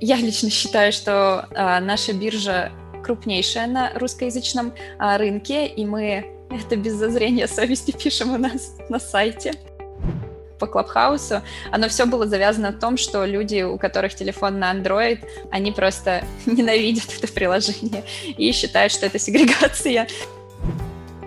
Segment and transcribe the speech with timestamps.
[0.00, 6.76] Я лично считаю, что а, наша биржа крупнейшая на русскоязычном а, рынке, и мы это
[6.76, 9.52] без зазрения совести пишем у нас на сайте
[10.58, 15.18] по Клабхаусу, оно все было завязано в том, что люди, у которых телефон на Android,
[15.50, 18.04] они просто ненавидят это приложение
[18.36, 20.06] и считают, что это сегрегация.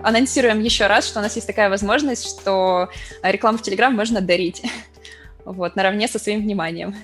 [0.02, 2.88] Анонсируем еще раз, что у нас есть такая возможность, что
[3.22, 4.62] рекламу в Telegram можно дарить
[5.44, 6.94] вот, наравне со своим вниманием.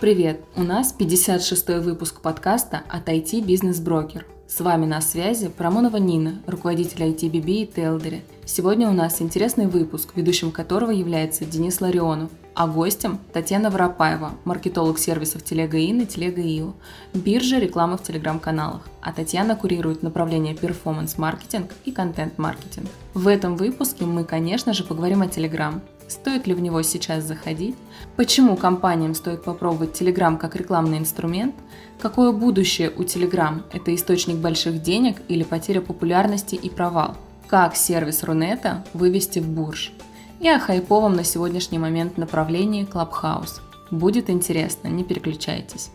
[0.00, 0.44] Привет!
[0.54, 4.26] У нас 56-й выпуск подкаста от IT Бизнес Брокер.
[4.46, 8.22] С вами на связи Промонова Нина, руководитель ITBB и Телдери.
[8.44, 15.00] Сегодня у нас интересный выпуск, ведущим которого является Денис Ларионов, а гостем Татьяна Воропаева, маркетолог
[15.00, 16.74] сервисов Телега Ин и Телега Ио,
[17.12, 22.86] биржа рекламы в телеграм-каналах, а Татьяна курирует направление перформанс-маркетинг и контент-маркетинг.
[23.14, 27.76] В этом выпуске мы, конечно же, поговорим о Телеграм, Стоит ли в него сейчас заходить?
[28.16, 31.54] Почему компаниям стоит попробовать Telegram как рекламный инструмент?
[32.00, 33.62] Какое будущее у Telegram?
[33.72, 37.16] Это источник больших денег или потеря популярности и провал?
[37.46, 39.92] Как сервис Рунета вывести в бурж?
[40.40, 43.60] И о хайповом на сегодняшний момент направлении Clubhouse.
[43.90, 45.90] Будет интересно, не переключайтесь.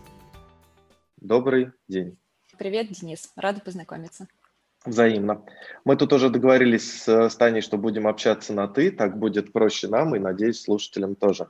[1.18, 2.18] Добрый день.
[2.60, 3.32] Привет, Денис.
[3.36, 4.28] Рада познакомиться.
[4.86, 5.46] Взаимно.
[5.86, 10.16] Мы тут уже договорились с Таней, что будем общаться на «ты», так будет проще нам
[10.16, 11.48] и, надеюсь, слушателям тоже.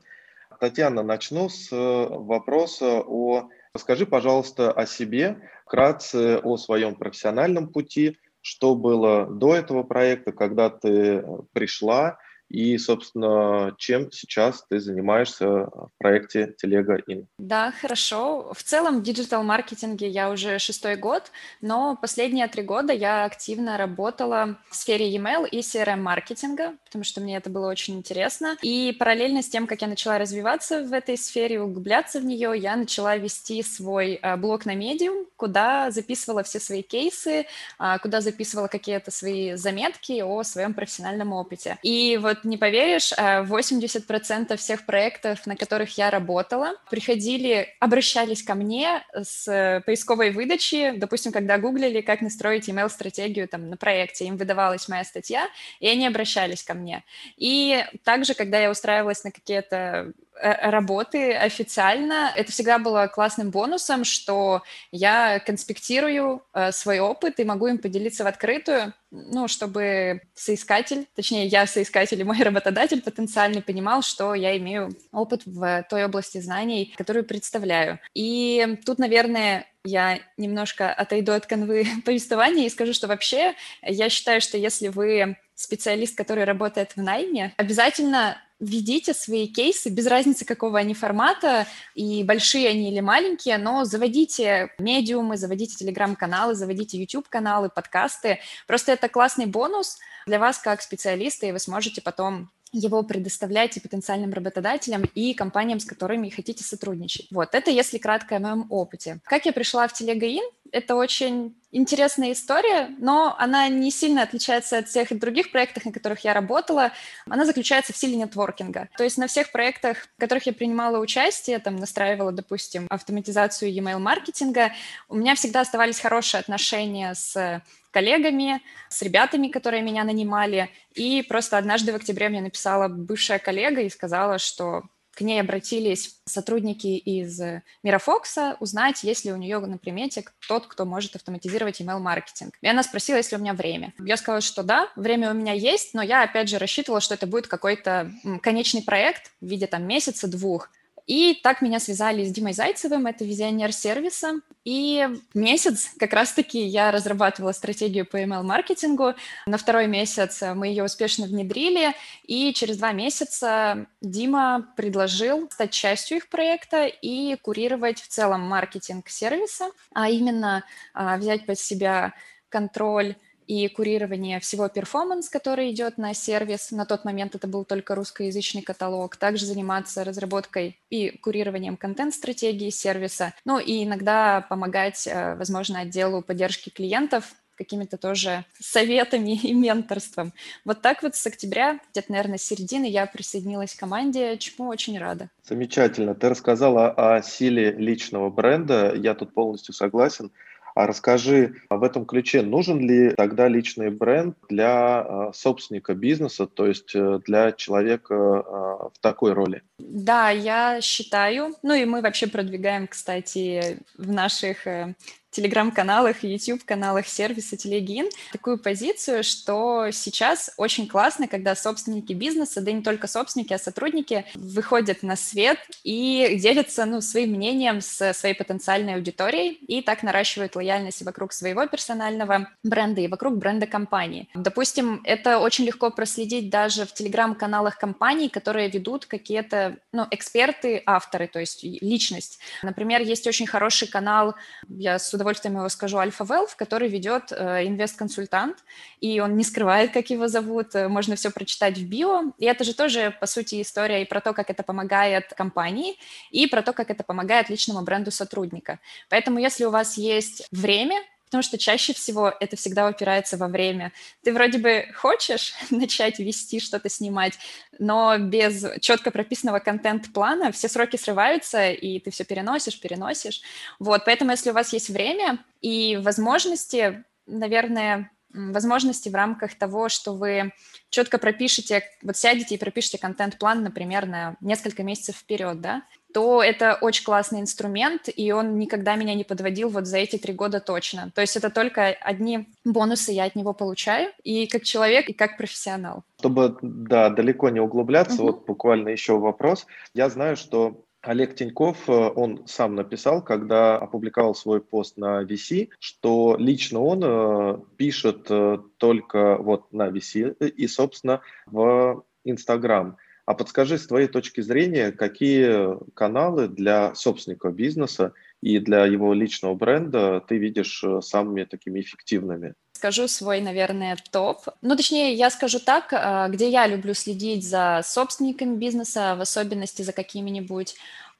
[0.59, 3.49] Татьяна, начну с э, вопроса о...
[3.73, 10.69] Расскажи, пожалуйста, о себе, вкратце о своем профессиональном пути, что было до этого проекта, когда
[10.69, 12.19] ты пришла,
[12.53, 17.27] и, собственно, чем сейчас ты занимаешься в проекте Телега Ин?
[17.39, 18.53] Да, хорошо.
[18.53, 21.31] В целом в диджитал-маркетинге я уже шестой год,
[21.61, 27.37] но последние три года я активно работала в сфере email и CRM-маркетинга, потому что мне
[27.37, 28.55] это было очень интересно.
[28.61, 32.75] И параллельно с тем, как я начала развиваться в этой сфере, углубляться в нее, я
[32.75, 37.47] начала вести свой а, блог на Medium, куда записывала все свои кейсы,
[37.79, 41.79] а, куда записывала какие-то свои заметки о своем профессиональном опыте.
[41.81, 48.55] И вот не поверишь, 80% э, всех проектов, на которых я работала, приходили, обращались ко
[48.55, 54.87] мне с поисковой выдачи, допустим, когда гуглили, как настроить email-стратегию там на проекте, им выдавалась
[54.87, 55.47] моя статья,
[55.79, 57.03] и они обращались ко мне.
[57.37, 60.11] И также, когда я устраивалась на какие-то Э,
[60.41, 62.31] работы официально.
[62.35, 68.23] Это всегда было классным бонусом, что я конспектирую э, свой опыт и могу им поделиться
[68.23, 74.57] в открытую, ну, чтобы соискатель, точнее, я соискатель и мой работодатель потенциальный понимал, что я
[74.57, 77.99] имею опыт в той области знаний, которую представляю.
[78.15, 84.41] И тут, наверное, я немножко отойду от канвы повествования и скажу, что вообще я считаю,
[84.41, 90.79] что если вы специалист, который работает в найме, обязательно ведите свои кейсы, без разницы, какого
[90.79, 98.39] они формата, и большие они или маленькие, но заводите медиумы, заводите телеграм-каналы, заводите YouTube-каналы, подкасты.
[98.67, 103.79] Просто это классный бонус для вас как специалиста, и вы сможете потом его предоставлять и
[103.79, 107.27] потенциальным работодателям, и компаниям, с которыми хотите сотрудничать.
[107.31, 109.19] Вот, это если кратко о моем опыте.
[109.25, 110.43] Как я пришла в Телегаин?
[110.73, 116.23] Это очень интересная история, но она не сильно отличается от всех других проектов, на которых
[116.23, 116.91] я работала.
[117.29, 118.89] Она заключается в силе нетворкинга.
[118.97, 123.99] То есть на всех проектах, в которых я принимала участие, там настраивала, допустим, автоматизацию e-mail
[123.99, 124.71] маркетинга,
[125.09, 127.61] у меня всегда оставались хорошие отношения с
[127.91, 128.59] коллегами,
[128.89, 130.71] с ребятами, которые меня нанимали.
[130.95, 134.81] И просто однажды в октябре мне написала бывшая коллега и сказала, что
[135.13, 137.39] к ней обратились сотрудники из
[137.83, 142.57] Мирафокса узнать, есть ли у нее на примете тот, кто может автоматизировать email-маркетинг.
[142.61, 143.93] И она спросила, есть ли у меня время.
[143.99, 147.27] Я сказала, что да, время у меня есть, но я, опять же, рассчитывала, что это
[147.27, 150.69] будет какой-то конечный проект в виде там месяца-двух.
[151.05, 154.39] И так меня связали с Димой Зайцевым, это визионер сервиса.
[154.63, 159.13] И месяц как раз-таки я разрабатывала стратегию по email-маркетингу.
[159.45, 161.93] На второй месяц мы ее успешно внедрили,
[162.23, 169.09] и через два месяца Дима предложил стать частью их проекта и курировать в целом маркетинг
[169.09, 170.63] сервиса, а именно
[170.93, 172.13] а, взять под себя
[172.47, 173.15] контроль
[173.47, 176.71] и курирование всего перформанс, который идет на сервис.
[176.71, 179.15] На тот момент это был только русскоязычный каталог.
[179.17, 183.33] Также заниматься разработкой и курированием контент-стратегии сервиса.
[183.45, 190.33] Ну и иногда помогать, э, возможно, отделу поддержки клиентов какими-то тоже советами и менторством.
[190.65, 194.97] Вот так вот с октября, где-то, наверное, с середины я присоединилась к команде, чему очень
[194.97, 195.29] рада.
[195.43, 196.15] Замечательно.
[196.15, 198.93] Ты рассказала о силе личного бренда.
[198.95, 200.31] Я тут полностью согласен.
[200.75, 206.47] А расскажи, а в этом ключе нужен ли тогда личный бренд для а, собственника бизнеса,
[206.47, 209.61] то есть э, для человека а, в такой роли?
[209.77, 214.95] Да, я считаю, ну и мы вообще продвигаем, кстати, в наших э,
[215.33, 222.75] телеграм-каналах YouTube-каналах сервиса Телегин такую позицию, что сейчас очень классно, когда собственники бизнеса, да и
[222.75, 228.35] не только собственники, а сотрудники выходят на свет и делятся ну, своим мнением с своей
[228.35, 234.29] потенциальной аудиторией и так наращивают лояльность вокруг своего персонального бренда и вокруг бренда компании.
[234.35, 241.27] Допустим, это очень легко проследить даже в телеграм-каналах компаний, которые ведут какие-то ну, эксперты, авторы,
[241.27, 242.39] то есть личность.
[242.61, 244.35] Например, есть очень хороший канал,
[244.69, 248.57] я с удовольствием удовольствием его скажу, Альфа Wealth, который ведет э, инвест-консультант,
[248.99, 252.33] и он не скрывает, как его зовут, э, можно все прочитать в био.
[252.37, 255.97] И это же тоже, по сути, история и про то, как это помогает компании,
[256.31, 258.79] и про то, как это помогает личному бренду сотрудника.
[259.09, 261.01] Поэтому, если у вас есть время,
[261.33, 263.91] потому что чаще всего это всегда упирается во время.
[264.21, 267.39] Ты вроде бы хочешь начать вести, что-то снимать,
[267.79, 273.41] но без четко прописанного контент-плана все сроки срываются, и ты все переносишь, переносишь.
[273.79, 280.13] Вот, поэтому если у вас есть время и возможности, наверное, возможности в рамках того, что
[280.13, 280.53] вы
[280.91, 285.81] четко пропишете, вот сядете и пропишите контент-план, например, на несколько месяцев вперед, да,
[286.13, 290.33] то это очень классный инструмент, и он никогда меня не подводил вот за эти три
[290.33, 291.11] года точно.
[291.15, 295.37] То есть это только одни бонусы я от него получаю, и как человек, и как
[295.37, 296.03] профессионал.
[296.19, 298.23] Чтобы, да, далеко не углубляться, угу.
[298.23, 299.65] вот буквально еще вопрос.
[299.93, 305.69] Я знаю, что Олег Тиньков, э, он сам написал, когда опубликовал свой пост на VC,
[305.79, 312.95] что лично он э, пишет э, только вот на VC и, собственно, в Instagram.
[313.25, 319.55] А подскажи с твоей точки зрения, какие каналы для собственника бизнеса и для его личного
[319.55, 322.55] бренда ты видишь самыми такими эффективными?
[322.83, 324.39] скажу свой, наверное, топ.
[324.61, 329.83] Ну, точнее, я скажу так, а, где я люблю следить за собственниками бизнеса, в особенности
[329.83, 330.75] за какими-нибудь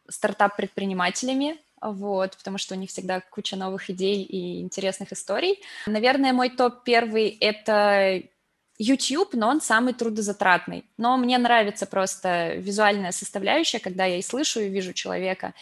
[0.10, 5.62] стартап-предпринимателями, вот, потому что у них всегда куча новых идей и интересных историй.
[5.88, 8.24] Наверное, мой топ первый— это
[8.78, 10.86] YouTube, но он самый трудозатратный.
[10.98, 15.54] Но мне нравится просто визуальная составляющая, когда я и слышу, и вижу человека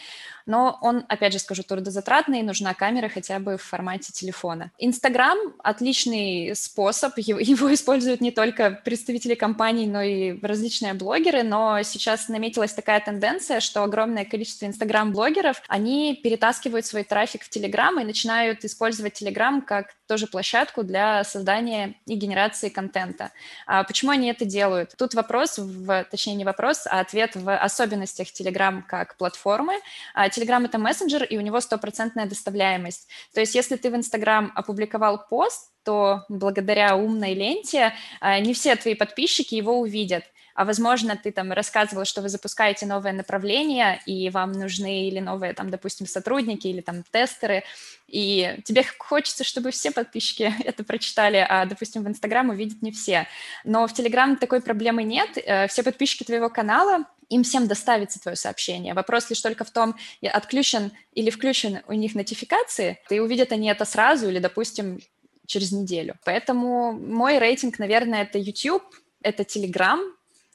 [0.46, 4.70] но он, опять же скажу, трудозатратный, нужна камера хотя бы в формате телефона.
[4.78, 12.28] Инстаграм— отличный способ, его используют не только представители компаний, но и различные блогеры, но сейчас
[12.28, 18.64] наметилась такая тенденция, что огромное количество инстаграм-блогеров, они перетаскивают свой трафик в Телеграм и начинают
[18.64, 23.30] использовать Телеграм как тоже площадку для создания и генерации контента.
[23.66, 24.94] А почему они это делают?
[24.98, 29.74] Тут вопрос, в, точнее не вопрос, а ответ в особенностях Telegram как платформы.
[30.14, 33.08] А Telegram— это мессенджер, и у него стопроцентная доставляемость.
[33.34, 38.76] То есть если ты в Instagram опубликовал пост, то благодаря умной ленте а, не все
[38.76, 44.30] твои подписчики его увидят а возможно, ты там рассказывал, что вы запускаете новое направление, и
[44.30, 47.64] вам нужны или новые, там, допустим, сотрудники, или там тестеры,
[48.08, 53.26] и тебе хочется, чтобы все подписчики это прочитали, а, допустим, в Инстаграм увидят не все.
[53.64, 55.30] Но в Телеграм такой проблемы нет.
[55.36, 58.92] Э, все подписчики твоего канала, им всем доставится твое сообщение.
[58.92, 63.86] Вопрос лишь только в том, отключен или включен у них нотификации, и увидят они это
[63.86, 65.00] сразу или, допустим,
[65.46, 66.16] через неделю.
[66.24, 68.84] Поэтому мой рейтинг, наверное, это YouTube,
[69.22, 70.00] это Telegram,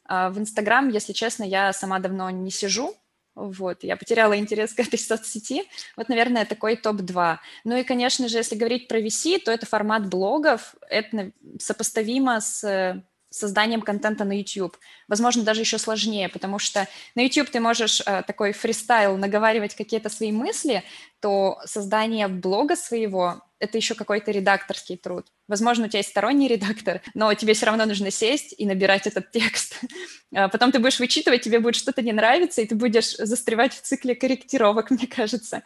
[0.07, 2.95] в Инстаграм, если честно, я сама давно не сижу,
[3.37, 5.63] вот, я потеряла интерес к этой соцсети.
[5.95, 7.37] Вот, наверное, такой топ-2.
[7.65, 10.75] Ну и, конечно же, если говорить про VC, то это формат блогов.
[10.89, 14.77] Это сопоставимо с созданием контента на YouTube.
[15.07, 20.09] Возможно, даже еще сложнее, потому что на YouTube ты можешь э, такой фристайл наговаривать какие-то
[20.09, 20.83] свои мысли,
[21.19, 25.27] то создание блога своего— это еще какой-то редакторский труд.
[25.47, 29.31] Возможно, у тебя есть сторонний редактор, но тебе все равно нужно сесть и набирать этот
[29.31, 29.79] текст.
[30.35, 33.81] А потом ты будешь вычитывать, тебе будет что-то не нравиться, и ты будешь застревать в
[33.81, 35.63] цикле корректировок, мне кажется.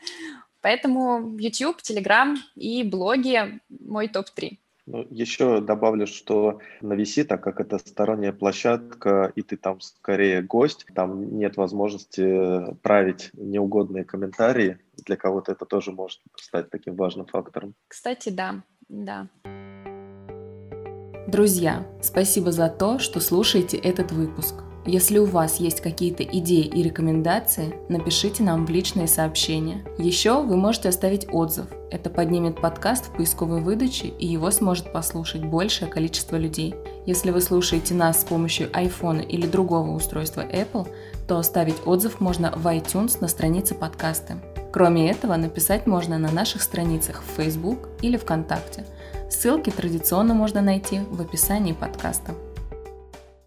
[0.62, 4.60] Поэтому YouTube, Telegram и блоги— мой топ-3.
[4.91, 10.41] Ну, еще добавлю, что на VC, так как это сторонняя площадка, и ты там скорее
[10.41, 14.79] гость, там нет возможности править неугодные комментарии.
[15.05, 17.74] Для кого-то это тоже может стать таким важным фактором.
[17.88, 19.29] Кстати, да, да.
[21.25, 24.55] Друзья, спасибо за то, что слушаете этот выпуск.
[24.85, 29.85] Если у вас есть какие-то идеи и рекомендации, напишите нам в личные сообщения.
[30.00, 31.67] Еще вы можете оставить отзыв.
[31.91, 36.73] Это поднимет подкаст в поисковой выдаче и его сможет послушать большее количество людей.
[37.05, 40.88] Если вы слушаете нас с помощью iPhone или другого устройства Apple,
[41.27, 44.41] то оставить отзыв можно в iTunes на странице подкаста.
[44.73, 48.85] Кроме этого, написать можно на наших страницах в Facebook или ВКонтакте.
[49.29, 52.33] Ссылки традиционно можно найти в описании подкаста.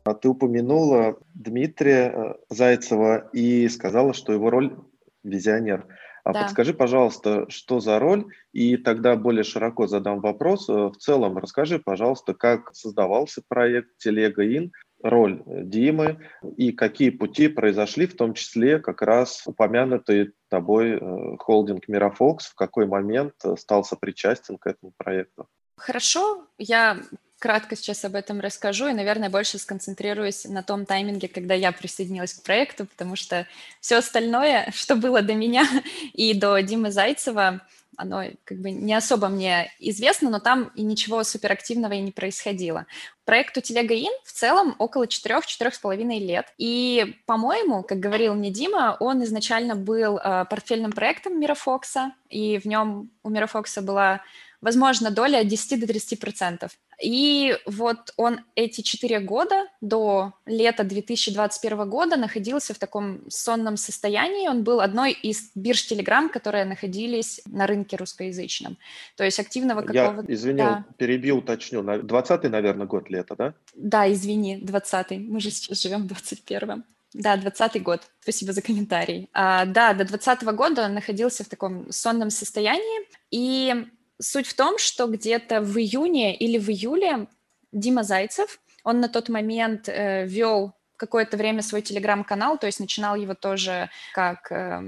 [0.04, 4.76] А ты упомянула Дмитрия э, Зайцева и сказала, что его роль
[5.22, 5.86] визионер.
[6.24, 6.42] А да.
[6.42, 10.68] подскажи, пожалуйста, что за роль, и тогда более широко задам вопрос.
[10.68, 16.18] Э, в целом расскажи, пожалуйста, как создавался проект Телега Ин, роль Димы
[16.56, 22.54] и какие пути произошли, в том числе как раз упомянутый тобой э, холдинг Мирафокс, в
[22.54, 25.48] какой момент стал сопричастен к этому проекту.
[25.76, 26.98] Хорошо, я
[27.44, 32.32] кратко сейчас об этом расскажу и, наверное, больше сконцентрируюсь на том тайминге, когда я присоединилась
[32.32, 33.46] к проекту, потому что
[33.80, 35.68] все остальное, что было до меня
[36.14, 37.60] и до Димы Зайцева,
[37.98, 42.86] оно как бы не особо мне известно, но там и ничего суперактивного и не происходило.
[43.26, 46.46] Проекту Телега Ин в целом около 4-4,5 лет.
[46.56, 52.64] И, по-моему, как говорил мне Дима, он изначально был э, портфельным проектом Мирафокса, и в
[52.64, 54.22] нем у Мирафокса была
[54.60, 56.72] возможно, доля от 10 до 30 процентов.
[57.02, 64.48] И вот он эти четыре года до лета 2021 года находился в таком сонном состоянии.
[64.48, 68.78] Он был одной из бирж Telegram, которые находились на рынке русскоязычном.
[69.16, 70.24] То есть активного какого-то...
[70.28, 70.84] Я, извини, да.
[70.96, 71.82] перебил, уточню.
[71.82, 73.54] 20-й, наверное, год лета, да?
[73.74, 75.18] Да, извини, 20-й.
[75.18, 76.84] Мы же сейчас живем в 21-м.
[77.14, 78.02] Да, 20 год.
[78.20, 79.28] Спасибо за комментарий.
[79.32, 83.06] А, да, до 20 года он находился в таком сонном состоянии.
[83.30, 83.86] И
[84.20, 87.26] Суть в том, что где-то в июне или в июле
[87.72, 93.16] Дима Зайцев, он на тот момент э, вел какое-то время свой телеграм-канал, то есть начинал
[93.16, 94.82] его тоже как э,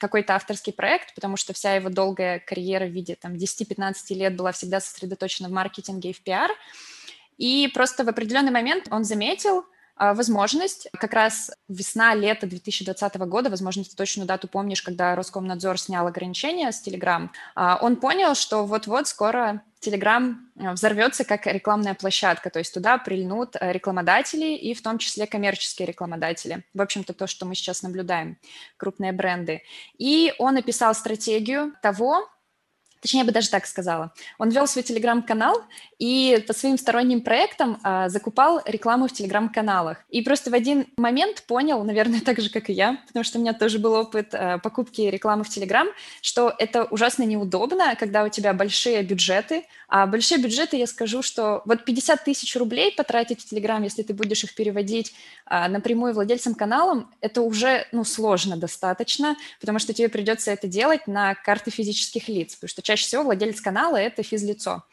[0.00, 4.52] какой-то авторский проект, потому что вся его долгая карьера в виде там 10-15 лет была
[4.52, 6.50] всегда сосредоточена в маркетинге и в пиар.
[7.38, 9.64] И просто в определенный момент он заметил,
[9.96, 16.72] возможность, как раз весна-лето 2020 года, возможно, ты точную дату помнишь, когда Роскомнадзор снял ограничения
[16.72, 16.82] с
[17.54, 22.98] а, он понял, что вот-вот скоро Telegram а, взорвется как рекламная площадка, то есть туда
[22.98, 26.64] прильнут рекламодатели и в том числе коммерческие рекламодатели.
[26.74, 28.38] В общем-то, то, что мы сейчас наблюдаем,
[28.76, 29.62] крупные бренды.
[29.98, 32.28] И он описал стратегию того,
[33.02, 34.12] Точнее, я бы даже так сказала.
[34.38, 35.64] Он вел свой телеграм-канал
[35.98, 39.98] и по своим сторонним проектам а, закупал рекламу в телеграм-каналах.
[40.08, 43.40] И просто в один момент понял, наверное, так же, как и я, потому что у
[43.40, 45.88] меня тоже был опыт а, покупки рекламы в телеграм,
[46.20, 49.64] что это ужасно неудобно, когда у тебя большие бюджеты.
[49.88, 54.14] А большие бюджеты, я скажу, что вот 50 тысяч рублей потратить в телеграм, если ты
[54.14, 55.12] будешь их переводить
[55.44, 61.06] а, напрямую владельцам каналам, это уже ну, сложно достаточно, потому что тебе придется это делать
[61.08, 64.84] на карты физических лиц, потому что чаще всего владелец канала– это физлицо.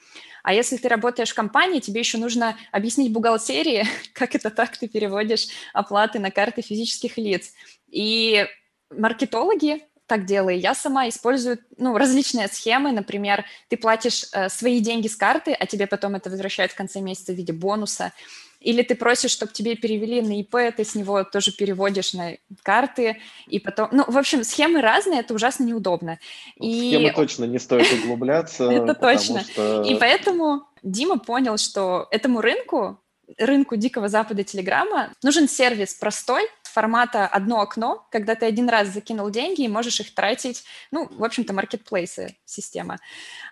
[0.41, 4.87] А если ты работаешь в компании, тебе еще нужно объяснить бухгалтерии, как это так ты
[4.87, 7.51] переводишь оплаты на карты физических лиц.
[7.89, 8.47] И
[8.89, 10.59] маркетологи так делаю.
[10.59, 12.91] Я сама использую ну, различные схемы.
[12.91, 17.01] Например, ты платишь э, свои деньги с карты, а тебе потом это возвращают в конце
[17.01, 18.13] месяца в виде бонуса.
[18.59, 23.17] Или ты просишь, чтобы тебе перевели на ИП, ты с него тоже переводишь на карты,
[23.47, 23.89] и потом...
[23.91, 26.19] Ну, в общем, схемы разные, это ужасно неудобно.
[26.55, 26.89] И...
[26.89, 28.63] Схемы точно не стоит углубляться.
[28.71, 29.43] Это точно.
[29.85, 32.99] И поэтому Дима понял, что этому рынку,
[33.37, 39.29] рынку Дикого Запада Телеграма, нужен сервис простой, формата одно окно, когда ты один раз закинул
[39.29, 42.97] деньги и можешь их тратить, ну, в общем-то, маркетплейсы система,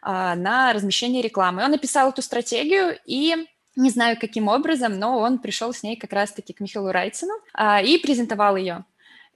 [0.01, 1.63] а, на размещение рекламы.
[1.63, 3.47] Он написал эту стратегию, и
[3.77, 7.81] не знаю, каким образом, но он пришел с ней как раз-таки к Михаилу Райцину а,
[7.81, 8.84] и презентовал ее.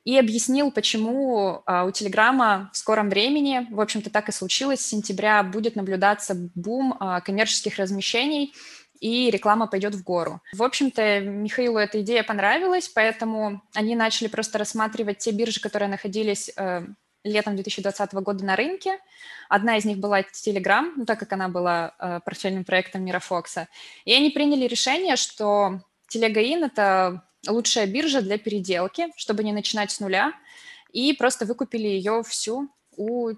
[0.03, 4.88] И объяснил, почему а, у Телеграма в скором времени, в общем-то, так и случилось, с
[4.88, 8.53] сентября будет наблюдаться бум а, коммерческих размещений,
[9.00, 10.41] и реклама пойдет в гору.
[10.53, 16.51] В общем-то, Михаилу эта идея понравилась, поэтому они начали просто рассматривать те биржи, которые находились
[16.55, 16.86] э,
[17.23, 18.99] летом 2020 года на рынке.
[19.49, 23.67] Одна из них была Telegram, ну, так как она была э, портфельным проектом Мирафокса.
[24.05, 25.81] И они приняли решение, что
[26.13, 30.33] Telegain– это лучшая биржа для переделки, чтобы не начинать с нуля,
[30.91, 33.31] и просто выкупили ее всю у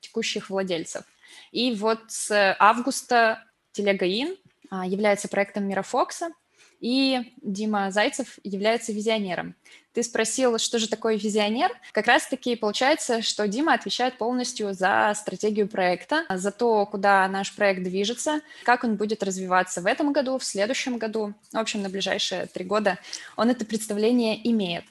[0.00, 1.04] текущих владельцев.
[1.52, 3.44] И вот с августа
[3.76, 4.36] Telegain
[4.70, 6.30] а, является проектом Мирафокса,
[6.80, 9.54] и Дима Зайцев является визионером.
[9.96, 11.70] Ты спросил, что же такое визионер?
[11.92, 17.82] Как раз-таки получается, что Дима отвечает полностью за стратегию проекта, за то, куда наш проект
[17.82, 22.44] движется, как он будет развиваться в этом году, в следующем году, в общем, на ближайшие
[22.44, 22.98] три года.
[23.38, 24.84] Он это представление имеет.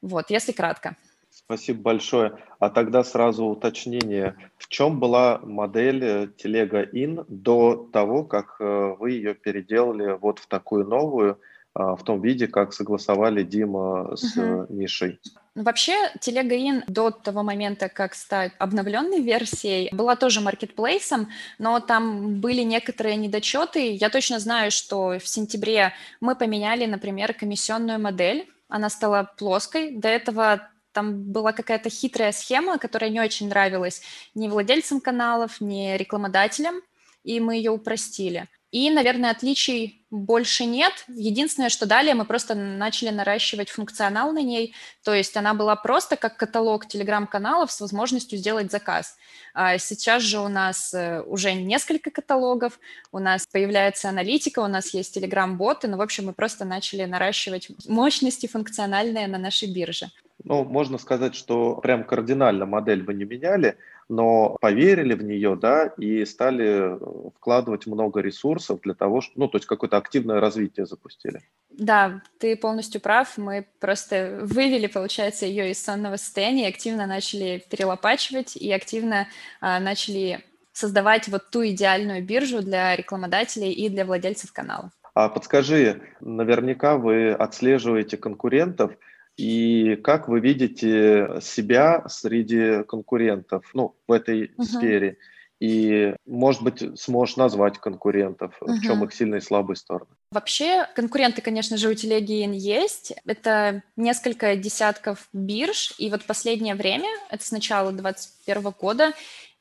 [0.00, 0.94] Вот, если кратко.
[1.32, 2.38] Спасибо большое.
[2.60, 4.36] А тогда сразу уточнение.
[4.58, 10.38] В чем была модель э, Телега Ин до того, как э, вы ее переделали вот
[10.38, 11.40] в такую новую,
[11.76, 14.66] в том виде, как согласовали Дима с угу.
[14.72, 15.20] Мишей.
[15.54, 21.28] Ну, вообще, Телега до того момента, как стать обновленной версией, была тоже маркетплейсом,
[21.58, 23.92] но там были некоторые недочеты.
[23.92, 28.48] Я точно знаю, что в сентябре мы поменяли, например, комиссионную модель.
[28.68, 29.92] Она стала плоской.
[29.92, 34.02] До этого там была какая-то хитрая схема, которая не очень нравилась
[34.34, 36.76] ни владельцам каналов, ни рекламодателям,
[37.22, 38.46] и мы ее упростили.
[38.76, 40.92] И, наверное, отличий больше нет.
[41.08, 44.74] Единственное, что далее мы просто начали наращивать функционал на ней.
[45.02, 49.16] То есть она была просто как каталог телеграм-каналов с возможностью сделать заказ.
[49.54, 52.78] А сейчас же у нас э, уже несколько каталогов,
[53.12, 55.88] у нас появляется аналитика, у нас есть телеграм-боты.
[55.88, 60.10] Ну, в общем, мы просто начали наращивать мощности функциональные на нашей бирже.
[60.44, 63.78] Ну, можно сказать, что прям кардинально модель вы не меняли,
[64.08, 69.48] но поверили в нее, да, и стали э, вкладывать много ресурсов для того, что, ну,
[69.48, 71.42] то есть какое-то активное развитие запустили.
[71.70, 73.36] Да, ты полностью прав.
[73.36, 79.28] Мы просто вывели, получается, ее из сонного состояния, активно начали перелопачивать и активно
[79.60, 84.90] а, начали создавать вот ту идеальную биржу для рекламодателей и для владельцев канала.
[85.14, 88.92] А подскажи, наверняка вы отслеживаете конкурентов,
[89.36, 94.64] и как вы видите себя среди конкурентов ну, в этой uh-huh.
[94.64, 95.18] сфере?
[95.58, 98.74] И, может быть, сможешь назвать конкурентов, uh-huh.
[98.74, 100.10] в чем их сильные и слабые стороны?
[100.30, 103.14] Вообще, конкуренты, конечно же, у Телегиин есть.
[103.24, 109.12] Это несколько десятков бирж, и вот последнее время, это с начала 2021 года,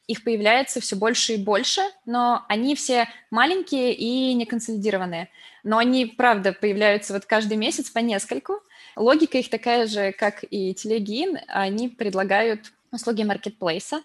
[0.08, 5.30] их появляется все больше и больше, но они все маленькие и не консолидированные.
[5.64, 8.60] Но они, правда, появляются вот каждый месяц по нескольку.
[8.96, 11.38] Логика их такая же, как и Телегин.
[11.48, 14.02] Они предлагают услуги маркетплейса.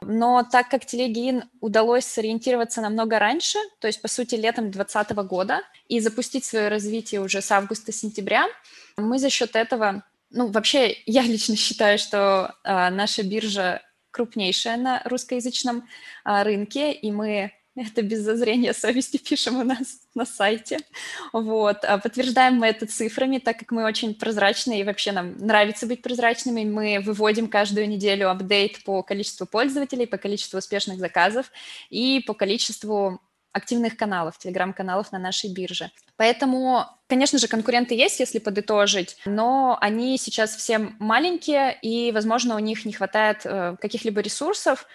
[0.00, 5.62] Но так как Телегин удалось сориентироваться намного раньше, то есть, по сути, летом 2020 года,
[5.88, 8.46] и запустить свое развитие уже с августа-сентября,
[8.96, 15.02] мы за счет этого, ну, вообще, я лично считаю, что э, наша биржа крупнейшая на
[15.04, 15.88] русскоязычном
[16.24, 20.78] э, рынке, и мы это без зазрения совести пишем у нас на сайте.
[21.32, 21.84] Вот.
[21.84, 26.02] А подтверждаем мы это цифрами, так как мы очень прозрачные, и вообще нам нравится быть
[26.02, 26.64] прозрачными.
[26.64, 31.50] Мы выводим каждую неделю апдейт по количеству пользователей, по количеству успешных заказов
[31.90, 33.20] и по количеству
[33.54, 35.92] активных каналов, телеграм-каналов на нашей бирже.
[36.16, 42.58] Поэтому, конечно же, конкуренты есть, если подытожить, но они сейчас все маленькие, и, возможно, у
[42.58, 44.86] них не хватает э, каких-либо ресурсов,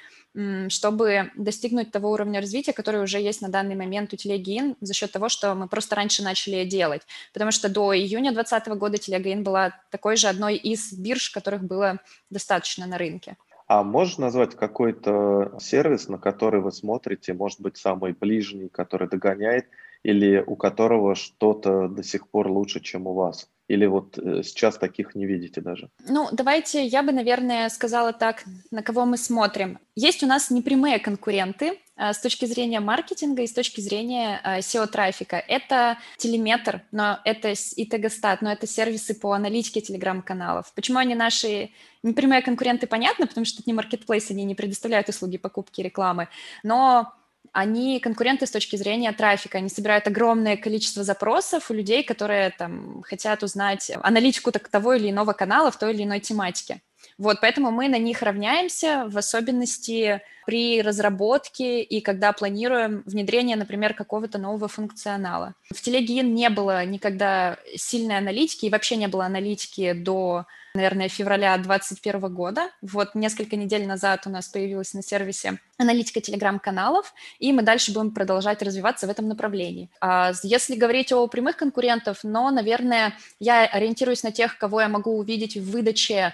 [0.68, 5.12] чтобы достигнуть того уровня развития, который уже есть на данный момент у Телегин за счет
[5.12, 7.02] того, что мы просто раньше начали делать.
[7.34, 12.00] Потому что до июня 2020 года Телегин была такой же одной из бирж, которых было
[12.30, 13.38] достаточно на рынке.
[13.68, 19.68] А можешь назвать какой-то сервис, на который вы смотрите, может быть, самый ближний, который догоняет,
[20.02, 23.48] или у которого что-то до сих пор лучше, чем у вас?
[23.70, 25.90] Или вот э, сейчас таких не видите даже?
[26.08, 29.78] Ну, давайте я бы, наверное, сказала так, на кого мы смотрим.
[29.96, 34.60] Есть у нас непрямые конкуренты э, с точки зрения маркетинга и с точки зрения э,
[34.60, 35.36] SEO-трафика.
[35.36, 40.74] Это телеметр, но это и Тегостат, но это сервисы по аналитике телеграм-каналов.
[40.74, 41.70] Почему они наши
[42.02, 46.28] непрямые конкуренты, понятно, потому что это не маркетплейс, они не предоставляют услуги покупки рекламы,
[46.64, 47.14] но
[47.52, 49.58] они конкуренты с точки зрения трафика.
[49.58, 55.34] Они собирают огромное количество запросов у людей, которые там хотят узнать аналитику того или иного
[55.34, 56.82] канала в той или иной тематике.
[57.17, 63.93] Вот, поэтому мы на них равняемся, в особенности при разработке и когда планируем внедрение, например,
[63.93, 65.54] какого-то нового функционала.
[65.69, 71.58] В Телегин не было никогда сильной аналитики, и вообще не было аналитики до наверное, февраля
[71.58, 72.70] 2021 года.
[72.82, 78.12] Вот несколько недель назад у нас появилась на сервисе аналитика телеграм-каналов, и мы дальше будем
[78.12, 79.90] продолжать развиваться в этом направлении.
[80.02, 85.18] А если говорить о прямых конкурентов, но, наверное, я ориентируюсь на тех, кого я могу
[85.18, 86.34] увидеть в выдаче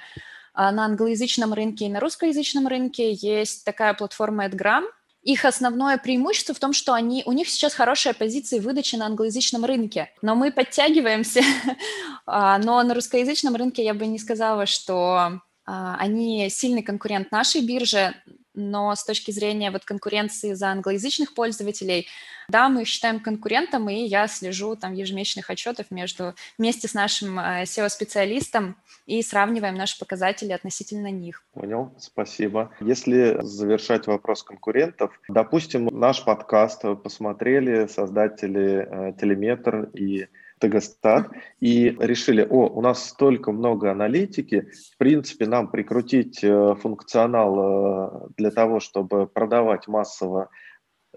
[0.56, 3.12] а, на англоязычном рынке и на русскоязычном рынке.
[3.12, 4.86] Есть такая платформа AdGram,
[5.26, 9.66] их основное преимущество в том, что они, у них сейчас хорошая позиция выдачи на англоязычном
[9.66, 11.42] рынке, но мы подтягиваемся,
[12.28, 17.62] а, но на русскоязычном рынке я бы не сказала, что а, они сильный конкурент нашей
[17.62, 18.14] бирже,
[18.56, 22.08] но с точки зрения вот конкуренции за англоязычных пользователей,
[22.48, 28.76] да, мы считаем конкурентом, и я слежу там ежемесячных отчетах между, вместе с нашим SEO-специалистом
[29.06, 31.44] и сравниваем наши показатели относительно них.
[31.54, 32.72] Понял, спасибо.
[32.80, 40.28] Если завершать вопрос конкурентов, допустим, наш подкаст посмотрели создатели э, Телеметр и
[40.60, 47.58] Тегостат и решили, о, у нас столько много аналитики, в принципе, нам прикрутить э, функционал
[47.58, 50.50] э, для того, чтобы продавать массово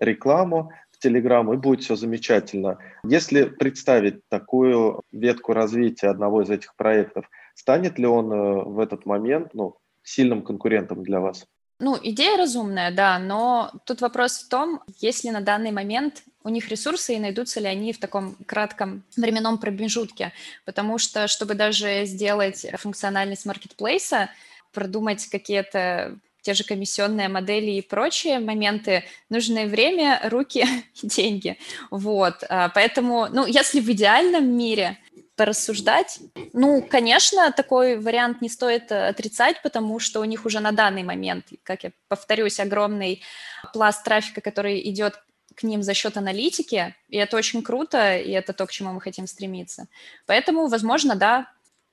[0.00, 2.78] рекламу в Telegram, и будет все замечательно.
[3.04, 9.06] Если представить такую ветку развития одного из этих проектов, станет ли он э, в этот
[9.06, 11.46] момент ну, сильным конкурентом для вас?
[11.80, 16.48] Ну, идея разумная, да, но тут вопрос в том, есть ли на данный момент у
[16.48, 20.32] них ресурсы и найдутся ли они в таком кратком временном промежутке.
[20.64, 24.30] Потому что, чтобы даже сделать функциональность маркетплейса,
[24.72, 30.66] продумать какие-то те же комиссионные модели и прочие моменты, нужно время, руки
[31.02, 31.58] и деньги.
[31.90, 34.98] Вот, а, поэтому, ну, если в идеальном мире
[35.38, 36.18] порассуждать.
[36.52, 41.46] Ну, конечно, такой вариант не стоит отрицать, потому что у них уже на данный момент,
[41.62, 43.22] как я повторюсь, огромный
[43.72, 45.22] пласт трафика, который идет
[45.54, 49.00] к ним за счет аналитики, и это очень круто, и это то, к чему мы
[49.00, 49.86] хотим стремиться.
[50.26, 51.48] Поэтому, возможно, да,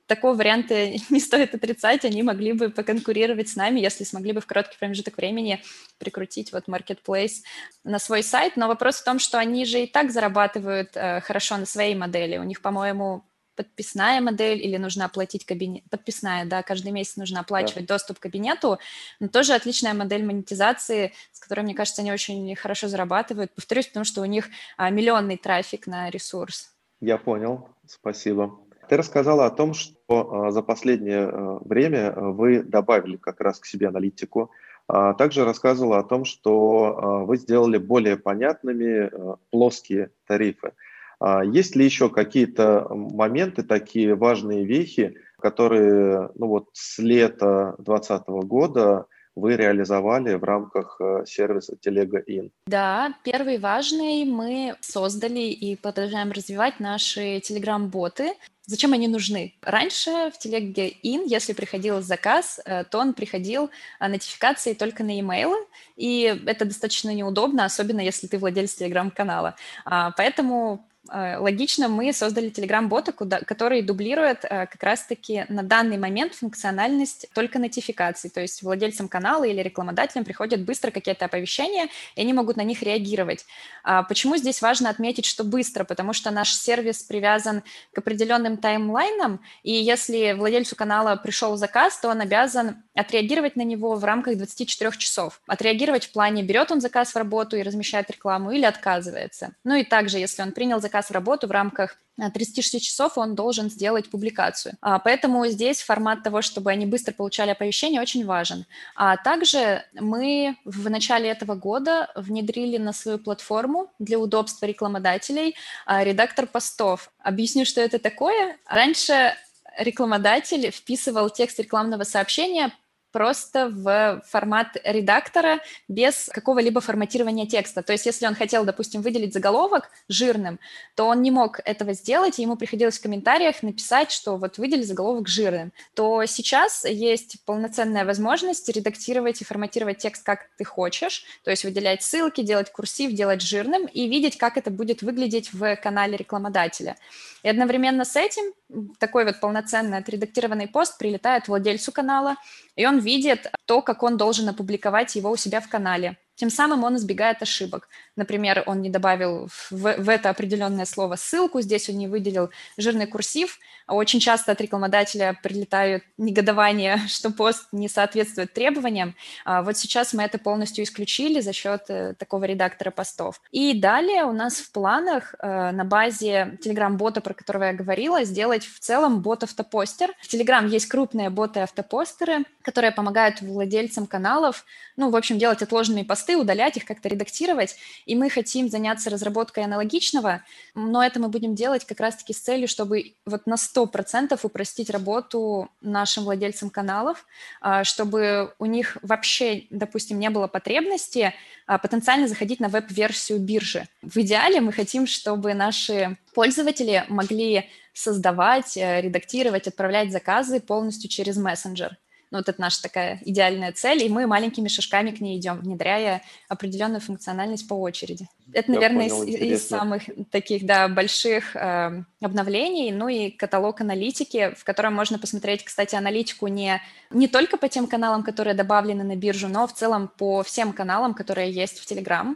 [0.08, 4.45] такого варианта не стоит отрицать, они могли бы поконкурировать с нами, если смогли бы в
[4.45, 5.63] короткий промежуток времени
[5.99, 7.43] прикрутить вот Marketplace
[7.84, 8.58] на свой сайт.
[8.58, 12.38] Но вопрос в том, что они же и так зарабатывают э, хорошо на своей модели.
[12.38, 13.23] У них, по-моему,
[13.56, 17.96] подписная модель или нужно оплатить кабинет, подписная, да, каждый месяц нужно оплачивать да.
[17.96, 18.80] доступ к кабинету,
[19.20, 23.54] но тоже отличная модель монетизации, с которой, мне кажется, они очень хорошо зарабатывают.
[23.54, 26.72] Повторюсь, потому что у них а, миллионный трафик на ресурс.
[27.02, 28.60] Я понял, спасибо.
[28.88, 33.60] Ты рассказала о том, что а, за последнее а, время а, вы добавили как раз
[33.60, 34.52] к себе аналитику.
[34.88, 39.12] А, также рассказывала о том, что вы сделали более понятными
[39.50, 40.74] плоские тарифы.
[41.19, 48.28] А есть ли еще какие-то моменты, такие важные вехи, которые ну вот с лета 2020
[48.47, 52.51] года вы реализовали в рамках э, сервиса Телега Ин?
[52.67, 58.34] Да, первый важный мы создали и продолжаем развивать наши Telegram-боты.
[58.67, 59.54] Зачем они нужны?
[59.62, 65.17] Раньше в телеге in, если приходил заказ, э, то он приходил э, нотификации только на
[65.17, 65.54] e-mail,
[65.97, 69.56] и это достаточно неудобно, особенно если ты владелец телеграм-канала.
[69.84, 73.12] А, поэтому логично, мы создали Telegram-бота,
[73.46, 78.30] который дублирует э, как раз-таки на данный момент функциональность только нотификаций.
[78.30, 82.82] То есть владельцам канала или рекламодателям приходят быстро какие-то оповещения, и они могут на них
[82.82, 83.46] реагировать.
[83.84, 85.84] А почему здесь важно отметить, что быстро?
[85.84, 87.62] Потому что наш сервис привязан
[87.94, 93.96] к определенным таймлайнам, и если владельцу канала пришел заказ, то он обязан отреагировать на него
[93.96, 95.41] в рамках 24 часов.
[95.48, 99.52] Отреагировать в плане, берет он заказ в работу и размещает рекламу или отказывается.
[99.63, 101.97] Ну и также, если он принял заказ заказ работу в рамках
[102.34, 104.75] 36 э, часов он должен сделать публикацию.
[104.81, 108.65] А, поэтому здесь формат того, чтобы они быстро получали оповещение, очень важен.
[108.95, 115.55] А также мы в начале этого года внедрили на свою платформу для удобства рекламодателей
[115.86, 117.12] а, редактор постов.
[117.19, 118.58] Объясню, что это такое.
[118.65, 119.36] Раньше
[119.77, 122.71] рекламодатель вписывал текст рекламного сообщения
[123.15, 127.82] просто в формат редактора без какого-либо форматирования текста.
[127.82, 130.60] То есть если он хотел, допустим, выделить заголовок жирным,
[130.95, 134.82] то он не мог этого сделать, и ему приходилось в комментариях написать, что вот выдели
[134.82, 135.71] заголовок жирным.
[135.93, 142.04] То сейчас есть полноценная возможность редактировать и форматировать текст как ты хочешь, то есть выделять
[142.04, 146.97] ссылки, делать курсив, делать жирным и видеть, как это будет выглядеть в канале рекламодателя.
[147.43, 148.54] И одновременно с этим
[148.97, 152.36] такой вот полноценный отредактированный пост прилетает владельцу канала,
[152.75, 156.18] и он видит то, как он должен опубликовать его у себя в канале.
[156.36, 157.88] Тем самым он избегает ошибок.
[158.15, 163.08] Например, он не добавил в, в это определенное слово ссылку, здесь он не выделил жирный
[163.08, 163.58] курсив.
[163.88, 169.15] Очень часто от рекламодателя прилетают негодования, что пост не соответствует требованиям.
[169.45, 173.41] А вот сейчас мы это полностью исключили за счет э, такого редактора постов.
[173.52, 178.65] И далее у нас в планах э, на базе Telegram-бота, про которого я говорила, сделать
[178.65, 180.12] в целом бот-автопостер.
[180.21, 184.65] В Telegram есть крупные боты-автопостеры, которые помогают владельцам каналов,
[184.98, 187.76] ну, в общем, делать отложенные посты посты, удалять их, как-то редактировать.
[188.06, 190.42] И мы хотим заняться разработкой аналогичного,
[190.74, 195.70] но это мы будем делать как раз-таки с целью, чтобы вот на 100% упростить работу
[195.82, 197.26] нашим владельцам каналов,
[197.62, 201.34] а, чтобы у них вообще, допустим, не было потребности
[201.68, 203.88] а, потенциально заходить на веб-версию биржи.
[204.02, 211.38] В идеале мы хотим, чтобы наши пользователи могли создавать, э, редактировать, отправлять заказы полностью через
[211.38, 211.98] мессенджер.
[212.32, 216.22] Ну, вот это наша такая идеальная цель, и мы маленькими шажками к ней идем, внедряя
[216.50, 218.28] определенную функциональность по очереди.
[218.52, 222.92] Это, наверное, понял, из, из самых таких, да, больших э, обновлений.
[222.92, 227.88] Ну и каталог аналитики, в котором можно посмотреть, кстати, аналитику не, не только по тем
[227.88, 232.36] каналам, которые добавлены на биржу, но в целом по всем каналам, которые есть в Telegram.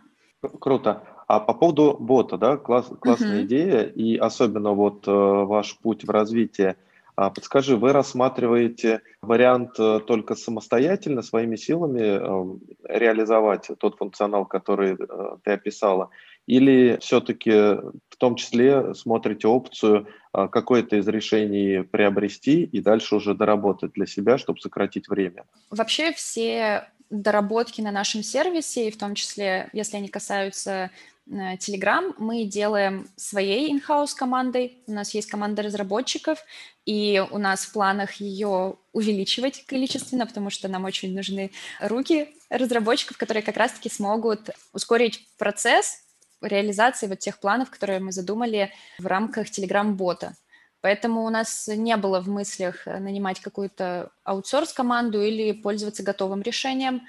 [0.59, 1.03] Круто.
[1.27, 3.45] А по поводу бота, да, класс, классная uh-huh.
[3.45, 6.75] идея, и особенно вот э, ваш путь в развитии–
[7.29, 15.37] подскажи, вы рассматриваете вариант э, только самостоятельно, своими силами эм, реализовать тот функционал, который э,
[15.43, 16.09] ты описала,
[16.47, 23.35] или все-таки в том числе смотрите опцию а, какое-то из решений приобрести и дальше уже
[23.35, 25.45] доработать для себя, чтобы сократить время?
[25.69, 30.89] Вообще все доработки на нашем сервисе, и в том числе, если они касаются э,
[31.29, 34.81] Telegram, мы делаем своей in-house командой.
[34.87, 36.39] У нас есть команда разработчиков,
[36.85, 43.17] и у нас в планах ее увеличивать количественно, потому что нам очень нужны руки разработчиков,
[43.17, 46.01] которые как раз-таки смогут ускорить процесс
[46.41, 50.33] реализации вот тех планов, которые мы задумали в рамках Telegram-бота.
[50.81, 57.01] Поэтому у нас не было в мыслях нанимать какую-то аутсорс-команду или пользоваться готовым решением.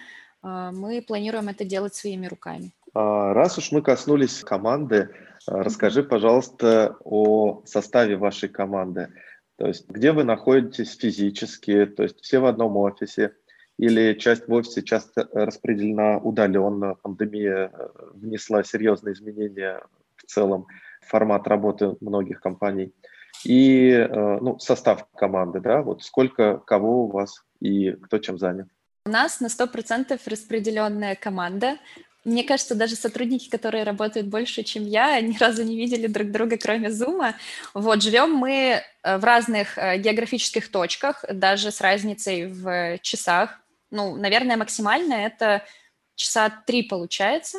[0.42, 2.72] А, мы планируем это делать своими руками.
[2.94, 5.10] А, раз уж мы коснулись команды,
[5.46, 9.12] а, расскажи, пожалуйста, о составе вашей команды.
[9.56, 13.34] То есть где вы находитесь физически, то есть все в одном офисе,
[13.78, 19.80] или часть в офисе часто распределена удаленно, пандемия э, внесла серьезные изменения
[20.16, 20.66] в целом
[21.00, 22.92] формат работы многих компаний.
[23.44, 28.68] И э, ну, состав команды, да, вот сколько кого у вас и кто чем занят.
[29.06, 31.78] У нас на 100% распределенная команда.
[32.24, 36.58] Мне кажется, даже сотрудники, которые работают больше, чем я, ни разу не видели друг друга,
[36.58, 37.34] кроме Зума.
[37.74, 44.56] Вот, живем мы э, в разных географических точках, даже с разницей в часах ну, наверное,
[44.56, 45.64] максимально это
[46.14, 47.58] часа три получается.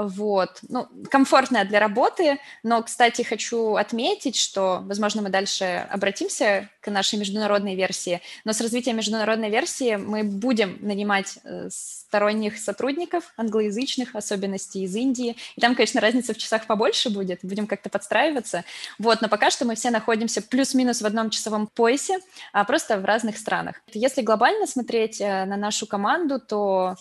[0.00, 6.88] Вот, ну, комфортная для работы, но, кстати, хочу отметить, что, возможно, мы дальше обратимся к
[6.88, 14.14] нашей международной версии, но с развитием международной версии мы будем нанимать э, сторонних сотрудников, англоязычных,
[14.14, 18.64] особенностей из Индии, и там, конечно, разница в часах побольше будет, будем как-то подстраиваться,
[19.00, 22.20] вот, но пока что мы все находимся плюс-минус в одном часовом поясе,
[22.52, 23.82] а просто в разных странах.
[23.92, 26.94] Если глобально смотреть э, на нашу команду, то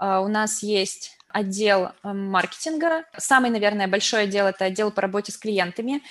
[0.00, 3.04] э, у нас есть отдел э, маркетинга.
[3.16, 6.02] Самый, наверное, большой отдел– это отдел по работе с клиентами.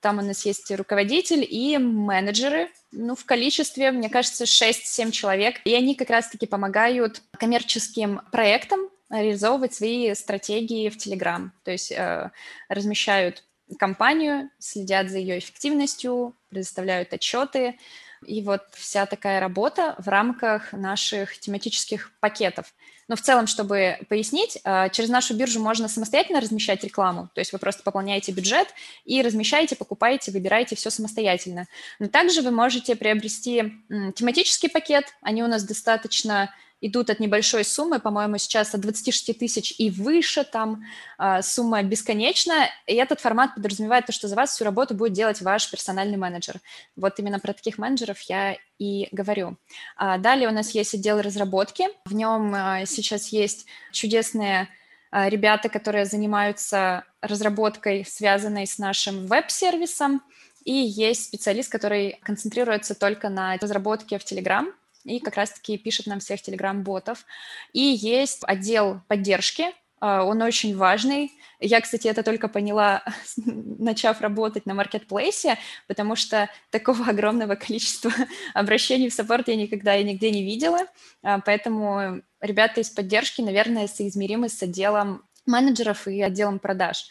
[0.00, 5.56] Там у нас есть руководитель и менеджеры, ну, в количестве, мне кажется, 6-7 человек.
[5.64, 11.50] И они как раз-таки помогают коммерческим проектам реализовывать свои стратегии в Telegram.
[11.64, 12.30] То есть э,
[12.68, 13.44] размещают
[13.78, 17.78] компанию, следят за ее эффективностью, предоставляют отчеты.
[18.24, 22.72] И вот вся такая работа в рамках наших тематических пакетов.
[23.08, 27.52] Но в целом, чтобы пояснить, э, через нашу биржу можно самостоятельно размещать рекламу, то есть
[27.52, 28.68] вы просто пополняете бюджет
[29.04, 31.66] и размещаете, покупаете, выбираете все самостоятельно.
[32.00, 33.74] Но также вы можете приобрести
[34.16, 39.74] тематический пакет, они у нас достаточно идут от небольшой суммы, по-моему, сейчас от 26 тысяч
[39.78, 40.84] и выше, там
[41.18, 45.40] э, сумма бесконечная, и этот формат подразумевает то, что за вас всю работу будет делать
[45.40, 46.60] ваш персональный менеджер.
[46.94, 49.56] Вот именно про таких менеджеров я и говорю.
[49.96, 54.68] А далее у нас есть отдел разработки, в нем э, сейчас есть чудесные
[55.12, 60.22] э, ребята, которые занимаются разработкой, связанной с нашим веб-сервисом,
[60.64, 64.66] и есть специалист, который концентрируется только на разработке в Telegram,
[65.06, 67.24] и как раз-таки пишет нам всех телеграм-ботов.
[67.72, 71.32] И есть отдел поддержки, а, он очень важный.
[71.58, 73.02] Я, кстати, это только поняла,
[73.36, 78.12] начав работать на маркетплейсе, потому что такого огромного количества
[78.54, 80.80] обращений в саппорт я никогда и нигде не видела.
[81.22, 87.06] А, поэтому ребята из поддержки, наверное, соизмеримы с отделом менеджеров и отделом продаж.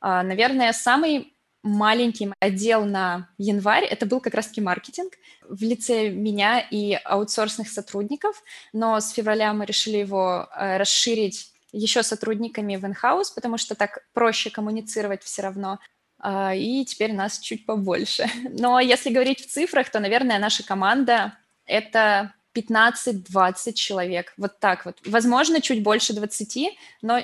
[0.00, 1.35] А, наверное, самый
[1.66, 5.14] маленький отдел на январь, это был как раз-таки маркетинг
[5.48, 12.02] в лице меня и аутсорсных сотрудников, но с февраля мы решили его э, расширить еще
[12.02, 15.78] сотрудниками в инхаус, потому что так проще коммуницировать все равно.
[16.18, 18.26] А, и теперь нас чуть побольше.
[18.58, 24.32] Но если говорить в цифрах, то, наверное, наша команда— это 15-20 человек.
[24.38, 24.96] Вот так вот.
[25.04, 27.22] Возможно, чуть больше 20, но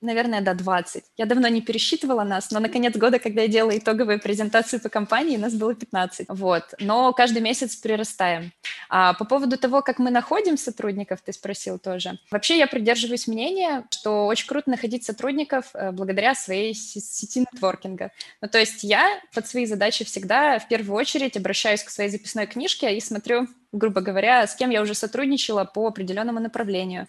[0.00, 1.04] наверное, до 20.
[1.16, 4.88] Я давно не пересчитывала нас, но на конец года, когда я делала итоговые презентации по
[4.88, 6.26] компании, нас было 15.
[6.30, 6.74] Вот.
[6.78, 8.52] Но каждый месяц прирастаем.
[8.88, 12.18] А по поводу того, как мы находим сотрудников, ты спросил тоже.
[12.30, 18.10] Вообще я придерживаюсь мнения, что очень круто находить сотрудников э, благодаря своей сети нетворкинга.
[18.40, 22.46] Ну, то есть я под свои задачи всегда в первую очередь обращаюсь к своей записной
[22.46, 27.06] книжке и смотрю, грубо говоря, с кем я уже сотрудничала по определенному направлению.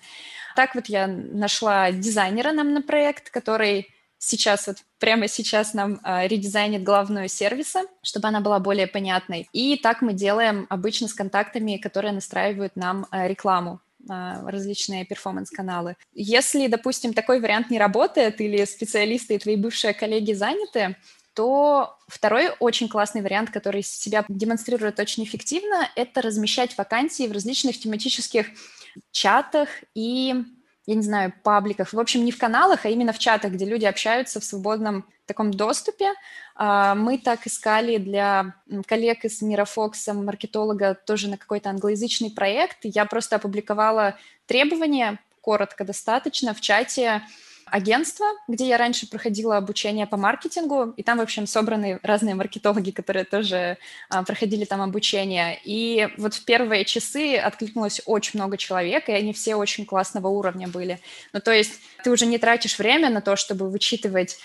[0.56, 6.28] Так вот я нашла дизайнера нам на проект, который сейчас вот прямо сейчас нам э,
[6.28, 9.48] редизайнит главную сервиса, чтобы она была более понятной.
[9.54, 15.98] И так мы делаем обычно с контактами, которые настраивают нам э, рекламу различные перформанс-каналы.
[16.14, 20.96] Если, допустим, такой вариант не работает или специалисты и твои бывшие коллеги заняты,
[21.34, 27.80] то второй очень классный вариант, который себя демонстрирует очень эффективно, это размещать вакансии в различных
[27.80, 28.48] тематических
[29.12, 30.36] чатах и
[30.90, 33.86] я не знаю, пабликах, в общем, не в каналах, а именно в чатах, где люди
[33.86, 36.14] общаются в свободном таком доступе.
[36.56, 38.56] А, мы так искали для
[38.88, 42.80] коллег из Мира Фокса, маркетолога, тоже на какой-то англоязычный проект.
[42.82, 47.22] Я просто опубликовала требования, коротко достаточно, в чате
[47.72, 52.92] агентство, где я раньше проходила обучение по маркетингу, и там, в общем, собраны разные маркетологи,
[52.92, 53.78] которые тоже
[54.10, 55.60] а, проходили там обучение.
[55.64, 60.68] И вот в первые часы откликнулось очень много человек, и они все очень классного уровня
[60.68, 61.00] были.
[61.34, 64.38] Ну, то есть ты уже не тратишь время на то, чтобы вычитывать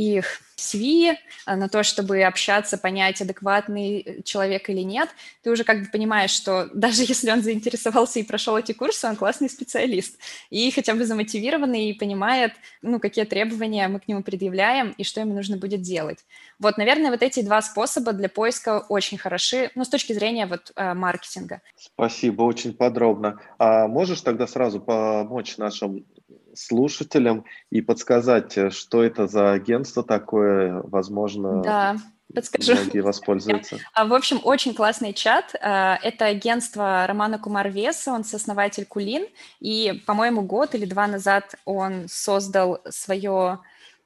[0.00, 5.08] их CV, а, на то, чтобы общаться, понять, адекватный э, человек или нет,
[5.42, 9.16] ты уже как бы понимаешь, что даже если он заинтересовался и прошел эти курсы, он
[9.16, 10.18] классный специалист,
[10.50, 15.20] и хотя бы замотивированный, и понимает, ну, какие требования мы к нему предъявляем, и что
[15.20, 16.24] ему нужно будет делать.
[16.58, 20.72] Вот, наверное, вот эти два способа для поиска очень хороши, ну, с точки зрения вот
[20.76, 21.60] э, маркетинга.
[21.76, 23.40] Спасибо, очень подробно.
[23.58, 26.04] А можешь тогда сразу помочь нашим
[26.60, 31.96] слушателям и подсказать, э, что это за агентство такое, возможно, да.
[32.32, 32.74] Подскажу.
[32.74, 33.78] Многие воспользуются.
[33.92, 35.54] А, в общем, очень классный чат.
[35.60, 39.26] А, это агентство Романа Кумарвеса, он сооснователь Кулин.
[39.58, 43.58] И, по-моему, год или два назад он создал свое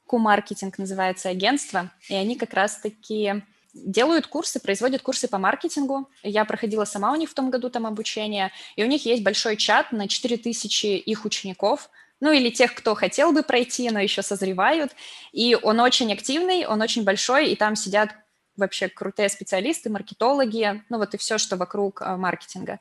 [0.06, 1.90] Ку-маркетинг, называется агентство.
[2.08, 3.42] И они как раз-таки
[3.74, 6.08] делают курсы, производят курсы по маркетингу.
[6.22, 8.52] Я проходила сама у них в том году там обучение.
[8.76, 11.90] И у них есть большой чат на 4000 их учеников–
[12.24, 14.92] ну или тех, кто хотел бы пройти, но еще созревают.
[15.32, 18.14] И он очень активный, он очень большой, и там сидят
[18.56, 22.80] вообще крутые специалисты, маркетологи, ну вот и все, что вокруг э, маркетинга.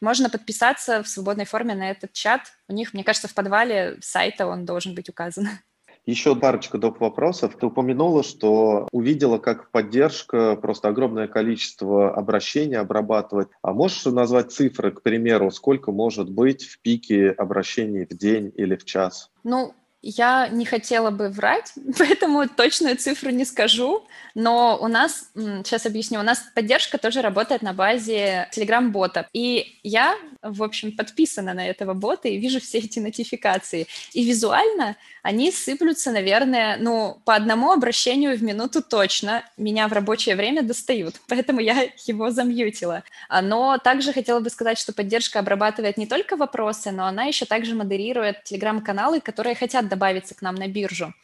[0.00, 2.40] Можно подписаться в свободной форме на этот чат.
[2.66, 5.46] У них, мне кажется, в подвале сайта он должен быть указан.
[6.06, 7.00] Еще парочка доп.
[7.00, 7.56] вопросов.
[7.58, 13.48] Ты упомянула, что увидела, как поддержка просто огромное количество обращений обрабатывать.
[13.62, 18.76] А можешь назвать цифры, к примеру, сколько может быть в пике обращений в день или
[18.76, 19.30] в час?
[19.44, 19.74] Ну,
[20.06, 26.20] я не хотела бы врать, поэтому точную цифру не скажу, но у нас, сейчас объясню,
[26.20, 29.28] у нас поддержка тоже работает на базе Telegram-бота.
[29.32, 33.86] И я, в общем, подписана на этого бота и вижу все эти нотификации.
[34.12, 39.42] И визуально они сыплются, наверное, ну, по одному обращению в минуту точно.
[39.56, 43.02] Меня в рабочее время достают, поэтому я его замьютила.
[43.30, 47.46] А, но также хотела бы сказать, что поддержка обрабатывает не только вопросы, но она еще
[47.46, 51.14] также модерирует телеграм-каналы, которые хотят добавиться к нам на биржу.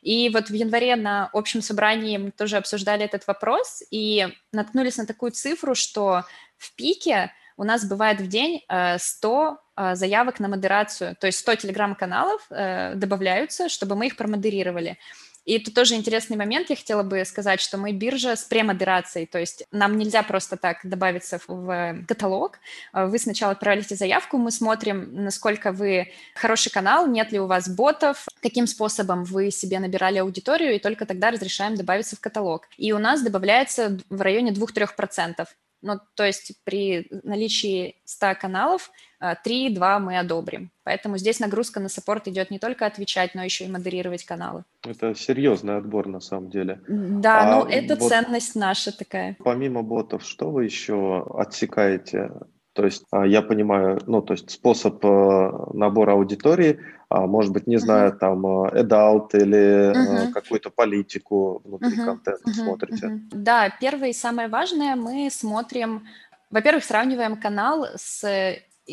[0.00, 5.04] И вот в январе на общем собрании мы тоже обсуждали этот вопрос и наткнулись на
[5.04, 6.24] такую цифру, что
[6.56, 8.62] в пике у нас бывает в день
[8.96, 9.56] 100 э,
[9.94, 14.98] заявок на модерацию, то есть 100 телеграм-каналов э, добавляются, чтобы мы их промодерировали.
[15.46, 19.38] И тут тоже интересный момент, я хотела бы сказать, что мы биржа с премодерацией, то
[19.38, 22.58] есть нам нельзя просто так добавиться в каталог.
[22.92, 28.26] Вы сначала отправляете заявку, мы смотрим, насколько вы хороший канал, нет ли у вас ботов,
[28.42, 32.68] каким способом вы себе набирали аудиторию, и только тогда разрешаем добавиться в каталог.
[32.76, 35.46] И у нас добавляется в районе 2-3%.
[35.82, 40.70] Ну, то есть при наличии 100 каналов 3-2 а, мы одобрим.
[40.84, 44.64] Поэтому здесь нагрузка на саппорт идет не только отвечать, но еще и модерировать каналы.
[44.86, 46.80] Это серьезный отбор на самом деле.
[46.88, 49.36] Да, а ну это вот ценность наша такая.
[49.44, 52.30] Помимо ботов, что вы еще отсекаете
[52.72, 56.78] то есть а, я понимаю, ну, то есть способ э, набора аудитории,
[57.08, 58.18] а, может быть, не знаю, uh-huh.
[58.18, 60.32] там, э, adult или uh-huh.
[60.32, 62.04] какую-то политику внутри uh-huh.
[62.04, 62.52] контента uh-huh.
[62.52, 63.06] смотрите.
[63.06, 63.20] Uh-huh.
[63.32, 66.06] Да, первое и самое важное, мы смотрим,
[66.50, 68.24] во-первых, сравниваем канал с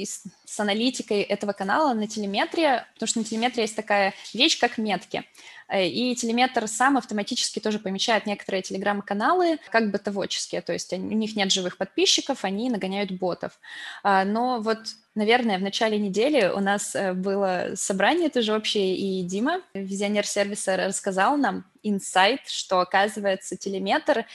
[0.06, 5.24] с аналитикой этого канала на телеметрии, потому что на телеметрии есть такая вещь, как метки.
[5.68, 11.36] Э, и телеметр сам автоматически тоже помечает некоторые телеграм-каналы как бытоводческие, то есть у них
[11.36, 13.60] нет живых подписчиков, они нагоняют ботов.
[14.04, 14.80] А, но вот
[15.18, 20.78] Наверное, в начале недели у нас э, было собрание тоже общее, и Дима, визионер сервиса,
[20.78, 24.28] рассказал нам инсайт, что, оказывается, телеметр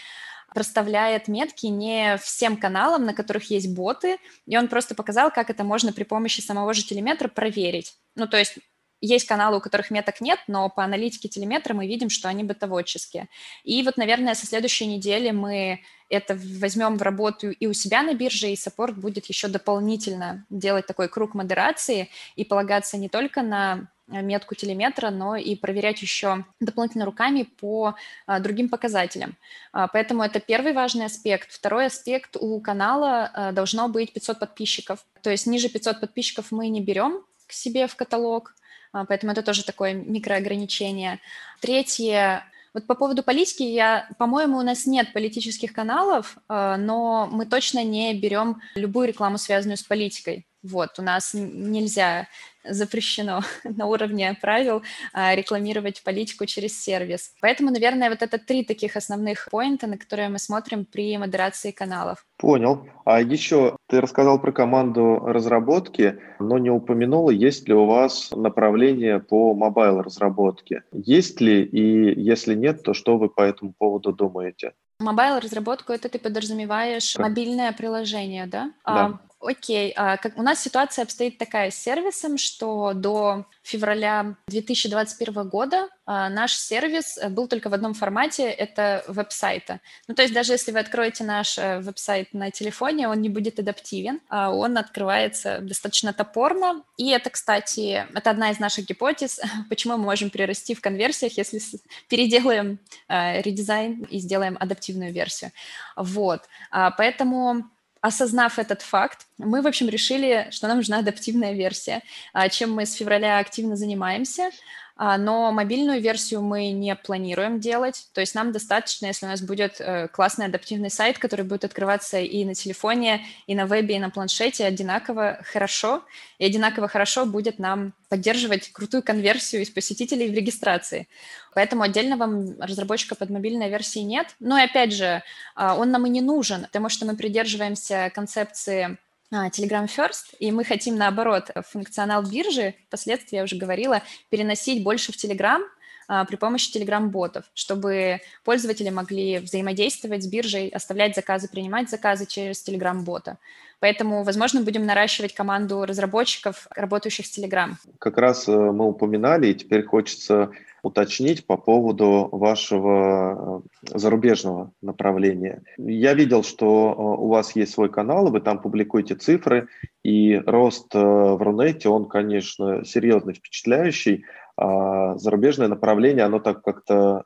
[0.54, 5.64] проставляет метки не всем каналам, на которых есть боты, и он просто показал, как это
[5.64, 7.94] можно при помощи самого же телеметра проверить.
[8.14, 8.58] Ну, то есть
[9.04, 13.28] есть каналы, у которых меток нет, но по аналитике телеметра мы видим, что они бытоводческие.
[13.64, 18.14] И вот, наверное, со следующей недели мы это возьмем в работу и у себя на
[18.14, 23.88] бирже, и саппорт будет еще дополнительно делать такой круг модерации и полагаться не только на
[24.20, 27.94] метку телеметра, но и проверять еще дополнительно руками по
[28.26, 29.36] а, другим показателям.
[29.72, 31.50] А, поэтому это первый важный аспект.
[31.52, 35.04] Второй аспект у канала а, должно быть 500 подписчиков.
[35.22, 38.54] То есть ниже 500 подписчиков мы не берем к себе в каталог,
[38.92, 41.20] поэтому это тоже такое микроограничение.
[41.60, 47.84] Третье, вот по поводу политики, я, по-моему, у нас нет политических каналов, но мы точно
[47.84, 50.46] не берем любую рекламу, связанную с политикой.
[50.62, 52.28] Вот, у нас нельзя
[52.64, 54.82] запрещено на уровне правил
[55.12, 57.34] а, рекламировать политику через сервис.
[57.40, 61.72] Поэтому, наверное, вот это три таких основных point а, на которые мы смотрим при модерации
[61.72, 62.24] каналов.
[62.36, 62.86] Понял.
[63.04, 69.18] А еще ты рассказал про команду разработки, но не упомянула, есть ли у вас направление
[69.18, 70.84] по mobile разработке.
[70.92, 74.72] Есть ли, и если нет, то что вы по этому поводу думаете?
[75.00, 78.72] Mobile разработку это ты подразумеваешь мобильное приложение, да?
[78.86, 79.06] Да.
[79.06, 85.88] А, Окей, а у нас ситуация обстоит такая с сервисом, что до февраля 2021 года
[86.06, 89.80] а, наш сервис э, был только в одном формате, это веб-сайта.
[90.06, 93.58] Ну, то есть даже если вы откроете наш э, веб-сайт на телефоне, он не будет
[93.58, 96.84] адаптивен, а он открывается достаточно топорно.
[96.96, 101.60] И это, кстати, это одна из наших гипотез, почему мы можем перерасти в конверсиях, если
[102.08, 102.78] переделаем
[103.08, 105.50] э, редизайн и сделаем адаптивную версию.
[105.96, 107.64] Вот, а, поэтому
[108.02, 112.86] осознав этот факт, мы, в общем, решили, что нам нужна адаптивная версия, а, чем мы
[112.86, 114.50] с февраля активно занимаемся.
[114.94, 119.40] А, но мобильную версию мы не планируем делать, то есть нам достаточно, если у нас
[119.40, 123.98] будет э, классный адаптивный сайт, который будет открываться и на телефоне, и на вебе, и
[123.98, 126.04] на планшете одинаково хорошо,
[126.38, 131.08] и одинаково хорошо будет нам поддерживать крутую конверсию из посетителей в регистрации.
[131.54, 134.36] Поэтому отдельного разработчика под мобильной версии нет.
[134.40, 135.22] Но и опять же,
[135.54, 138.98] а, он нам и не нужен, потому что мы придерживаемся концепции
[139.32, 145.16] Telegram First, и мы хотим, наоборот, функционал биржи, впоследствии я уже говорила, переносить больше в
[145.16, 152.26] Telegram а, при помощи Telegram-ботов, чтобы пользователи могли взаимодействовать с биржей, оставлять заказы, принимать заказы
[152.26, 153.38] через Telegram-бота.
[153.82, 157.70] Поэтому, возможно, будем наращивать команду разработчиков, работающих с Telegram.
[157.98, 160.52] Как раз э, мы упоминали, и теперь хочется
[160.84, 165.64] уточнить по поводу вашего э, зарубежного направления.
[165.78, 169.66] Я видел, что э, у вас есть свой канал, вы там публикуете цифры,
[170.04, 174.24] и рост в Рунете, он, конечно, серьезно впечатляющий.
[174.56, 177.24] А зарубежное направление, оно так как-то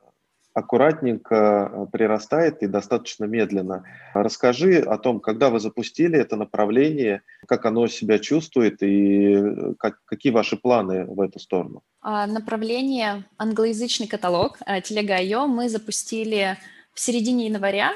[0.57, 1.35] аккуратненько
[1.71, 3.83] э, прирастает и достаточно медленно.
[4.15, 10.03] Расскажи о том, когда вы запустили это направление, как оно себя чувствует и э, как,
[10.05, 11.83] какие ваши планы в эту сторону.
[12.01, 16.57] А, направление англоязычный каталог Телега.io мы запустили
[16.91, 17.91] в середине января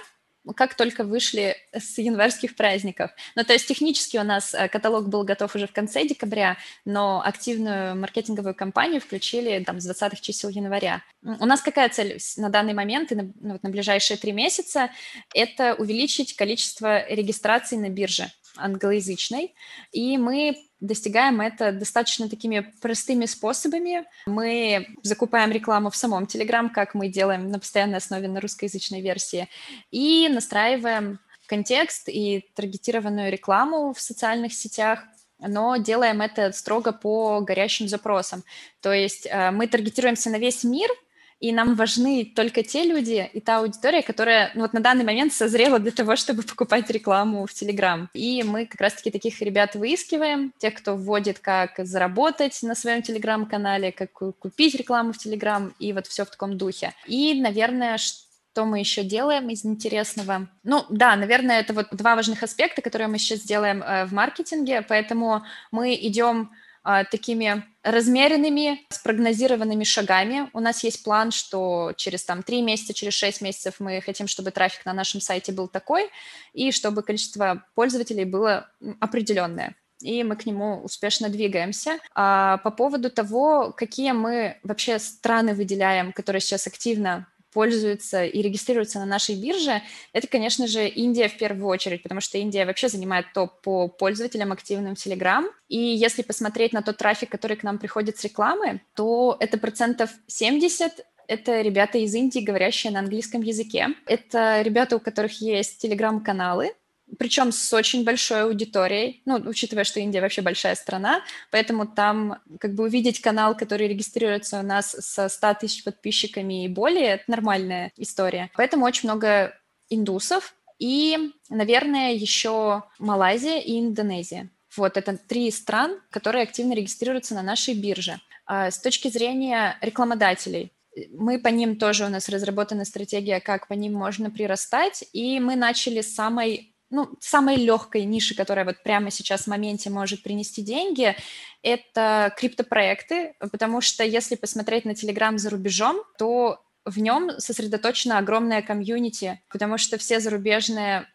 [0.56, 3.12] как только вышли с январских праздников.
[3.36, 7.22] Ну, то есть технически у нас э, каталог был готов уже в конце декабря, но
[7.24, 11.04] активную маркетинговую кампанию включили там с 20-х чисел января.
[11.24, 14.90] У нас какая цель на данный момент и на, ну, вот, на ближайшие три месяца?
[15.34, 19.54] Это увеличить количество регистраций на бирже англоязычной,
[19.92, 24.06] и мы достигаем это достаточно такими простыми способами.
[24.26, 29.48] Мы закупаем рекламу в самом Telegram, как мы делаем на постоянной основе на русскоязычной версии,
[29.92, 35.04] и настраиваем контекст и таргетированную рекламу в социальных сетях,
[35.40, 38.44] но делаем это строго по горящим запросам.
[38.82, 40.90] То есть э, мы таргетируемся на весь мир–
[41.42, 45.34] и нам важны только те люди и та аудитория, которая ну, вот на данный момент
[45.34, 48.10] созрела для того, чтобы покупать рекламу в Телеграм.
[48.14, 53.92] И мы как раз-таки таких ребят выискиваем, тех, кто вводит, как заработать на своем Телеграм-канале,
[53.92, 56.94] как купить рекламу в Телеграм, и вот все в таком духе.
[57.08, 60.48] И, наверное, что мы еще делаем из интересного?
[60.64, 64.84] Ну, да, наверное, это вот два важных аспекта, которые мы сейчас делаем э, в маркетинге,
[64.88, 66.52] поэтому мы идем
[66.84, 70.50] а, такими размеренными, спрогнозированными шагами.
[70.54, 74.52] У нас есть план, что через там, 3 месяца, через 6 месяцев мы хотим, чтобы
[74.52, 76.10] трафик на нашем сайте был такой,
[76.54, 78.70] и чтобы количество пользователей было
[79.00, 82.00] определенное и мы к нему успешно двигаемся.
[82.14, 89.00] А по поводу того, какие мы вообще страны выделяем, которые сейчас активно пользуются и регистрируются
[89.00, 89.82] на нашей бирже,
[90.14, 94.52] это, конечно же, Индия в первую очередь, потому что Индия вообще занимает топ по пользователям
[94.52, 95.46] активным Telegram.
[95.68, 100.10] И если посмотреть на тот трафик, который к нам приходит с рекламы, то это процентов
[100.28, 103.88] 70 это ребята из Индии, говорящие на английском языке.
[104.06, 106.74] Это ребята, у которых есть телеграм-каналы,
[107.18, 112.74] причем с очень большой аудиторией, ну, учитывая, что Индия вообще большая страна, поэтому там как
[112.74, 117.92] бы увидеть канал, который регистрируется у нас со 100 тысяч подписчиками и более, это нормальная
[117.98, 118.50] история.
[118.56, 119.58] Поэтому очень много
[119.90, 124.50] индусов и, наверное, еще Малайзия и Индонезия.
[124.76, 128.20] Вот это три стран, которые активно регистрируются на нашей бирже.
[128.46, 130.72] А с точки зрения рекламодателей,
[131.12, 135.56] мы по ним тоже у нас разработана стратегия, как по ним можно прирастать, и мы
[135.56, 140.62] начали с самой ну, самой легкой ниши, которая вот прямо сейчас в моменте может принести
[140.62, 141.16] деньги,
[141.64, 148.62] это криптопроекты, потому что если посмотреть на Telegram за рубежом, то в нем сосредоточена огромная
[148.62, 151.08] комьюнити, потому что все зарубежные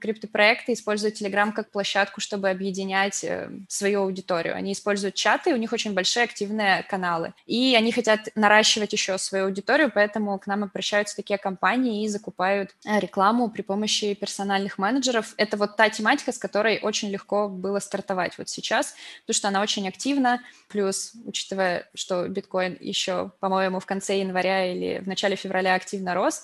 [0.00, 4.54] криптопроекты используют Telegram как площадку, чтобы объединять э, свою аудиторию.
[4.54, 7.34] Они используют чаты, у них очень большие активные каналы.
[7.46, 12.74] И они хотят наращивать еще свою аудиторию, поэтому к нам обращаются такие компании и закупают
[12.84, 15.34] э, рекламу при помощи персональных менеджеров.
[15.36, 19.62] Это вот та тематика, с которой очень легко было стартовать вот сейчас, потому что она
[19.62, 20.42] очень активна.
[20.68, 26.42] Плюс, учитывая, что биткоин еще, по-моему, в конце января или в начале февраля активно рос,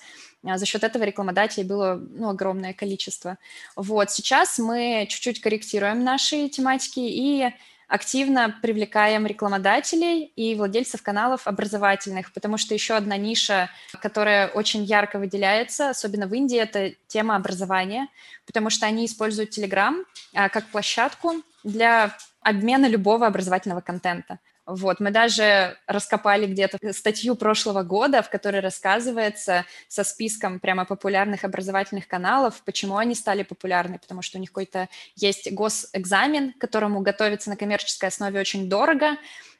[0.55, 3.39] за счет этого рекламодателей было ну, огромное количество.
[3.75, 7.53] Вот, сейчас мы чуть-чуть корректируем наши тематики и
[7.89, 13.71] активно привлекаем рекламодателей и владельцев каналов образовательных, потому что еще одна ниша,
[14.03, 18.09] которая очень ярко выделяется, особенно в Индии, это тема образования,
[18.45, 24.39] потому что они используют Telegram а, как площадку для обмена любого образовательного контента.
[24.67, 31.45] Вот, мы даже раскопали где-то статью прошлого года, в которой рассказывается со списком прямо популярных
[31.45, 37.49] образовательных каналов, почему они стали популярны, потому что у них какой-то есть госэкзамен, которому готовиться
[37.49, 39.17] на коммерческой основе очень дорого,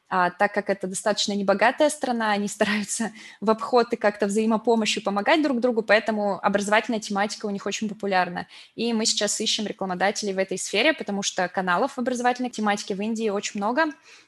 [0.09, 5.41] а, так как это достаточно небогатая страна, они стараются в обход и как-то взаимопомощью помогать
[5.43, 8.47] друг другу, поэтому образовательная тематика у них очень популярна.
[8.75, 13.01] И мы сейчас ищем рекламодателей в этой сфере, потому что каналов в образовательной тематике в
[13.01, 13.85] Индии очень много,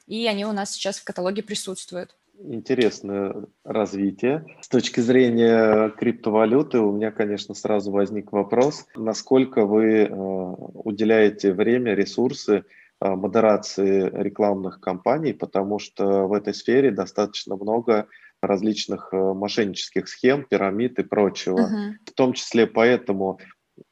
[0.08, 2.16] и они у нас сейчас в каталоге присутствуют.
[2.42, 4.46] Интересное развитие.
[4.62, 11.96] С точки зрения криптовалюты у меня, конечно, сразу возник вопрос, насколько вы э, уделяете время,
[11.96, 12.64] ресурсы
[13.02, 18.08] модерации рекламных кампаний, потому что в этой сфере достаточно много
[18.42, 21.60] различных э, мошеннических схем, пирамид и прочего.
[21.60, 21.92] Uh-huh.
[22.06, 23.40] В том числе поэтому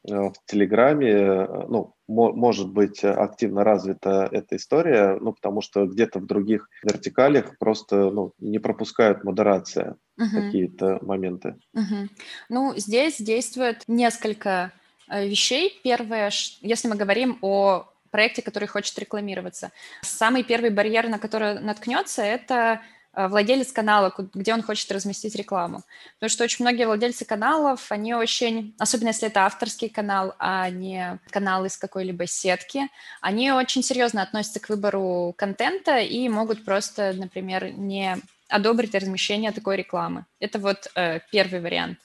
[0.08, 6.20] э, в Телеграме, э, ну, может быть активно развита эта история, ну, потому что где-то
[6.20, 10.30] в других вертикалях просто ну, не пропускают модерация uh-huh.
[10.32, 11.56] какие-то моменты.
[11.76, 12.08] Uh-huh.
[12.50, 14.72] Ну, здесь действует несколько
[15.10, 15.80] вещей.
[15.84, 16.32] Первое,
[16.62, 19.72] если мы говорим о проекте, который хочет рекламироваться.
[20.02, 22.82] Самый первый барьер, на который наткнется, это
[23.14, 25.84] э, владелец канала, где он хочет разместить рекламу.
[26.16, 31.20] Потому что очень многие владельцы каналов, они очень, особенно если это авторский канал, а не
[31.30, 32.88] канал из какой-либо сетки,
[33.22, 38.18] они очень серьезно относятся к выбору контента и могут просто, например, не
[38.50, 40.26] одобрить размещение такой рекламы.
[40.40, 42.00] Это вот э, первый вариант.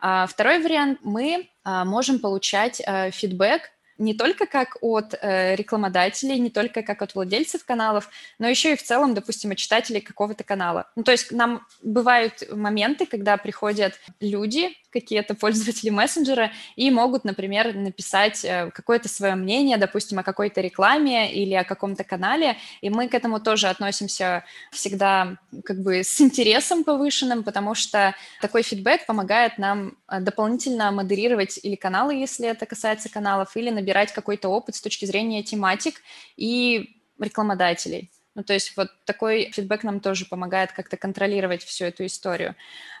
[0.00, 6.38] А второй вариант, мы э, можем получать э, фидбэк не только как от э, рекламодателей,
[6.38, 10.44] не только как от владельцев каналов, но еще и в целом, допустим, от читателей какого-то
[10.44, 10.90] канала.
[10.96, 17.74] Ну, то есть нам бывают моменты, когда приходят люди, какие-то пользователи мессенджера, и могут, например,
[17.74, 23.08] написать э, какое-то свое мнение, допустим, о какой-то рекламе или о каком-то канале, и мы
[23.08, 29.58] к этому тоже относимся всегда как бы с интересом повышенным, потому что такой фидбэк помогает
[29.58, 34.80] нам э, дополнительно модерировать или каналы, если это касается каналов, или набирать какой-то опыт с
[34.80, 36.02] точки зрения тематик
[36.36, 38.10] и рекламодателей.
[38.34, 42.54] Ну, то есть вот такой фидбэк нам тоже помогает как-то контролировать всю эту историю.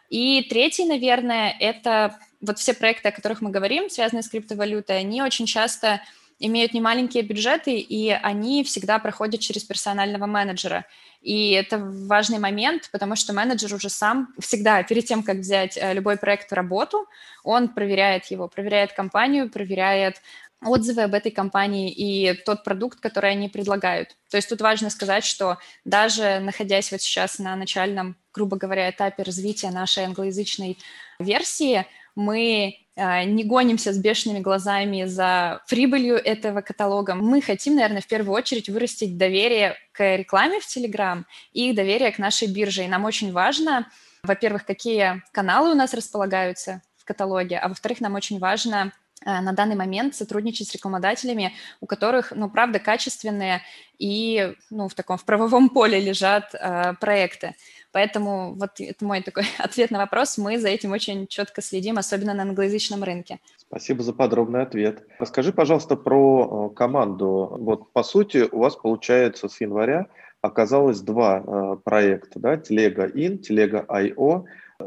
[0.08, 5.22] И третий, наверное, это вот все проекты, о которых мы говорим, связанные с криптовалютой, они
[5.22, 6.00] очень часто
[6.38, 10.84] имеют немаленькие бюджеты, и они всегда проходят через персонального менеджера.
[11.22, 15.92] И это важный момент, потому что менеджер уже сам всегда, перед тем, как взять э,
[15.92, 17.06] любой проект в работу,
[17.42, 20.20] он проверяет его, проверяет компанию, проверяет
[20.64, 24.16] отзывы об этой компании и тот продукт, который они предлагают.
[24.30, 29.22] То есть тут важно сказать, что даже находясь вот сейчас на начальном, грубо говоря, этапе
[29.22, 30.78] развития нашей англоязычной
[31.18, 37.14] версии, мы э, не гонимся с бешеными глазами за прибылью этого каталога.
[37.14, 42.18] Мы хотим, наверное, в первую очередь вырастить доверие к рекламе в Telegram и доверие к
[42.18, 42.84] нашей бирже.
[42.84, 43.90] И нам очень важно,
[44.22, 48.92] во-первых, какие каналы у нас располагаются в каталоге, а во-вторых, нам очень важно
[49.24, 53.62] на данный момент сотрудничать с рекламодателями, у которых, ну, правда, качественные
[53.98, 57.54] и, ну, в таком, в правовом поле лежат э, проекты.
[57.92, 60.36] Поэтому вот это мой такой ответ на вопрос.
[60.38, 63.40] Мы за этим очень четко следим, особенно на англоязычном рынке.
[63.56, 65.06] Спасибо за подробный ответ.
[65.18, 67.56] Расскажи, пожалуйста, про э, команду.
[67.58, 70.06] Вот, по сути, у вас получается с января
[70.42, 74.44] оказалось два э, проекта, да, Телега Ин, Телега IO.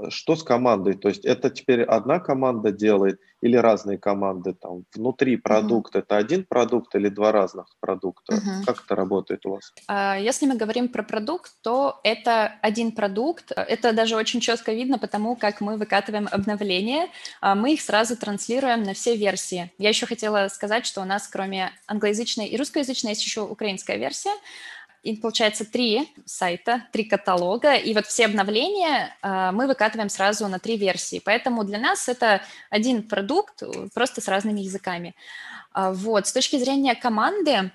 [0.09, 0.93] Что с командой?
[0.93, 5.99] То есть это теперь одна команда делает или разные команды там внутри продукта?
[5.99, 6.01] Uh-huh.
[6.01, 8.35] Это один продукт или два разных продукта?
[8.35, 8.65] Uh-huh.
[8.65, 9.73] Как это работает у вас?
[9.87, 13.51] А, если мы говорим про продукт, то это один продукт.
[13.55, 17.07] Это даже очень четко видно, потому как мы выкатываем обновления.
[17.41, 19.71] А, мы их сразу транслируем на все версии.
[19.77, 24.31] Я еще хотела сказать, что у нас кроме англоязычной и русскоязычной есть еще украинская версия.
[25.03, 30.59] И получается три сайта, три каталога, и вот все обновления э, мы выкатываем сразу на
[30.59, 31.21] три версии.
[31.23, 35.15] Поэтому для нас это один продукт, просто с разными языками.
[35.71, 37.71] А, вот, с точки зрения команды,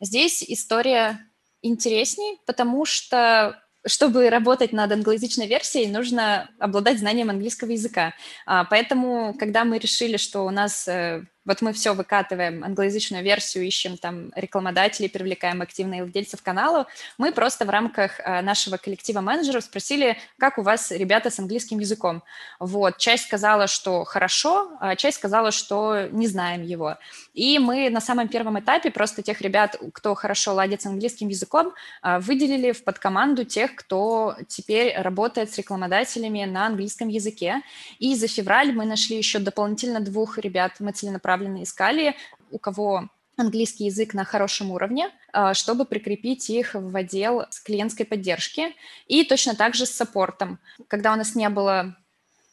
[0.00, 1.18] здесь история
[1.62, 8.12] интересней, потому что чтобы работать над англоязычной версией, нужно обладать знанием английского языка.
[8.44, 13.64] А, поэтому, когда мы решили, что у нас э, вот мы все выкатываем, англоязычную версию,
[13.64, 16.86] ищем там рекламодателей, привлекаем активных владельцев канала.
[17.16, 21.78] Мы просто в рамках э, нашего коллектива менеджеров спросили, как у вас ребята с английским
[21.78, 22.22] языком.
[22.60, 26.98] Вот, часть сказала, что хорошо, а часть сказала, что не знаем его.
[27.32, 31.72] И мы на самом первом этапе просто тех ребят, кто хорошо ладит с английским языком,
[32.02, 37.62] э, выделили в подкоманду тех, кто теперь работает с рекламодателями на английском языке.
[37.98, 42.16] И за февраль мы нашли еще дополнительно двух ребят, мы целенаправленно целенаправленно искали,
[42.50, 48.04] у кого английский язык на хорошем уровне, а, чтобы прикрепить их в отдел с клиентской
[48.04, 48.74] поддержки.
[49.06, 50.58] И точно так же с саппортом.
[50.88, 51.96] Когда у нас не было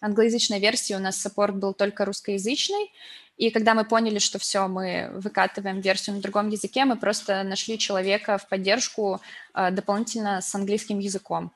[0.01, 2.91] англоязычной версии, у нас саппорт был только русскоязычный,
[3.37, 7.77] и когда мы поняли, что все, мы выкатываем версию на другом языке, мы просто нашли
[7.77, 9.19] человека в поддержку
[9.53, 11.51] а, дополнительно с английским языком.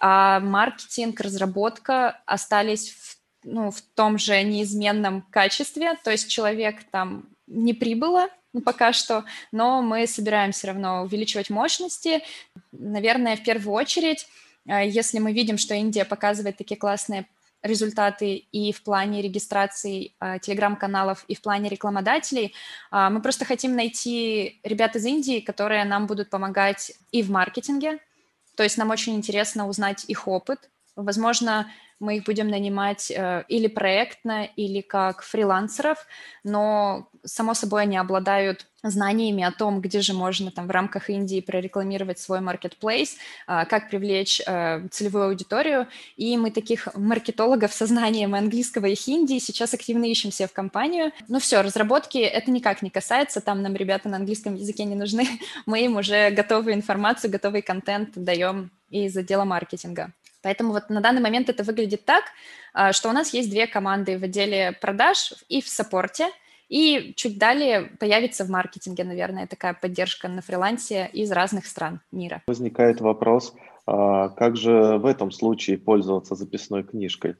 [0.00, 3.13] А маркетинг, разработка остались в
[3.44, 9.24] ну, в том же неизменном качестве, то есть человек там не прибыло, ну, пока что,
[9.52, 12.22] но мы собираем все равно увеличивать мощности.
[12.72, 14.26] Наверное, в первую очередь,
[14.66, 17.26] э, если мы видим, что Индия показывает такие классные
[17.64, 22.54] результаты и в плане регистрации э, телеграм-каналов, и в плане рекламодателей.
[22.92, 27.98] Э, мы просто хотим найти ребят из Индии, которые нам будут помогать и в маркетинге.
[28.54, 30.70] То есть нам очень интересно узнать их опыт.
[30.94, 31.72] Возможно,
[32.04, 36.06] мы их будем нанимать э, или проектно, или как фрилансеров,
[36.44, 41.40] но, само собой, они обладают знаниями о том, где же можно там в рамках Индии
[41.40, 43.16] прорекламировать свой marketplace,
[43.48, 45.88] э, как привлечь э, целевую аудиторию.
[46.16, 51.12] И мы таких маркетологов со знанием английского и хинди сейчас активно ищем себе в компанию.
[51.28, 55.26] Ну все, разработки это никак не касается, там нам ребята на английском языке не нужны,
[55.66, 60.12] мы им уже готовую информацию, готовый контент даем из отдела маркетинга.
[60.44, 62.24] Поэтому вот на данный момент это выглядит так,
[62.72, 66.28] а, что у нас есть две команды в отделе продаж и в саппорте,
[66.68, 72.42] и чуть далее появится в маркетинге, наверное, такая поддержка на фрилансе из разных стран мира.
[72.46, 73.54] Возникает вопрос,
[73.86, 77.36] а как же в этом случае пользоваться записной книжкой?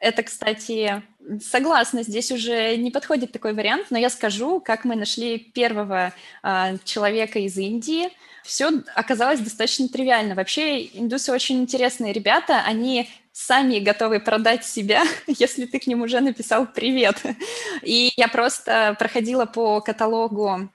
[0.00, 1.02] Это, кстати,
[1.40, 6.12] согласна, здесь уже не подходит такой вариант, но я скажу, как мы нашли первого
[6.42, 8.10] э, человека из Индии.
[8.44, 10.34] Все оказалось достаточно тривиально.
[10.34, 16.20] Вообще, индусы очень интересные ребята, они сами готовы продать себя, если ты к ним уже
[16.20, 17.22] написал «привет».
[17.82, 20.70] И я просто проходила по каталогу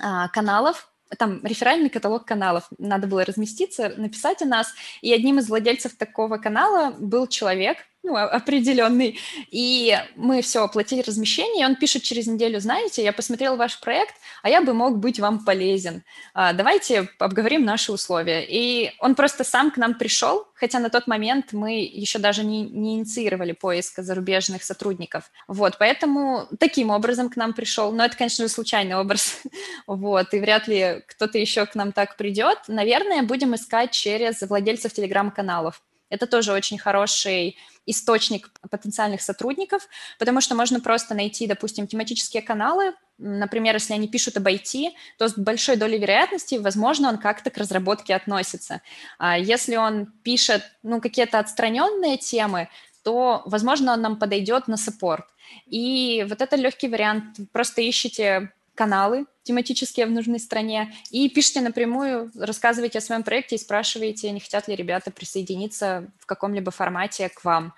[0.00, 2.68] а, каналов, там реферальный каталог каналов.
[2.78, 4.74] Надо было разместиться, написать о нас.
[5.00, 9.18] И одним из владельцев такого канала был человек, ну, определенный.
[9.50, 14.14] И мы все оплатили размещение, и он пишет через неделю, знаете, я посмотрел ваш проект,
[14.42, 16.02] а я бы мог быть вам полезен.
[16.32, 18.44] А, давайте обговорим наши условия.
[18.48, 22.62] И он просто сам к нам пришел, хотя на тот момент мы еще даже не,
[22.62, 25.30] не инициировали поиск зарубежных сотрудников.
[25.46, 27.92] Вот, поэтому таким образом к нам пришел.
[27.92, 29.42] Но это, конечно же, случайный образ.
[29.86, 32.58] вот, и вряд ли кто-то еще к нам так придет.
[32.68, 35.82] Наверное, будем искать через владельцев телеграм-каналов.
[36.10, 37.56] Это тоже очень хороший
[37.90, 44.36] источник потенциальных сотрудников, потому что можно просто найти, допустим, тематические каналы, например, если они пишут
[44.36, 48.80] об IT, то с большой долей вероятности, возможно, он как-то к разработке относится.
[49.18, 52.68] А если он пишет, ну, какие-то отстраненные темы,
[53.02, 55.26] то, возможно, он нам подойдет на саппорт.
[55.66, 57.36] И вот это легкий вариант.
[57.52, 63.58] Просто ищите каналы тематические в нужной стране и пишите напрямую, рассказывайте о своем проекте и
[63.58, 67.72] спрашивайте, не хотят ли ребята присоединиться в каком-либо формате к вам.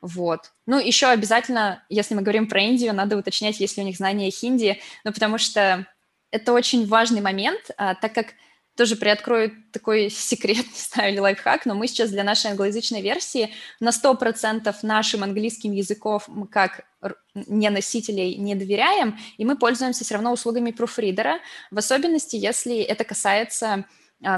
[0.00, 0.50] Вот.
[0.66, 4.30] Ну, еще обязательно, если мы говорим про Индию, надо уточнять, есть ли у них знания
[4.32, 5.86] хинди, ну, потому что
[6.32, 8.34] это очень важный момент, а, так как
[8.76, 13.52] тоже приоткрою такой секрет, не знаю, или лайфхак, но мы сейчас для нашей англоязычной версии
[13.80, 16.84] на 100% нашим английским языков как
[17.34, 23.04] не носителей не доверяем, и мы пользуемся все равно услугами пруфридера, в особенности, если это
[23.04, 23.86] касается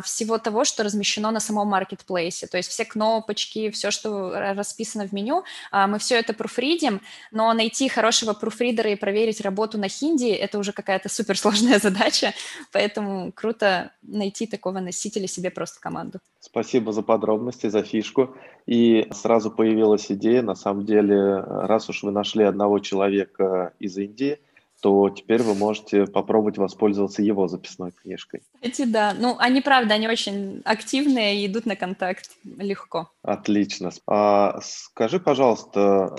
[0.02, 2.46] всего того, что размещено на самом маркетплейсе.
[2.46, 7.52] То есть все кнопочки, все, что расписано в меню, а, мы все это пруфридим, но
[7.52, 12.32] найти хорошего пруфридера и проверить работу на хинди– это уже какая-то суперсложная задача,
[12.72, 16.20] поэтому круто найти такого носителя себе просто команду.
[16.40, 18.36] Спасибо за подробности, за фишку.
[18.66, 24.38] И сразу появилась идея, на самом деле, раз уж вы нашли одного человека из Индии,
[24.84, 28.42] то теперь вы можете попробовать воспользоваться его записной книжкой.
[28.56, 29.14] Кстати, да.
[29.18, 33.08] Ну, они, правда, они очень активные и идут на контакт легко.
[33.22, 33.92] Отлично.
[34.06, 36.14] А скажи, пожалуйста,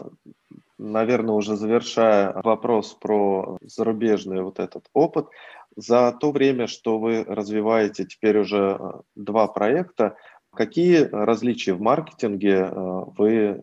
[0.79, 5.27] наверное, уже завершая вопрос про зарубежный вот этот опыт,
[5.75, 10.15] за то время, что вы развиваете теперь уже э, два проекта,
[10.51, 12.71] какие различия в маркетинге э,
[13.15, 13.61] вы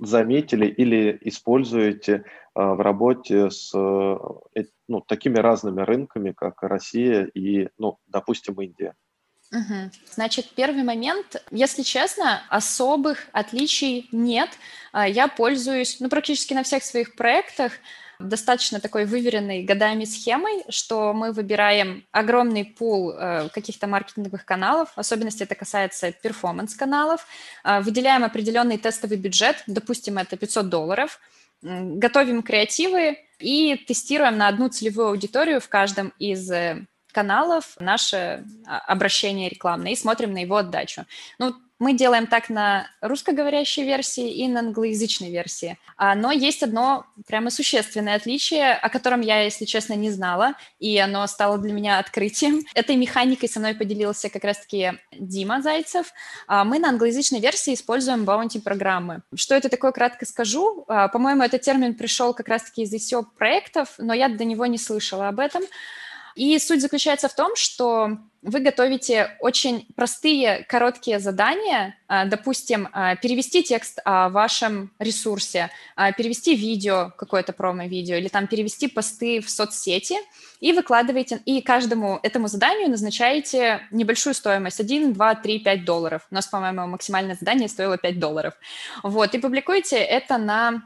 [0.00, 2.20] заметили или используете э,
[2.54, 8.94] в работе с ну, такими разными рынками, как Россия и, ну, допустим, Индия?
[9.52, 9.90] Угу.
[10.10, 14.50] Значит, первый момент, если честно, особых отличий нет.
[14.92, 17.72] Я пользуюсь, ну, практически на всех своих проектах
[18.18, 25.42] достаточно такой выверенной годами схемой, что мы выбираем огромный пул э, каких-то маркетинговых каналов, особенности
[25.42, 27.26] это касается performance-каналов,
[27.64, 31.20] э, выделяем определенный тестовый бюджет, допустим, это 500 долларов,
[31.62, 38.78] готовим креативы и тестируем на одну целевую аудиторию в каждом из э, каналов наше а,
[38.78, 41.04] обращение рекламное и смотрим на его отдачу.
[41.38, 45.78] Ну, мы делаем так на русскоговорящей версии и на англоязычной версии.
[45.96, 50.98] А, но есть одно прямо существенное отличие, о котором я, если честно, не знала, и
[50.98, 52.62] оно стало для меня открытием.
[52.74, 56.12] Этой механикой со мной поделился как раз-таки Дима Зайцев.
[56.46, 59.22] А, мы на англоязычной версии используем баунти-программы.
[59.34, 60.84] Что это такое, кратко скажу.
[60.88, 64.78] А, по-моему, этот термин пришел как раз-таки из ICO проектов, но я до него не
[64.78, 65.62] слышала об этом.
[66.38, 73.16] И суть заключается в том, что вы готовите очень простые, короткие задания, а, допустим, а,
[73.16, 79.50] перевести текст о вашем ресурсе, а, перевести видео, какое-то промо-видео, или там перевести посты в
[79.50, 80.14] соцсети,
[80.60, 86.24] и выкладываете, и каждому этому заданию назначаете небольшую стоимость, 1, 2, 3, 5 долларов.
[86.30, 88.54] У нас, по-моему, максимальное задание стоило 5 долларов.
[89.02, 90.84] Вот, и публикуете это на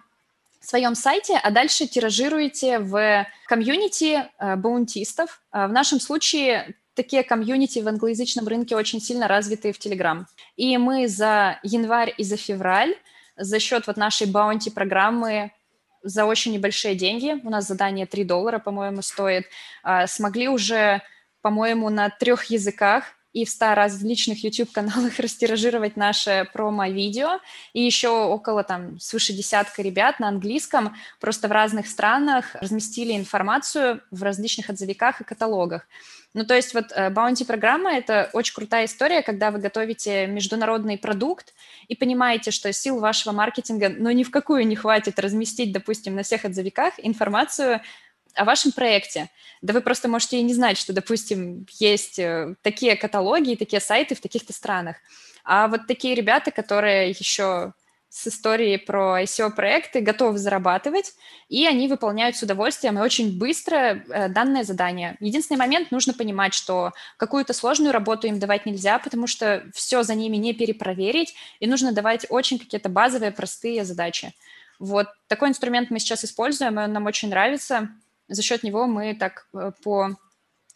[0.63, 5.43] своем сайте, а дальше тиражируете в комьюнити э, баунтистов.
[5.53, 10.25] Э, в нашем случае такие комьюнити в англоязычном рынке очень сильно развиты в Telegram.
[10.57, 12.95] И мы за январь и за февраль
[13.37, 15.53] за счет вот нашей баунти-программы
[16.03, 19.47] за очень небольшие деньги, у нас задание 3 доллара, по-моему, стоит,
[19.85, 21.03] э, смогли уже,
[21.43, 27.41] по-моему, на трех языках и в 100 различных YouTube-каналах растиражировать наше промо-видео,
[27.73, 34.03] и еще около там свыше десятка ребят на английском просто в разных странах разместили информацию
[34.11, 35.87] в различных отзывиках и каталогах.
[36.35, 41.53] Ну, то есть вот баунти-программа э,– это очень крутая история, когда вы готовите международный продукт
[41.89, 46.23] и понимаете, что сил вашего маркетинга, ну, ни в какую не хватит разместить, допустим, на
[46.23, 47.83] всех отзывиках информацию
[48.35, 49.31] о вашем проекте.
[49.61, 53.81] Да вы просто можете и не знать, что, допустим, есть э, такие каталоги и такие
[53.81, 54.97] сайты в таких-то странах.
[55.45, 57.73] А вот такие ребята, которые еще
[58.13, 61.15] с историей про ICO-проекты готовы зарабатывать,
[61.49, 65.17] и они выполняют с удовольствием и очень быстро э, данное задание.
[65.19, 70.15] Единственный момент, нужно понимать, что какую-то сложную работу им давать нельзя, потому что все за
[70.15, 74.35] ними не перепроверить, и нужно давать очень какие-то базовые, простые задачи.
[74.79, 77.89] Вот такой инструмент мы сейчас используем, и он нам очень нравится
[78.29, 80.17] за счет него мы так э, по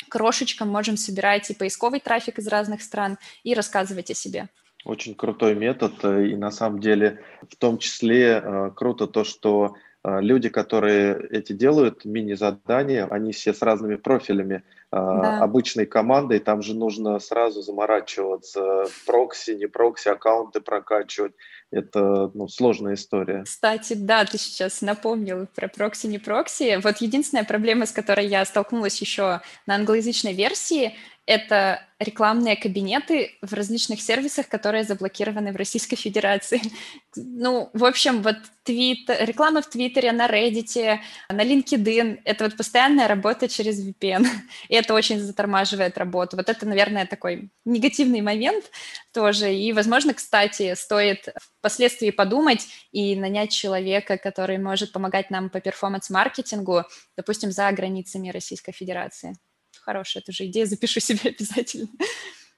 [0.08, 4.48] крошечкам можем собирать и поисковый трафик из разных стран и рассказывать о себе.
[4.84, 9.74] Очень крутой метод, э, и на самом деле в том числе э, круто то, что
[10.06, 15.42] люди, которые эти делают, мини-задания, они все с разными профилями да.
[15.42, 21.32] обычной командой, там же нужно сразу заморачиваться, прокси, не прокси, аккаунты прокачивать
[21.72, 23.42] это ну, сложная история.
[23.44, 26.80] Кстати, да, ты сейчас напомнил про прокси, не прокси.
[26.82, 30.94] Вот единственная проблема, с которой я столкнулась еще на англоязычной версии,
[31.26, 36.60] это рекламные кабинеты в различных сервисах, которые заблокированы в Российской Федерации.
[37.18, 40.98] Ну, в общем, вот твит, реклама в Твиттере, на Reddit,
[41.30, 44.26] на LinkedIn— это вот постоянная работа через VPN,
[44.68, 46.36] и это очень затормаживает работу.
[46.36, 48.70] Вот это, наверное, такой негативный момент
[49.12, 49.54] тоже.
[49.54, 56.84] И, возможно, кстати, стоит впоследствии подумать и нанять человека, который может помогать нам по перформанс-маркетингу,
[57.16, 59.38] допустим, за границами Российской Федерации
[59.86, 61.88] хорошая тоже идея, запишу себе обязательно.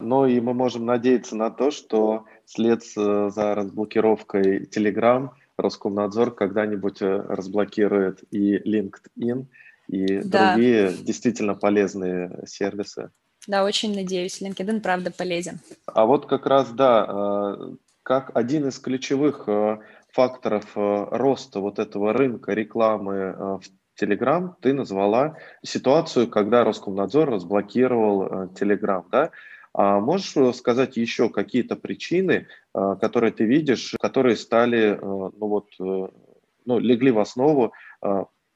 [0.00, 7.16] Ну и мы можем надеяться на то, что след за разблокировкой Telegram Роскомнадзор когда-нибудь э,
[7.28, 9.46] разблокирует и LinkedIn,
[9.88, 10.52] и да.
[10.52, 13.10] другие действительно полезные сервисы.
[13.48, 14.40] Да, очень надеюсь.
[14.40, 15.58] LinkedIn правда полезен.
[15.86, 17.74] А вот как раз, да, э,
[18.04, 19.78] как один из ключевых э,
[20.12, 23.62] факторов роста вот этого рынка рекламы в
[24.00, 29.30] Telegram, ты назвала ситуацию, когда Роскомнадзор разблокировал Telegram, да?
[29.74, 35.68] А можешь сказать еще какие-то причины, э, которые ты видишь, которые стали, э, ну вот,
[35.78, 36.08] э,
[36.64, 37.72] ну, легли в основу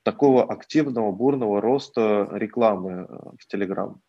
[0.03, 4.01] такого активного, бурного роста рекламы э, в Телеграм?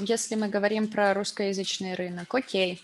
[0.00, 2.80] Если мы говорим про русскоязычный рынок, окей.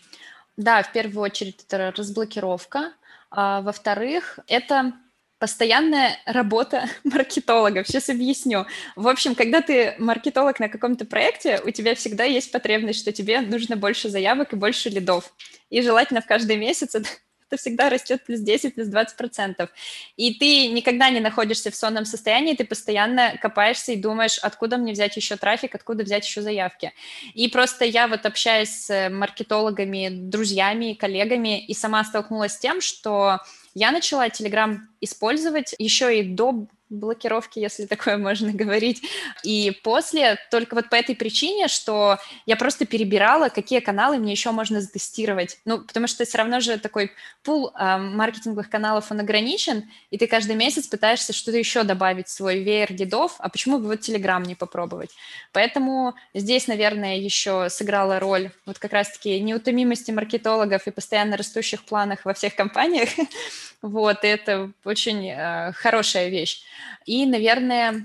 [0.57, 2.92] Да, в первую очередь это разблокировка.
[3.30, 4.94] А, во-вторых, это
[5.39, 7.84] постоянная работа маркетолога.
[7.84, 8.66] Сейчас объясню.
[8.97, 13.41] В общем, когда ты маркетолог на каком-то проекте, у тебя всегда есть потребность, что тебе
[13.41, 15.32] нужно больше заявок и больше лидов.
[15.70, 17.09] И желательно в каждый месяц это
[17.57, 19.70] всегда растет плюс 10, плюс 20 процентов.
[20.16, 24.93] И ты никогда не находишься в сонном состоянии, ты постоянно копаешься и думаешь, откуда мне
[24.93, 26.93] взять еще трафик, откуда взять еще заявки.
[27.34, 33.41] И просто я вот общаюсь с маркетологами, друзьями, коллегами, и сама столкнулась с тем, что
[33.75, 39.03] я начала Telegram использовать еще и до блокировки, если такое можно говорить.
[39.45, 44.51] И после, только вот по этой причине, что я просто перебирала, какие каналы мне еще
[44.51, 45.59] можно затестировать.
[45.64, 47.12] Ну, потому что все равно же такой
[47.43, 52.30] пул э, маркетинговых каналов, он ограничен, и ты каждый месяц пытаешься что-то еще добавить в
[52.30, 55.11] свой веер лидов, а почему бы вот Telegram не попробовать?
[55.53, 62.24] Поэтому здесь, наверное, еще сыграла роль вот как раз-таки неутомимости маркетологов и постоянно растущих планах
[62.24, 63.09] во всех компаниях.
[63.80, 66.64] Вот, и это очень э, хорошая вещь.
[67.07, 68.05] И, наверное,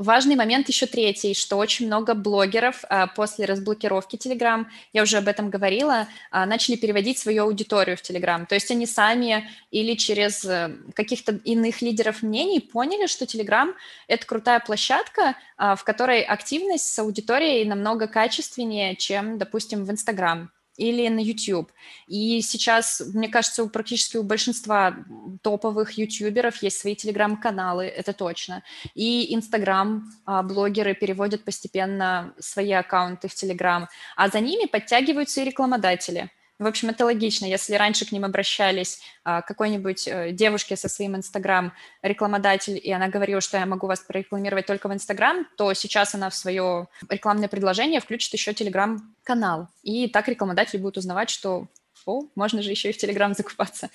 [0.00, 4.64] Важный момент еще третий, что очень много блогеров а, после разблокировки Telegram,
[4.94, 8.46] я уже об этом говорила, а, начали переводить свою аудиторию в Telegram.
[8.46, 13.74] То есть они сами или через а, каких-то иных лидеров мнений поняли, что Telegram–
[14.08, 20.50] это крутая площадка, а, в которой активность с аудиторией намного качественнее, чем, допустим, в Instagram
[20.80, 21.70] или на YouTube.
[22.06, 24.96] И сейчас, мне кажется, у практически у большинства
[25.42, 28.62] топовых ютуберов есть свои телеграм-каналы, это точно.
[28.94, 36.30] И инстаграм-блогеры переводят постепенно свои аккаунты в телеграм, а за ними подтягиваются и рекламодатели–
[36.60, 37.46] в общем, это логично.
[37.46, 43.08] Если раньше к ним обращались а, какой-нибудь э, девушке со своим Инстаграм рекламодатель, и она
[43.08, 47.48] говорила, что я могу вас прорекламировать только в Инстаграм, то сейчас она в свое рекламное
[47.48, 49.68] предложение включит еще Телеграм-канал.
[49.82, 51.66] И так рекламодатели будут узнавать, что
[52.04, 53.88] о, можно же еще и в Телеграм закупаться.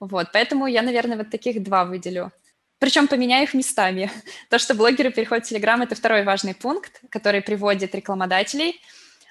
[0.00, 2.32] Вот, поэтому я, наверное, вот таких два выделю.
[2.80, 4.10] Причем поменяю их местами.
[4.50, 8.80] То, что блогеры переходят в Телеграм, это второй важный пункт, который приводит рекламодателей–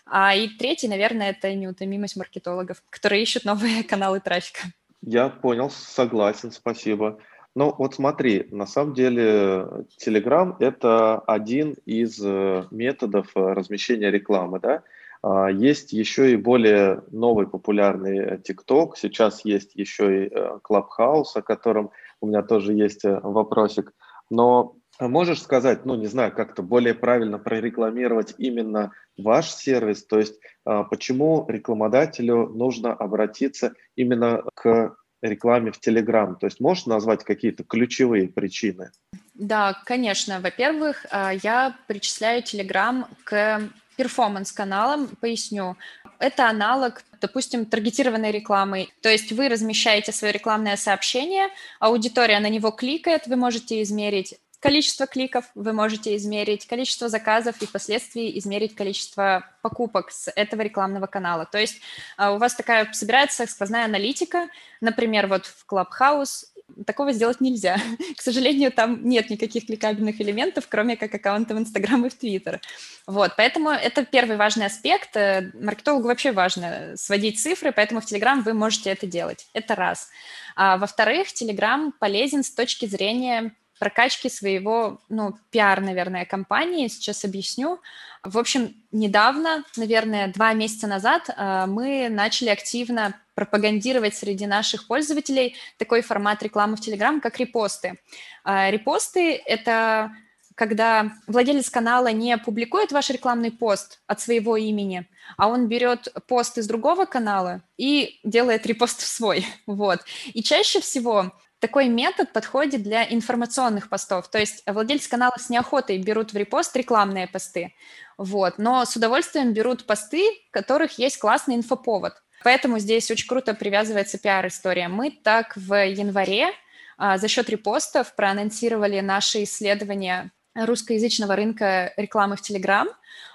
[0.10, 4.62] а и третий, наверное, это неутомимость маркетологов, которые ищут новые каналы трафика.
[5.02, 7.20] Я понял, согласен, спасибо.
[7.56, 9.68] Ну вот смотри, на самом деле
[10.06, 14.84] Telegram– это один из э, методов э, размещения рекламы, да?
[15.24, 21.42] А, есть еще и более новый популярный TikTok, сейчас есть еще и э, Clubhouse, о
[21.42, 21.90] котором
[22.22, 23.92] у меня тоже есть вопросик.
[24.30, 30.40] Но можешь сказать, ну не знаю, как-то более правильно прорекламировать именно ваш сервис, то есть
[30.66, 36.36] а, почему рекламодателю нужно обратиться именно к рекламе в Telegram?
[36.40, 38.92] То есть можешь назвать какие-то ключевые причины?
[39.34, 40.40] Да, конечно.
[40.40, 43.62] Во-первых, а, я причисляю Telegram к
[43.98, 45.08] перформанс-каналам.
[45.20, 45.76] Поясню.
[46.20, 48.90] Это аналог, допустим, таргетированной рекламы.
[49.02, 55.06] То есть вы размещаете свое рекламное сообщение, аудитория на него кликает, вы можете измерить количество
[55.06, 61.46] кликов, вы можете измерить количество заказов и впоследствии измерить количество покупок с этого рекламного канала.
[61.46, 61.80] То есть
[62.18, 64.48] а, у вас такая собирается сквозная аналитика,
[64.82, 66.46] например, вот в Clubhouse
[66.86, 67.78] такого сделать нельзя.
[68.18, 72.62] К сожалению, там нет никаких кликабельных элементов, кроме как аккаунта в Инстаграм и в Твиттер.
[73.06, 75.16] Вот, поэтому это первый важный аспект.
[75.16, 79.48] Э, маркетологу вообще важно сводить цифры, поэтому в Телеграм вы можете это делать.
[79.54, 80.10] Это раз.
[80.56, 86.88] А, во-вторых, Телеграм полезен с точки зрения прокачки своего, ну, пиар, наверное, компании.
[86.88, 87.80] Сейчас объясню.
[88.24, 95.56] В общем, недавно, наверное, два месяца назад э, мы начали активно пропагандировать среди наших пользователей
[95.78, 98.00] такой формат рекламы в Telegram, как репосты.
[98.44, 100.12] Э, репосты— это
[100.58, 105.08] когда владелец канала не публикует ваш рекламный пост от своего имени,
[105.38, 109.46] а он берет пост из другого канала и делает репост в свой.
[109.68, 110.00] Вот.
[110.34, 114.30] И чаще всего такой метод подходит для информационных постов.
[114.30, 117.74] То есть владельцы канала с неохотой берут в репост рекламные посты,
[118.18, 122.14] вот, но с удовольствием берут посты, в которых есть классный инфоповод.
[122.44, 124.88] Поэтому здесь очень круто привязывается пиар-история.
[124.88, 126.52] Мы так в январе
[126.98, 130.32] а, за счет репостов проанонсировали наши исследования
[130.66, 132.88] русскоязычного рынка рекламы в Телеграм.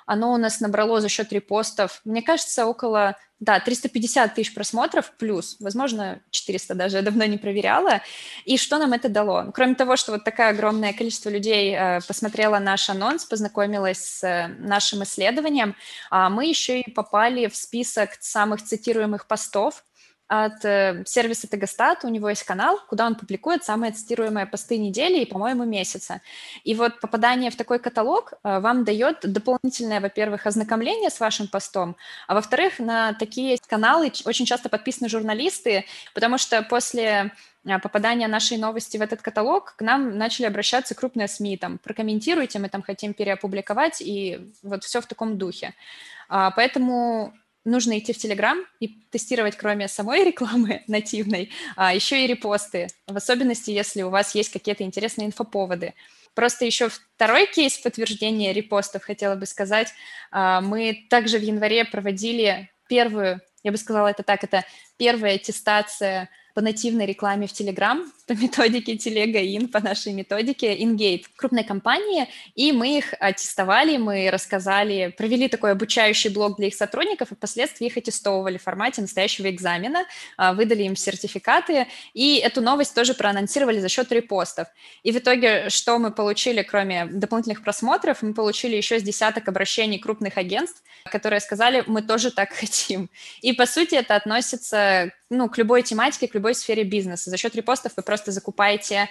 [0.06, 5.56] Оно у нас набрало за счет репостов, мне кажется, около, да, 350 тысяч просмотров плюс,
[5.60, 8.02] возможно, 400 даже, я давно не проверяла.
[8.44, 9.52] И что нам это дало?
[9.54, 14.48] Кроме того, что вот такое огромное количество людей э, посмотрело наш анонс, познакомилось с э,
[14.58, 15.76] нашим исследованием,
[16.10, 19.84] э, мы еще и попали в список самых цитируемых постов
[20.32, 22.04] от э, сервиса Тегостат.
[22.04, 26.22] У него есть канал, куда он публикует самые цитируемые посты недели и, по-моему, месяца.
[26.64, 31.96] И вот попадание в такой каталог э, вам дает дополнительное, во-первых, ознакомление с вашим постом,
[32.28, 37.32] а во-вторых, на такие каналы очень часто подписаны журналисты, потому что после
[37.66, 42.58] э, попадания нашей новости в этот каталог, к нам начали обращаться крупные СМИ, там, прокомментируйте,
[42.58, 45.74] мы там хотим переопубликовать, и вот все в таком духе.
[46.30, 47.34] А, поэтому
[47.64, 53.16] нужно идти в Телеграм и тестировать, кроме самой рекламы нативной, а еще и репосты, в
[53.16, 55.94] особенности, если у вас есть какие-то интересные инфоповоды.
[56.34, 59.92] Просто еще второй кейс подтверждения репостов хотела бы сказать.
[60.30, 64.64] А, мы также в январе проводили первую, я бы сказала это так, это
[64.96, 71.64] первая аттестация по нативной рекламе в Telegram, по методике Telegain, по нашей методике InGate, крупной
[71.64, 77.34] компании, и мы их аттестовали, мы рассказали, провели такой обучающий блок для их сотрудников, и
[77.34, 80.04] впоследствии их аттестовывали в формате настоящего экзамена,
[80.36, 84.68] а, выдали им сертификаты, и эту новость тоже проанонсировали за счет репостов.
[85.02, 89.98] И в итоге, что мы получили, кроме дополнительных просмотров, мы получили еще с десяток обращений
[89.98, 93.10] крупных агентств, которые сказали, мы тоже так хотим.
[93.40, 97.30] И, по сути, это относится ну, к любой тематике, к любой сфере бизнеса.
[97.30, 99.08] За счет репостов вы просто закупаете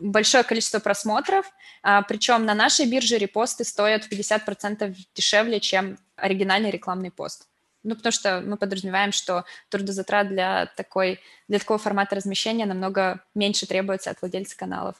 [0.00, 1.50] большое количество просмотров,
[1.82, 7.48] а, причем на нашей бирже репосты стоят в 50% дешевле, чем оригинальный рекламный пост.
[7.82, 13.66] Ну, потому что мы подразумеваем, что трудозатрат для, такой, для такого формата размещения намного меньше
[13.66, 14.96] требуется от владельца каналов.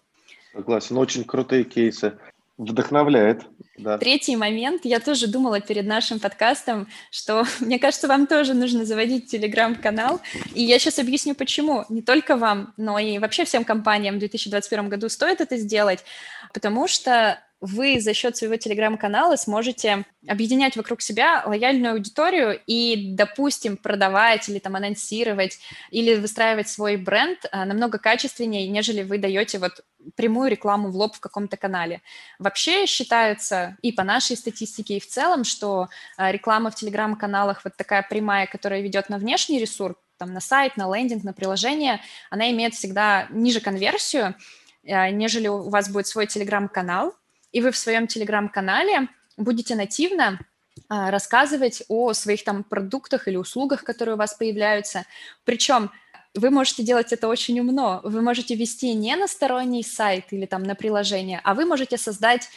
[0.53, 2.19] Согласен, очень крутые кейсы.
[2.59, 3.47] Вдохновляет.
[3.79, 3.99] Да.
[3.99, 4.85] Третий момент.
[4.85, 10.21] Я тоже думала перед нашим подкастом, что, мне кажется, вам тоже нужно заводить телеграм-канал.
[10.55, 11.85] И я сейчас объясню, почему.
[11.89, 16.05] Не только вам, но и вообще всем компаниям в 2021 году стоит это сделать,
[16.53, 23.77] потому что вы за счет своего телеграм-канала сможете объединять вокруг себя лояльную аудиторию и, допустим,
[23.77, 25.61] продавать или там анонсировать
[25.91, 29.85] или выстраивать свой бренд а, намного качественнее, нежели вы даете вот
[30.17, 32.03] прямую рекламу в лоб в каком-то канале.
[32.41, 37.77] Вообще считается и по нашей статистике, и в целом, что а, реклама в телеграм-каналах вот
[37.77, 42.51] такая прямая, которая ведет на внешний ресурс, там, на сайт, на лендинг, на приложение, она
[42.51, 44.35] имеет всегда ниже конверсию,
[44.85, 47.15] а, нежели у вас будет свой телеграм-канал,
[47.53, 50.41] и вы в своем телеграм-канале будете нативно
[50.89, 55.05] а, рассказывать о своих там продуктах или услугах, которые у вас появляются.
[55.45, 55.91] Причем
[56.35, 58.01] вы можете делать это очень умно.
[58.05, 62.49] Вы можете вести не на сторонний сайт или там на приложение, а вы можете создать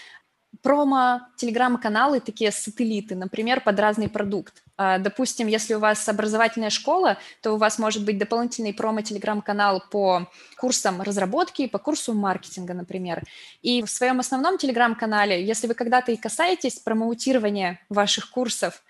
[0.61, 4.63] промо, телеграм-каналы, такие сателлиты, например, под разный продукт.
[4.77, 10.29] А, допустим, если у вас образовательная школа, то у вас может быть дополнительный промо-телеграм-канал по
[10.57, 13.23] курсам разработки, по курсу маркетинга, например.
[13.61, 18.83] И в своем основном телеграм-канале, если вы когда-то и касаетесь промоутирования ваших курсов,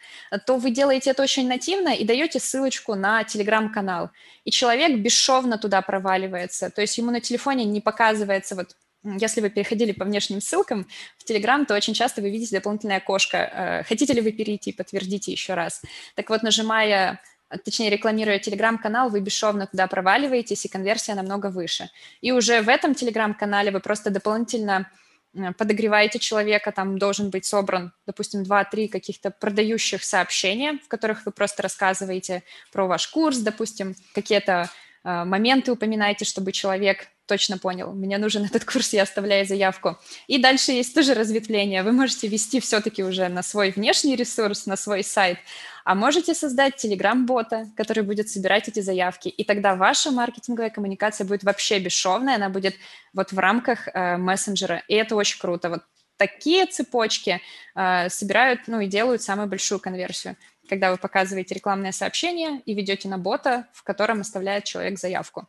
[0.45, 4.09] то вы делаете это очень нативно и даете ссылочку на телеграм-канал.
[4.43, 6.71] И человек бесшовно туда проваливается.
[6.71, 8.75] То есть ему на телефоне не показывается вот
[9.19, 10.87] если вы переходили по внешним ссылкам
[11.17, 13.37] в Telegram, то очень часто вы видите дополнительное окошко.
[13.37, 15.81] Э, хотите ли вы перейти, подтвердите еще раз.
[16.15, 17.21] Так вот, нажимая
[17.63, 21.89] точнее, рекламируя телеграм-канал, вы бесшовно туда проваливаетесь, и конверсия намного выше.
[22.21, 24.89] И уже в этом телеграм-канале вы просто дополнительно
[25.33, 31.31] э, подогреваете человека, там должен быть собран, допустим, 2-3 каких-то продающих сообщения, в которых вы
[31.31, 38.17] просто рассказываете про ваш курс, допустим, какие-то э, моменты упоминаете, чтобы человек точно понял, мне
[38.17, 39.97] нужен этот курс, я оставляю заявку.
[40.27, 41.83] И дальше есть тоже разветвление.
[41.83, 45.37] Вы можете вести все-таки уже на свой внешний ресурс, на свой сайт,
[45.83, 49.27] а можете создать телеграм-бота, который будет собирать эти заявки.
[49.27, 52.75] И тогда ваша маркетинговая коммуникация будет вообще бесшовная, она будет
[53.13, 54.83] вот в рамках э, мессенджера.
[54.87, 55.69] И это очень круто.
[55.69, 55.81] Вот
[56.17, 57.41] такие цепочки
[57.75, 60.37] э, собирают, ну и делают самую большую конверсию
[60.69, 65.47] когда вы показываете рекламное сообщение и ведете на бота, в котором оставляет человек заявку.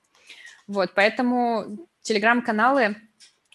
[0.67, 2.97] Вот, поэтому телеграм-каналы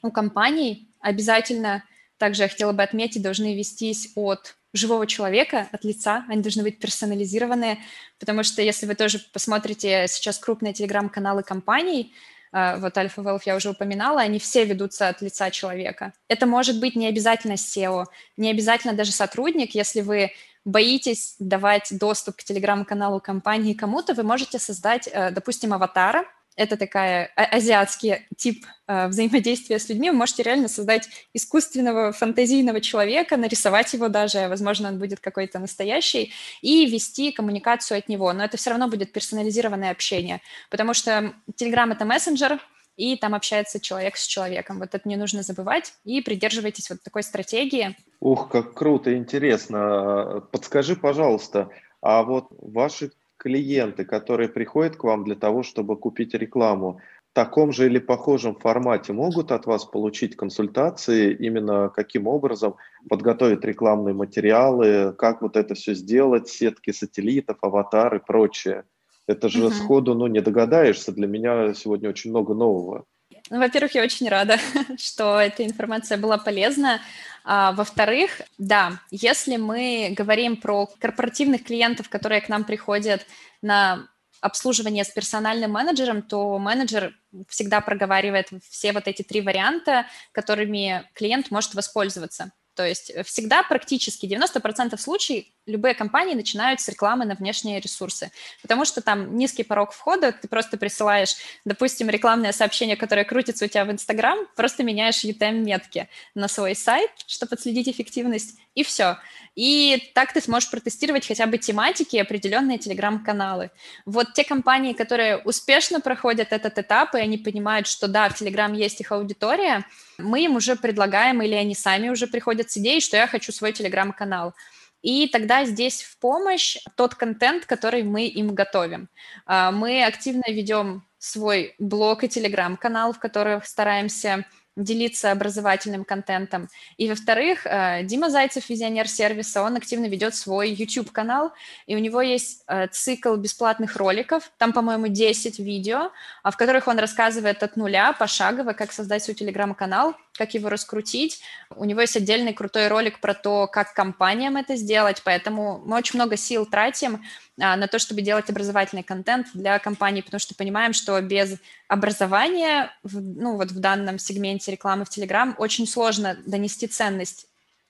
[0.02, 1.84] у компаний обязательно,
[2.18, 6.80] также я хотела бы отметить, должны вестись от живого человека, от лица, они должны быть
[6.80, 7.78] персонализированные,
[8.20, 12.14] потому что если вы тоже посмотрите сейчас крупные телеграм-каналы компаний,
[12.54, 16.14] э, вот Альфа Wealth я уже упоминала, они все ведутся от лица человека.
[16.30, 18.06] Это может быть не обязательно SEO,
[18.38, 19.76] не обязательно даже сотрудник.
[19.76, 20.32] Если вы
[20.66, 26.26] боитесь давать доступ к телеграм-каналу компании кому-то, вы можете создать, э, допустим, аватара,
[26.58, 32.82] это такая а, азиатский тип э, взаимодействия с людьми, вы можете реально создать искусственного фантазийного
[32.82, 38.32] человека, нарисовать его даже, возможно, он будет какой-то настоящий, и вести коммуникацию от него.
[38.34, 42.60] Но это все равно будет персонализированное общение, потому что Telegram— это мессенджер,
[43.02, 44.78] и там общается человек с человеком.
[44.78, 47.98] Вот это не нужно забывать, и придерживайтесь вот такой стратегии.
[48.20, 50.44] Ух, как круто, интересно.
[50.52, 51.70] Подскажи, пожалуйста,
[52.02, 57.72] а вот ваши клиенты, которые приходят к вам для того, чтобы купить рекламу, в таком
[57.72, 62.76] же или похожем формате могут от вас получить консультации, именно каким образом
[63.10, 68.84] подготовить рекламные материалы, как вот это все сделать, сетки сателлитов, аватары и прочее.
[69.32, 69.74] Это же угу.
[69.74, 71.12] сходу, ну, не догадаешься.
[71.12, 73.06] Для меня сегодня очень много нового.
[73.50, 74.58] Ну, во-первых, я очень рада,
[74.98, 77.02] что эта информация была полезна.
[77.44, 83.26] А, во-вторых, да, если мы говорим про корпоративных клиентов, которые к нам приходят
[83.62, 84.08] на
[84.42, 87.14] обслуживание с персональным менеджером, то менеджер
[87.48, 92.52] всегда проговаривает все вот эти три варианта, которыми клиент может воспользоваться.
[92.76, 98.32] То есть всегда практически 90% случаев любые компании начинают с рекламы на внешние ресурсы,
[98.62, 101.36] потому что там низкий порог входа, ты просто присылаешь,
[101.66, 107.12] допустим, рекламное сообщение, которое крутится у тебя в Инстаграм, просто меняешь UTM-метки на свой сайт,
[107.28, 109.18] чтобы отследить эффективность, и все.
[109.56, 113.70] И так ты сможешь протестировать хотя бы тематики и определенные телеграм-каналы.
[114.06, 118.72] Вот те компании, которые успешно проходят этот этап, и они понимают, что да, в Телеграм
[118.72, 119.86] есть их аудитория,
[120.18, 123.74] мы им уже предлагаем, или они сами уже приходят с идеей, что я хочу свой
[123.74, 124.54] телеграм-канал.
[125.02, 129.10] И тогда здесь в помощь тот контент, который мы им готовим.
[129.46, 134.46] А, мы активно ведем свой блог и телеграм-канал, в которых стараемся
[134.78, 136.70] делиться образовательным контентом.
[136.98, 141.52] И, во-вторых, э, Дима Зайцев, визионер сервиса, он активно ведет свой YouTube-канал,
[141.88, 146.12] и у него есть э, цикл бесплатных роликов, там, по-моему, 10 видео,
[146.44, 151.42] а в которых он рассказывает от нуля, пошагово, как создать свой телеграм-канал, как его раскрутить.
[151.76, 156.18] У него есть отдельный крутой ролик про то, как компаниям это сделать, поэтому мы очень
[156.18, 157.24] много сил тратим
[157.58, 163.58] на то, чтобы делать образовательный контент для компаний, потому что понимаем, что без образования, ну
[163.58, 167.48] вот в данном сегменте рекламы в Telegram, очень сложно донести ценность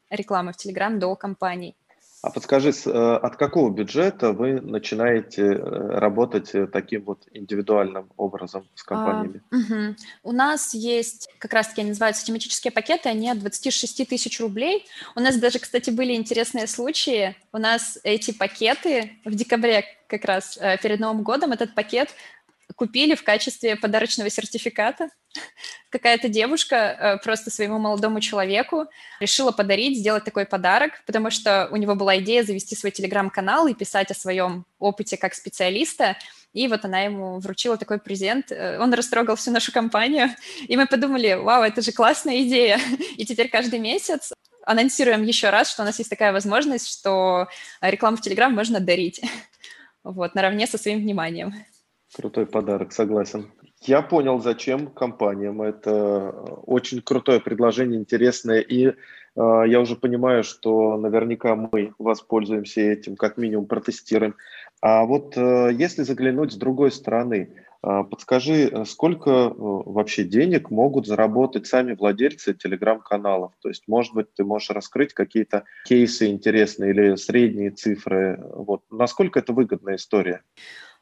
[0.09, 1.75] рекламы в Telegram до компаний.
[2.21, 8.69] А подскажи, э, от какого бюджета вы начинаете э, работать э, таким вот индивидуальным образом
[8.75, 9.41] с компаниями?
[9.49, 9.95] А, угу.
[10.23, 14.85] У нас есть, как раз-таки они называются тематические пакеты, они от 26 тысяч рублей.
[15.15, 17.35] У нас даже, кстати, были интересные случаи.
[17.53, 22.09] У нас эти пакеты в декабре как раз перед Новым годом этот пакет
[22.75, 25.09] купили в качестве подарочного сертификата.
[25.89, 28.85] Какая-то девушка э, просто своему молодому человеку
[29.19, 33.73] решила подарить, сделать такой подарок, потому что у него была идея завести свой телеграм-канал и
[33.73, 36.17] писать о своем опыте как специалиста.
[36.53, 38.51] И вот она ему вручила такой презент.
[38.51, 40.29] Э, он растрогал всю нашу компанию.
[40.67, 42.79] И мы подумали, вау, это же классная идея.
[43.17, 44.33] И теперь каждый месяц
[44.65, 47.47] анонсируем еще раз, что у нас есть такая возможность, что
[47.81, 49.21] рекламу в Телеграм можно дарить.
[50.03, 51.53] Вот, наравне со своим вниманием.
[52.13, 53.51] Крутой подарок, согласен.
[53.83, 55.61] Я понял, зачем компаниям.
[55.61, 56.31] Это
[56.65, 58.59] очень крутое предложение, интересное.
[58.59, 58.93] И э,
[59.35, 64.35] я уже понимаю, что наверняка мы воспользуемся этим, как минимум протестируем.
[64.81, 71.07] А вот э, если заглянуть с другой стороны, э, подскажи, сколько э, вообще денег могут
[71.07, 73.53] заработать сами владельцы телеграм-каналов?
[73.61, 78.37] То есть, может быть, ты можешь раскрыть какие-то кейсы интересные или средние цифры?
[78.53, 78.81] Вот.
[78.91, 80.43] Насколько это выгодная история?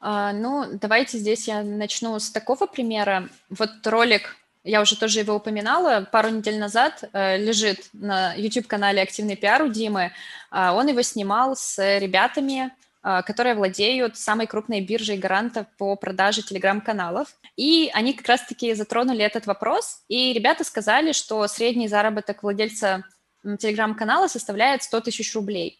[0.00, 3.28] А, ну, давайте здесь я начну с такого примера.
[3.50, 9.36] Вот ролик, я уже тоже его упоминала, пару недель назад э, лежит на YouTube-канале «Активный
[9.36, 10.12] пиар» у Димы.
[10.50, 12.70] Э, он его снимал с ребятами,
[13.02, 17.28] э, которые владеют самой крупной биржей гарантов по продаже телеграм-каналов.
[17.56, 23.04] И они как раз-таки затронули этот вопрос, и ребята сказали, что средний заработок владельца
[23.42, 25.78] телеграм-канала составляет 100 тысяч рублей.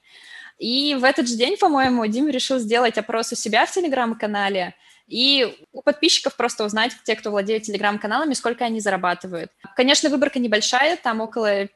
[0.60, 4.74] И в этот же день, по-моему, Дима решил сделать опрос у себя в Телеграм-канале
[5.08, 9.50] и у подписчиков просто узнать, те, кто владеет Телеграм-каналами, сколько они зарабатывают.
[9.74, 11.68] Конечно, выборка небольшая, там около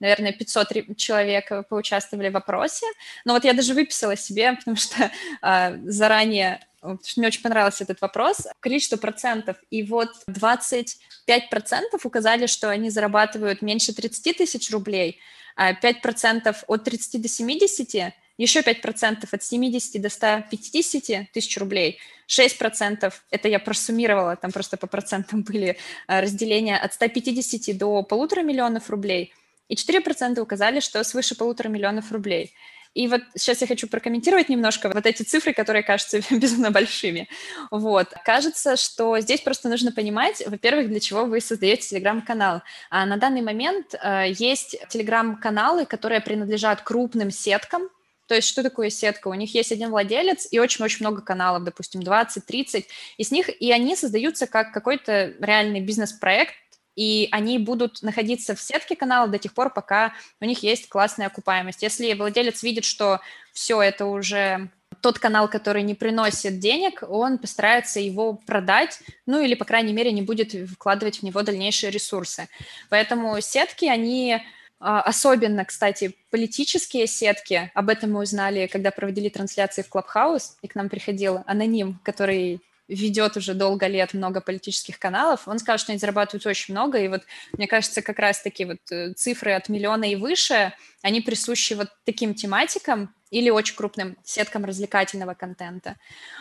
[0.00, 2.86] наверное, 500 человек поучаствовали в опросе.
[3.24, 5.12] Но вот я даже выписала себе, потому что
[5.42, 12.04] э, заранее потому что мне очень понравился этот вопрос, количество процентов, и вот 25 процентов
[12.04, 15.20] указали, что они зарабатывают меньше 30 тысяч рублей,
[15.56, 18.12] 5 а процентов от 30 до 70,
[18.42, 24.86] еще 5% от 70 до 150 тысяч рублей, 6% это я просуммировала, там просто по
[24.86, 29.32] процентам были а, разделения от 150 до полутора миллионов рублей,
[29.68, 32.52] и 4% указали, что свыше полутора миллионов рублей.
[32.94, 37.28] И вот сейчас я хочу прокомментировать немножко вот эти цифры, которые кажутся безумно большими.
[37.70, 38.08] Вот.
[38.24, 42.60] Кажется, что здесь просто нужно понимать, во-первых, для чего вы создаете телеграм-канал.
[42.90, 47.88] А на данный момент э, есть телеграм-каналы, которые принадлежат крупным сеткам,
[48.26, 49.28] то есть что такое сетка?
[49.28, 52.84] У них есть один владелец и очень-очень много каналов, допустим, 20-30
[53.18, 56.54] из них, и они создаются как какой-то реальный бизнес-проект,
[56.94, 61.26] и они будут находиться в сетке канала до тех пор, пока у них есть классная
[61.26, 61.82] окупаемость.
[61.82, 63.20] Если владелец видит, что
[63.52, 64.70] все это уже
[65.00, 70.12] тот канал, который не приносит денег, он постарается его продать, ну или, по крайней мере,
[70.12, 72.48] не будет вкладывать в него дальнейшие ресурсы.
[72.90, 74.42] Поэтому сетки, они
[74.82, 80.74] особенно, кстати, политические сетки, об этом мы узнали, когда проводили трансляции в Клабхаус, и к
[80.74, 85.98] нам приходил аноним, который ведет уже долго лет много политических каналов, он сказал, что они
[85.98, 87.22] зарабатывают очень много, и вот
[87.52, 92.34] мне кажется, как раз-таки вот э, цифры от миллиона и выше, они присущи вот таким
[92.34, 95.96] тематикам или очень крупным сеткам развлекательного контента.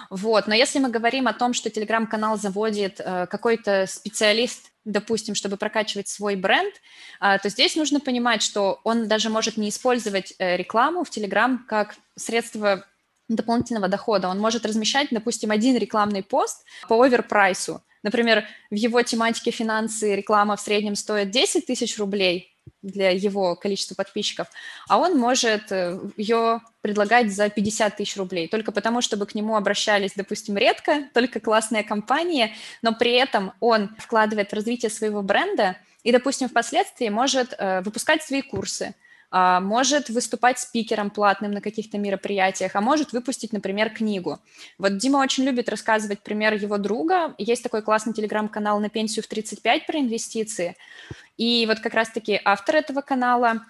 [0.09, 0.47] Вот.
[0.47, 6.07] Но если мы говорим о том, что телеграм-канал заводит э, какой-то специалист, допустим, чтобы прокачивать
[6.07, 6.73] свой бренд,
[7.19, 11.65] э, то здесь нужно понимать, что он даже может не использовать э, рекламу в телеграм
[11.67, 12.85] как средство
[13.27, 14.27] дополнительного дохода.
[14.27, 17.81] Он может размещать, допустим, один рекламный пост по оверпрайсу.
[18.03, 22.50] Например, в его тематике финансы реклама в среднем стоит 10 тысяч рублей
[22.81, 24.47] для его количества подписчиков,
[24.87, 29.55] а он может э, ее предлагать за 50 тысяч рублей, только потому, чтобы к нему
[29.55, 35.77] обращались, допустим, редко, только классные компании, но при этом он вкладывает в развитие своего бренда
[36.03, 38.95] и, допустим, впоследствии может э, выпускать свои курсы,
[39.31, 44.39] может выступать спикером платным на каких-то мероприятиях, а может выпустить, например, книгу.
[44.77, 47.33] Вот Дима очень любит рассказывать пример его друга.
[47.37, 50.75] Есть такой классный телеграм-канал «На пенсию в 35» про инвестиции.
[51.37, 53.65] И вот как раз-таки автор этого канала,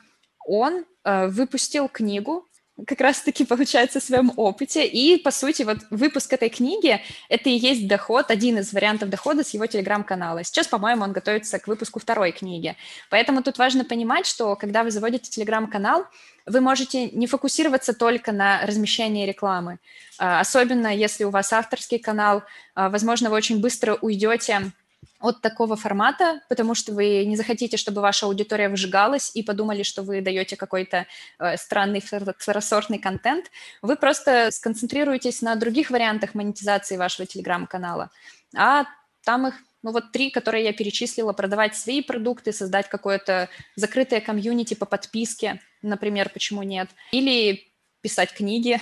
[0.46, 2.48] он э, выпустил книгу
[2.88, 4.86] как раз-таки получается в своем опыте.
[4.86, 9.44] И, по сути, вот выпуск этой книги– это и есть доход, один из вариантов дохода
[9.44, 10.44] с его телеграм-канала.
[10.44, 12.76] Сейчас, по-моему, он готовится к выпуску второй книги.
[13.10, 16.06] Поэтому тут важно понимать, что когда вы заводите телеграм-канал,
[16.46, 19.80] вы можете не фокусироваться только на размещении рекламы.
[20.18, 22.44] А, особенно если у вас авторский канал,
[22.74, 24.72] а, возможно, вы очень быстро уйдете
[25.20, 30.04] от такого формата, потому что вы не захотите, чтобы ваша аудитория выжигалась и подумали, что
[30.04, 31.06] вы даете какой-то
[31.40, 32.02] э, странный
[32.38, 33.52] второсортный контент.
[33.82, 38.10] Вы просто сконцентрируетесь на других вариантах монетизации вашего телеграм-канала,
[38.56, 38.86] а
[39.24, 44.76] там их ну вот три, которые я перечислила, продавать свои продукты, создать какое-то закрытое комьюнити
[44.76, 47.72] по подписке, например, почему нет, или
[48.02, 48.80] писать книги,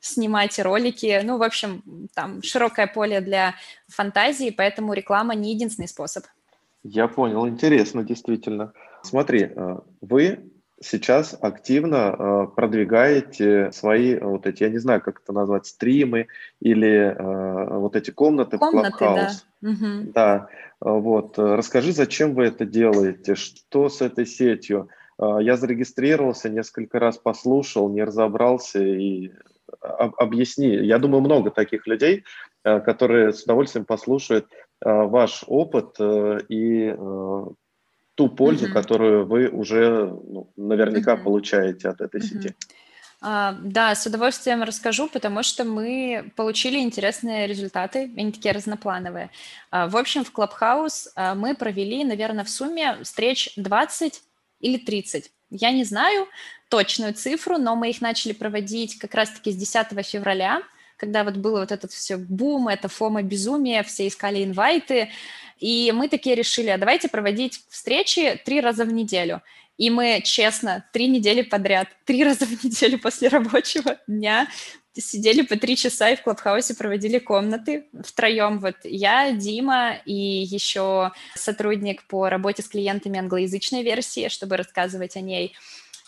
[0.00, 1.20] снимать ролики.
[1.24, 1.82] Ну, в общем,
[2.14, 3.54] там широкое поле для
[3.88, 6.24] фантазии, поэтому реклама не единственный способ.
[6.84, 8.74] Я понял, интересно, действительно.
[9.02, 10.50] Смотри, э, вы
[10.80, 16.26] сейчас активно э, продвигаете свои вот эти, я не знаю, как это назвать, стримы
[16.60, 19.44] или э, вот эти комнаты, комнаты в Clubhouse.
[19.62, 19.70] Да.
[19.70, 20.12] Угу.
[20.12, 20.48] да,
[20.80, 21.38] вот.
[21.38, 24.88] Расскажи, зачем вы это делаете, что с этой сетью?
[25.18, 29.30] Я зарегистрировался, несколько раз послушал, не разобрался и
[29.80, 30.68] объясни.
[30.68, 32.24] Я думаю, много таких людей,
[32.64, 36.94] э, которые с удовольствием послушают э, ваш опыт э, и
[38.16, 38.72] ту пользу, mm-hmm.
[38.72, 41.22] которую вы уже ну, наверняка mm-hmm.
[41.24, 42.42] получаете от этой mm-hmm.
[42.42, 42.54] сети.
[43.22, 49.30] Uh, да, с удовольствием расскажу, потому что мы получили интересные результаты, они такие разноплановые.
[49.72, 54.22] Uh, в общем, в Clubhouse uh, мы провели, наверное, в сумме встреч 20
[54.60, 55.30] или 30.
[55.50, 56.26] Я не знаю
[56.74, 60.60] точную цифру, но мы их начали проводить как раз-таки с 10 февраля,
[60.96, 65.10] когда вот было вот этот все бум, это фома безумие, все искали инвайты,
[65.60, 69.40] и мы такие решили, а давайте проводить встречи три раза в неделю.
[69.78, 74.48] И мы, честно, три недели подряд, три раза в неделю после рабочего дня
[74.96, 78.58] сидели по три часа и в Клабхаусе проводили комнаты втроем.
[78.58, 85.20] Вот я, Дима и еще сотрудник по работе с клиентами англоязычной версии, чтобы рассказывать о
[85.20, 85.54] ней.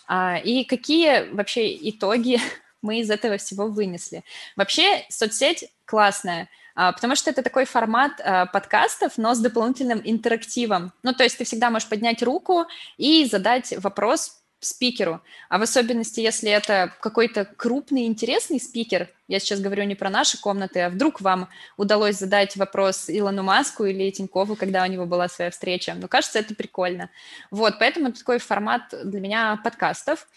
[0.06, 2.40] А, и какие вообще итоги
[2.82, 4.24] мы из этого всего вынесли?
[4.56, 10.92] Вообще соцсеть классная, а, потому что это такой формат а, подкастов, но с дополнительным интерактивом.
[11.02, 12.66] Ну, то есть ты всегда можешь поднять руку
[12.98, 19.60] и задать вопрос спикеру, а в особенности, если это какой-то крупный, интересный спикер, я сейчас
[19.60, 24.56] говорю не про наши комнаты, а вдруг вам удалось задать вопрос Илону Маску или Тинькову,
[24.56, 25.94] когда у него была своя встреча.
[25.94, 27.10] Ну, кажется, это прикольно.
[27.50, 30.28] Вот, поэтому это такой формат для меня подкастов.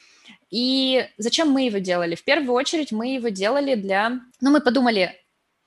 [0.50, 2.16] И зачем мы его делали?
[2.16, 4.20] В первую очередь мы его делали для...
[4.42, 5.16] Ну, мы подумали,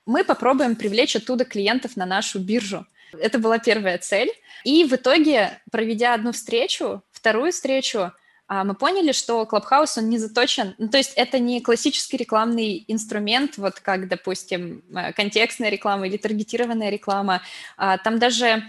[0.05, 2.85] мы попробуем привлечь оттуда клиентов на нашу биржу.
[3.13, 4.31] Это была первая цель.
[4.63, 8.11] И в итоге, проведя одну встречу, вторую встречу,
[8.49, 13.57] мы поняли, что Clubhouse, он не заточен, ну, то есть это не классический рекламный инструмент,
[13.57, 17.41] вот как, допустим, э, контекстная реклама или таргетированная реклама.
[17.77, 18.63] А, там даже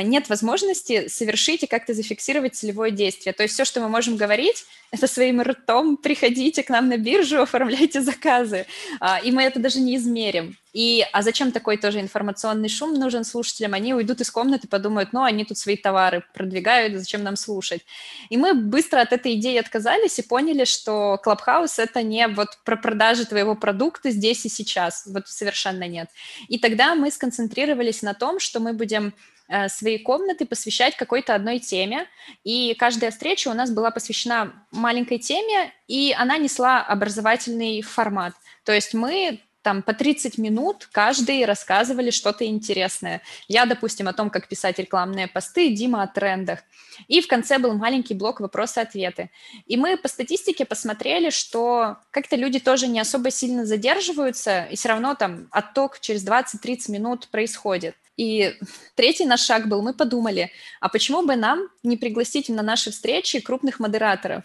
[0.00, 3.34] нет возможности совершить и как-то зафиксировать целевое действие.
[3.34, 7.42] То есть все, что мы можем говорить, это своим ртом приходите к нам на биржу,
[7.42, 8.66] оформляйте заказы.
[9.00, 10.56] А, и мы это даже не измерим.
[10.72, 13.74] И, а зачем такой тоже информационный шум нужен слушателям?
[13.74, 17.82] Они уйдут из комнаты, подумают, ну, они тут свои товары продвигают, зачем нам слушать?
[18.30, 22.76] И мы быстро от этой идеи отказались и поняли, что Clubhouse— это не вот про
[22.76, 26.08] продажи твоего продукта здесь и сейчас, вот совершенно нет.
[26.48, 29.31] И тогда мы сконцентрировались на том, что мы будем Э,
[29.68, 32.06] свои комнаты посвящать какой-то одной теме.
[32.44, 38.34] И каждая встреча у нас была посвящена маленькой теме, и она несла образовательный формат.
[38.64, 43.22] То есть мы там по 30 минут каждый рассказывали что-то интересное.
[43.48, 46.60] Я, допустим, о том, как писать рекламные посты, Дима о трендах.
[47.08, 49.30] И в конце был маленький блок вопросы-ответы.
[49.66, 54.88] И мы по статистике посмотрели, что как-то люди тоже не особо сильно задерживаются, и все
[54.88, 57.94] равно там отток через 20-30 минут происходит.
[58.16, 58.54] И
[58.94, 63.40] третий наш шаг был, мы подумали, а почему бы нам не пригласить на наши встречи
[63.40, 64.44] крупных модераторов?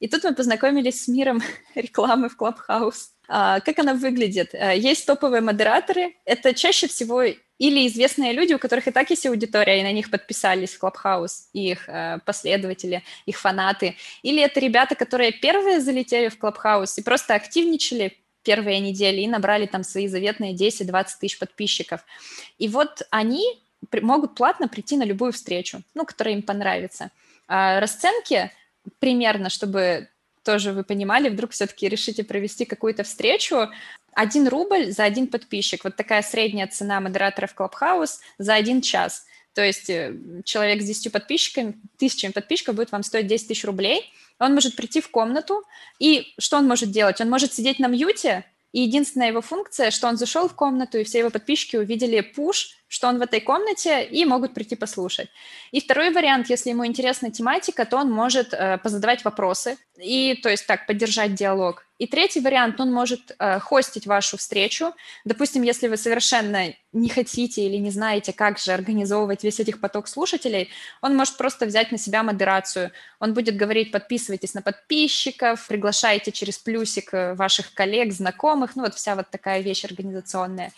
[0.00, 1.42] И тут мы познакомились с миром
[1.74, 3.10] рекламы в Clubhouse.
[3.28, 4.54] А, как она выглядит?
[4.54, 6.16] А, есть топовые модераторы.
[6.24, 10.10] Это чаще всего или известные люди, у которых и так есть аудитория, и на них
[10.10, 13.96] подписались Clubhouse, их э, последователи, их фанаты.
[14.22, 19.66] Или это ребята, которые первые залетели в Clubhouse и просто активничали первые недели и набрали
[19.66, 22.00] там свои заветные 10-20 тысяч подписчиков.
[22.58, 23.44] И вот они
[24.00, 27.10] могут платно прийти на любую встречу, ну, которая им понравится.
[27.48, 28.52] А расценки
[28.98, 30.08] примерно, чтобы
[30.44, 33.68] тоже вы понимали, вдруг все-таки решите провести какую-то встречу,
[34.14, 35.84] один рубль за один подписчик.
[35.84, 39.26] Вот такая средняя цена модераторов Clubhouse за один час.
[39.52, 44.12] То есть э, человек с 10 подписчиками, тысячами подписчиков будет вам стоить 10 тысяч рублей–
[44.38, 45.64] он может прийти в комнату,
[45.98, 47.20] и что он может делать?
[47.20, 51.04] Он может сидеть на мьюте, и единственная его функция, что он зашел в комнату, и
[51.04, 55.28] все его подписчики увидели пуш, что он в этой комнате, и могут прийти послушать.
[55.72, 60.48] И второй вариант, если ему интересна тематика, то он может э, позадавать вопросы и, то
[60.48, 61.84] есть так, поддержать диалог.
[61.98, 64.94] И третий вариант, он может э, хостить вашу встречу.
[65.24, 70.08] Допустим, если вы совершенно не хотите или не знаете, как же организовывать весь этих поток
[70.08, 70.70] слушателей,
[71.02, 72.92] он может просто взять на себя модерацию.
[73.18, 78.94] Он будет говорить, подписывайтесь на подписчиков, приглашайте через плюсик э, ваших коллег, знакомых, ну вот
[78.94, 80.72] вся вот такая вещь организационная.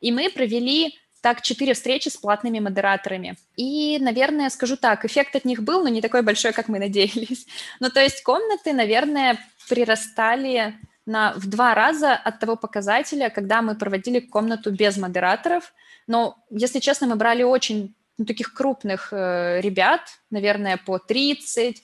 [0.00, 3.36] И мы провели так четыре встречи с платными модераторами.
[3.56, 7.46] И, наверное, скажу так, эффект от них был, но не такой большой, как мы надеялись.
[7.80, 9.38] Ну, то есть комнаты, наверное,
[9.68, 10.74] прирастали
[11.04, 15.72] на, в два раза от того показателя, когда мы проводили комнату без модераторов.
[16.06, 21.82] Но, если честно, мы брали очень ну, таких крупных э, ребят, наверное, по 30,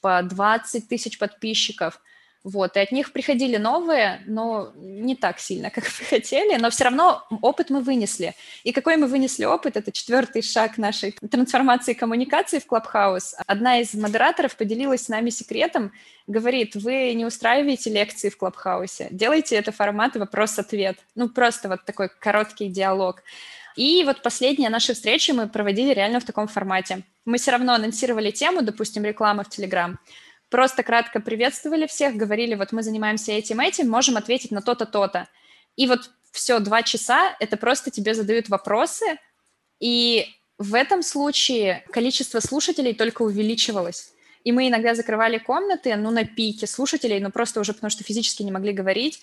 [0.00, 2.00] по 20 тысяч подписчиков–
[2.44, 6.84] вот, и от них приходили новые, но не так сильно, как мы хотели, но все
[6.84, 8.34] равно опыт мы вынесли.
[8.64, 13.32] И какой мы вынесли опыт, это четвертый шаг нашей трансформации коммуникации в Clubhouse.
[13.46, 15.92] Одна из модераторов поделилась с нами секретом,
[16.26, 20.98] говорит, вы не устраиваете лекции в Clubhouse, делайте это формат вопрос-ответ.
[21.14, 23.22] Ну, просто вот такой короткий диалог.
[23.74, 27.02] И вот последние наши встречи мы проводили реально в таком формате.
[27.24, 29.96] Мы все равно анонсировали тему, допустим, рекламы в Telegram,
[30.54, 35.26] просто кратко приветствовали всех, говорили, вот мы занимаемся этим, этим, можем ответить на то-то, то-то.
[35.74, 39.04] И вот все, два часа, это просто тебе задают вопросы,
[39.80, 44.12] и в этом случае количество слушателей только увеличивалось.
[44.44, 48.44] И мы иногда закрывали комнаты, ну, на пике слушателей, ну, просто уже потому что физически
[48.44, 49.22] не могли говорить.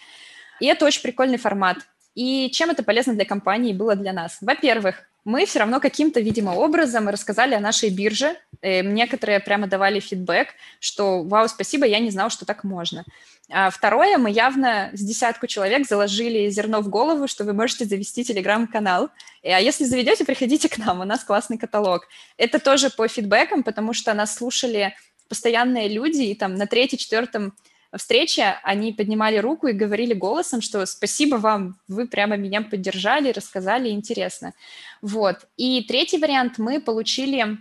[0.60, 1.78] И это очень прикольный формат.
[2.14, 4.38] И чем это полезно для компании было для нас?
[4.42, 8.36] Во-первых, мы все равно каким-то, видимо, образом рассказали о нашей бирже.
[8.62, 10.50] И э, некоторые прямо давали фидбэк,
[10.80, 13.06] что «Вау, спасибо, я не знал, что так можно».
[13.50, 18.24] А второе, мы явно с десятку человек заложили зерно в голову, что вы можете завести
[18.24, 19.10] телеграм-канал.
[19.44, 22.08] А если заведете, приходите к нам, у нас классный каталог.
[22.38, 24.96] Это тоже по фидбэкам, потому что нас слушали
[25.28, 27.54] постоянные люди, и там на третьем-четвертом
[27.98, 33.90] встрече они поднимали руку и говорили голосом, что спасибо вам, вы прямо меня поддержали, рассказали,
[33.90, 34.54] интересно.
[35.02, 35.48] Вот.
[35.58, 37.58] И третий вариант, мы получили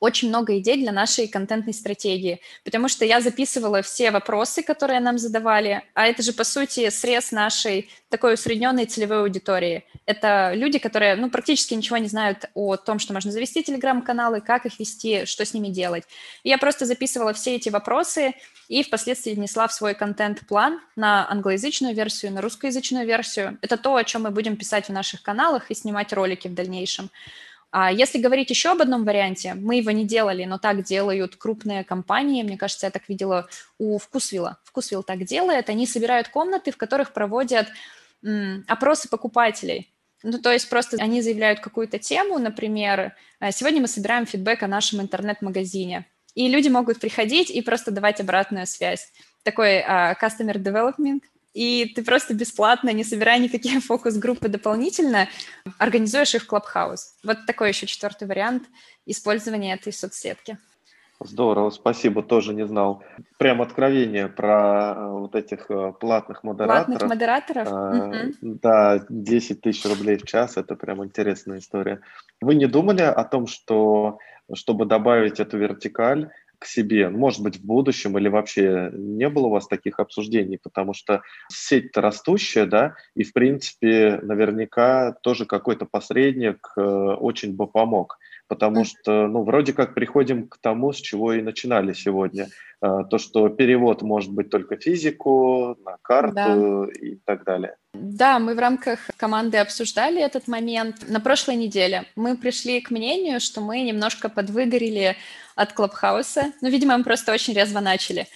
[0.00, 5.18] очень много идей для нашей контентной стратегии, потому что я записывала все вопросы, которые нам
[5.18, 9.84] задавали, а это же, по сути, срез нашей такой усредненной целевой аудитории.
[10.06, 14.66] Это люди, которые, ну, практически ничего не знают о том, что можно завести телеграм-каналы, как
[14.66, 16.04] их вести, что с ними делать.
[16.42, 18.34] И я просто записывала все эти вопросы
[18.68, 23.58] и впоследствии внесла в свой контент-план на англоязычную версию, на русскоязычную версию.
[23.62, 27.10] Это то, о чем мы будем писать в наших каналах и снимать ролики в дальнейшем.
[27.70, 31.84] А если говорить еще об одном варианте, мы его не делали, но так делают крупные
[31.84, 32.42] компании.
[32.42, 34.58] Мне кажется, я так видела у Вкусвилла.
[34.64, 35.68] Вкусвилл так делает.
[35.68, 37.68] Они собирают комнаты, в которых проводят
[38.24, 39.92] м, опросы покупателей.
[40.22, 44.66] Ну, то есть просто они заявляют какую-то тему, например, «Э, сегодня мы собираем фидбэк о
[44.66, 46.06] нашем интернет-магазине.
[46.34, 49.12] И люди могут приходить и просто давать обратную связь.
[49.42, 51.20] Такой uh, customer development,
[51.54, 55.28] и ты просто бесплатно, не собирая никакие фокус-группы дополнительно,
[55.78, 57.14] организуешь их в Clubhouse.
[57.24, 58.64] Вот такой еще четвертый вариант
[59.06, 60.58] использования этой соцсетки.
[61.20, 63.02] Здорово, спасибо, тоже не знал.
[63.38, 66.86] Прям откровение про э, вот этих э, платных модераторов.
[66.86, 67.68] Платных модераторов?
[67.68, 72.02] А, Да, 10 тысяч рублей в час, это прям интересная история.
[72.40, 74.18] Вы не думали о том, что
[74.54, 79.50] чтобы добавить эту вертикаль, к себе, может быть, в будущем или вообще не было у
[79.50, 86.72] вас таких обсуждений, потому что сеть-то растущая, да, и, в принципе, наверняка тоже какой-то посредник
[86.76, 88.18] э, очень бы помог
[88.48, 92.48] потому что, ну, вроде как приходим к тому, с чего и начинали сегодня.
[92.80, 96.86] А, то, что перевод может быть только физику, на карту да.
[97.00, 97.76] и так далее.
[97.92, 101.08] Да, мы в рамках команды обсуждали этот момент.
[101.08, 105.16] На прошлой неделе мы пришли к мнению, что мы немножко подвыгорели
[105.58, 106.52] от Клабхауса.
[106.60, 108.28] Ну, видимо, мы просто очень резво начали.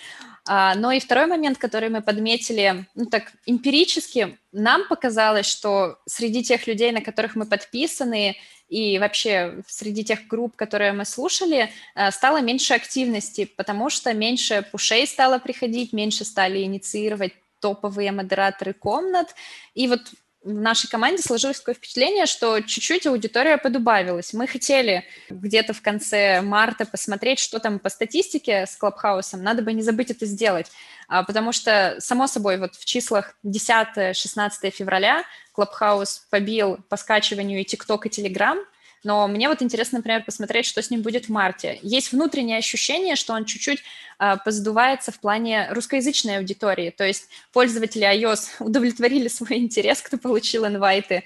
[0.44, 6.42] А, но и второй момент, который мы подметили, ну так эмпирически, нам показалось, что среди
[6.42, 8.36] тех людей, на которых мы подписаны,
[8.68, 14.66] и вообще среди тех групп, которые мы слушали, э, стало меньше активности, потому что меньше
[14.72, 19.34] пушей стало приходить, меньше стали инициировать топовые модераторы комнат.
[19.74, 20.00] И вот
[20.44, 24.32] в нашей команде сложилось такое впечатление, что чуть-чуть аудитория подубавилась.
[24.32, 29.42] Мы хотели где-то в конце марта посмотреть, что там по статистике с Клабхаусом.
[29.42, 30.70] Надо бы не забыть это сделать,
[31.08, 37.64] а, потому что, само собой, вот в числах 10-16 февраля Клабхаус побил по скачиванию и
[37.64, 38.58] ТикТок, и Телеграм,
[39.04, 41.78] но мне вот интересно, например, посмотреть, что с ним будет в марте.
[41.82, 43.82] Есть внутреннее ощущение, что он чуть-чуть
[44.18, 50.66] э, поздувается в плане русскоязычной аудитории, то есть пользователи iOS удовлетворили свой интерес, кто получил
[50.66, 51.24] инвайты,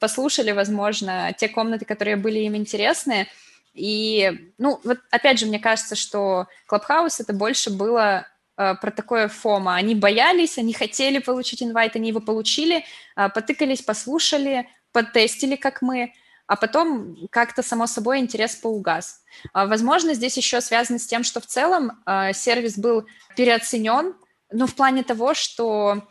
[0.00, 3.28] послушали, возможно, те комнаты, которые были им интересны,
[3.74, 8.26] и, ну, вот опять же, мне кажется, что Clubhouse это больше было
[8.56, 9.76] э, про такое фома.
[9.76, 12.84] Они боялись, они хотели получить инвайт, они его получили,
[13.16, 16.12] э, потыкались, послушали, потестили, как мы,
[16.52, 19.22] а потом как-то само собой интерес поугас.
[19.54, 23.06] А, возможно, здесь еще связано с тем, что в целом а, сервис был
[23.36, 24.14] переоценен,
[24.50, 26.06] ну, в плане того, что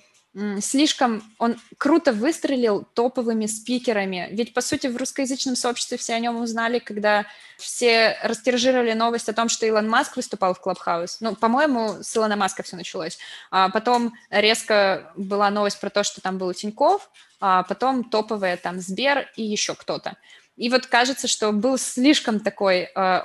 [0.60, 4.30] слишком он круто выстрелил топовыми спикерами.
[4.32, 7.28] Ведь, по сути, в русскоязычном сообществе все о нем узнали, когда
[7.60, 11.18] все растиражировали новость о том, что Илон Маск выступал в Клабхаус.
[11.20, 13.20] Ну, по-моему, с Илона Маска все началось.
[13.52, 17.12] А потом резко была новость про то, что там был Тиньков,
[17.42, 20.16] а потом топовые там Сбер и еще кто-то.
[20.58, 23.22] И вот кажется, что был слишком такой э,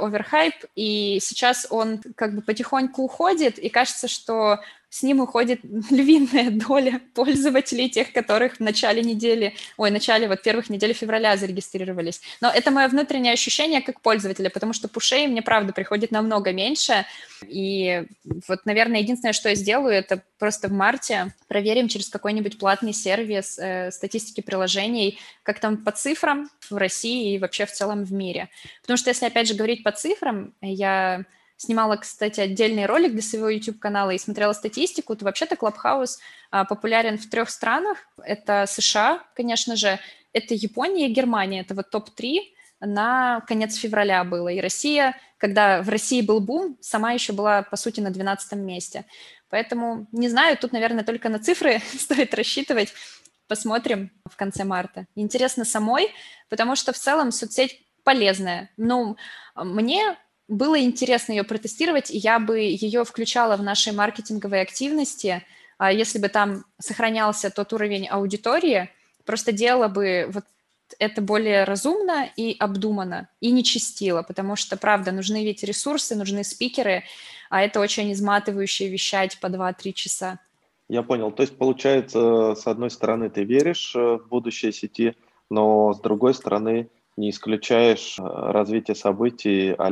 [0.74, 5.60] и сейчас он как бы потихоньку уходит, и кажется, что с ним уходит
[5.90, 11.36] львиная доля пользователей, тех, которых в начале недели, ой, в начале вот первых недель февраля
[11.36, 12.20] зарегистрировались.
[12.40, 17.04] Но это мое внутреннее ощущение как пользователя, потому что пушей мне, правда, приходит намного меньше.
[17.46, 18.04] И
[18.48, 23.58] вот, наверное, единственное, что я сделаю, это просто в марте проверим через какой-нибудь платный сервис
[23.58, 28.48] э, статистики приложений, как там по цифрам в России и вообще в целом в мире.
[28.82, 31.24] Потому что если, опять же, говорить по цифрам, я
[31.56, 36.18] снимала, кстати, отдельный ролик для своего YouTube-канала и смотрела статистику, то вообще-то Clubhouse
[36.50, 37.98] а, популярен в трех странах.
[38.22, 39.98] Это США, конечно же,
[40.32, 41.60] это Япония и Германия.
[41.60, 42.40] Это вот топ-3
[42.80, 44.48] на конец февраля было.
[44.48, 49.06] И Россия, когда в России был бум, сама еще была, по сути, на 12 месте.
[49.48, 52.92] Поэтому, не знаю, тут, наверное, только на цифры стоит рассчитывать.
[53.48, 55.06] Посмотрим в конце марта.
[55.14, 56.12] Интересно самой,
[56.48, 58.70] потому что в целом соцсеть полезная.
[58.76, 59.16] Ну,
[59.54, 60.16] мне
[60.48, 65.44] было интересно ее протестировать, и я бы ее включала в наши маркетинговые активности,
[65.78, 68.90] а если бы там сохранялся тот уровень аудитории,
[69.24, 70.44] просто делала бы вот
[70.98, 76.44] это более разумно и обдуманно, и не чистила, потому что, правда, нужны ведь ресурсы, нужны
[76.44, 77.02] спикеры,
[77.50, 80.38] а это очень изматывающее вещать по 2-3 часа.
[80.88, 81.32] Я понял.
[81.32, 85.16] То есть, получается, с одной стороны, ты веришь э, в будущее сети,
[85.50, 89.90] но с другой стороны, не исключаешь э, развитие событий а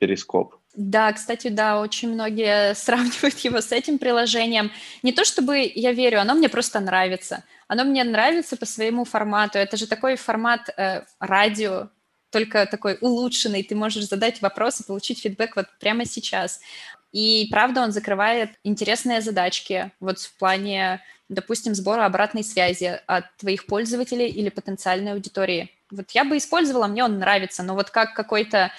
[0.00, 0.54] Перископ.
[0.74, 4.72] Да, кстати, да, очень многие сравнивают его с этим приложением.
[5.02, 7.44] Не то чтобы я верю, оно мне просто нравится.
[7.68, 9.58] Оно мне нравится по своему формату.
[9.58, 11.90] Это же такой формат э, радио,
[12.30, 13.62] только такой улучшенный.
[13.62, 16.60] Ты можешь задать вопрос и получить фидбэк вот прямо сейчас.
[17.12, 23.66] И правда, он закрывает интересные задачки вот в плане, допустим, сбора обратной связи от твоих
[23.66, 25.70] пользователей или потенциальной аудитории.
[25.90, 28.72] Вот я бы использовала, мне он нравится, но вот как какой-то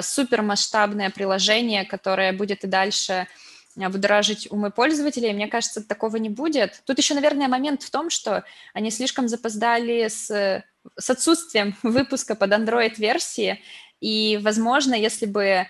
[0.00, 3.26] супермасштабное приложение, которое будет и дальше
[3.74, 5.32] будоражить умы пользователей.
[5.32, 6.82] Мне кажется, такого не будет.
[6.84, 8.44] Тут еще, наверное, момент в том, что
[8.74, 10.64] они слишком запоздали с,
[10.98, 13.60] с отсутствием выпуска под Android-версии,
[14.00, 15.66] и, возможно, если бы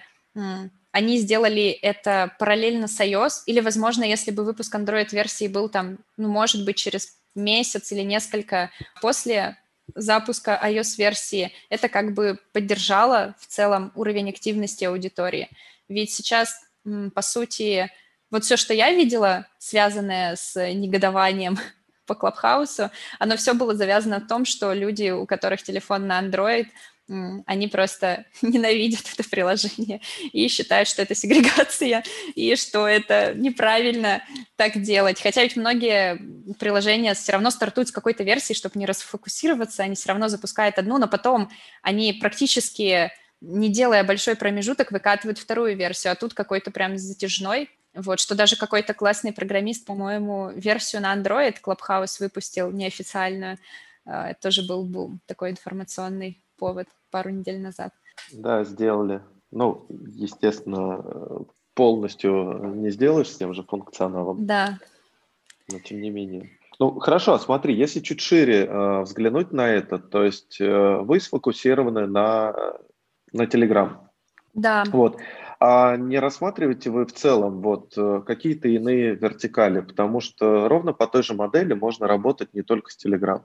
[0.91, 6.29] они сделали это параллельно с iOS, или, возможно, если бы выпуск Android-версии был там, ну,
[6.29, 8.71] может быть, через месяц или несколько
[9.01, 9.57] после
[9.95, 15.49] запуска iOS-версии, это как бы поддержало в целом уровень активности аудитории.
[15.89, 16.55] Ведь сейчас,
[17.15, 17.91] по сути,
[18.31, 21.59] вот все, что я видела, связанное с негодованием
[22.07, 26.67] по Клабхаусу, оно все было завязано в том, что люди, у которых телефон на Android,
[27.09, 30.01] они просто ненавидят это приложение
[30.33, 32.05] и считают, что это сегрегация
[32.35, 34.23] и что это неправильно
[34.57, 35.21] так делать.
[35.21, 36.19] Хотя ведь многие
[36.59, 40.99] приложения все равно стартуют с какой-то версии, чтобы не расфокусироваться, они все равно запускают одну,
[40.99, 41.51] но потом
[41.83, 43.11] они практически
[43.41, 47.69] не делая большой промежуток, выкатывают вторую версию, а тут какой-то прям затяжной.
[47.95, 53.59] Вот, что даже какой-то классный программист, по-моему, версию на Android Clubhouse выпустил неофициальную.
[54.07, 57.93] А, это тоже был бум такой информационный повод пару недель назад.
[58.33, 59.23] Да, сделали.
[59.51, 64.47] Ну, естественно, полностью не сделаешь с тем же функционалом.
[64.47, 64.79] Да.
[65.71, 66.51] Но тем не менее.
[66.79, 72.07] Ну, хорошо, смотри, если чуть шире э, взглянуть на это, то есть э, вы сфокусированы
[72.07, 72.55] на,
[73.33, 73.99] на Telegram.
[74.55, 74.85] Да.
[74.91, 75.19] Вот.
[75.61, 81.07] А не рассматриваете вы в целом вот э, какие-то иные вертикали, потому что ровно по
[81.07, 83.43] той же модели можно работать не только с Telegram.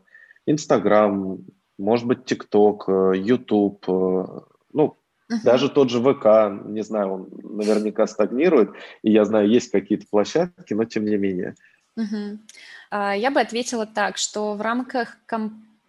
[0.47, 1.37] Инстаграм,
[1.77, 4.25] может быть, ТикТок, э, Ютуб, э,
[4.73, 4.97] ну,
[5.29, 5.43] Uh-huh.
[5.43, 8.69] Даже тот же ВК, не знаю, он наверняка стагнирует,
[9.01, 11.53] и я знаю, есть какие-то площадки, но тем не менее.
[11.99, 12.37] Uh-huh.
[12.91, 15.17] Я бы ответила так, что в рамках,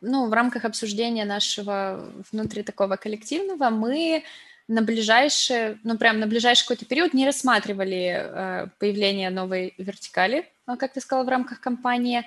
[0.00, 4.24] ну, в рамках обсуждения нашего внутри такого коллективного мы
[4.66, 10.92] на ближайшее, ну, прям на ближайший какой-то период не рассматривали э, появление новой вертикали, как
[10.92, 12.24] ты сказала, в рамках компании,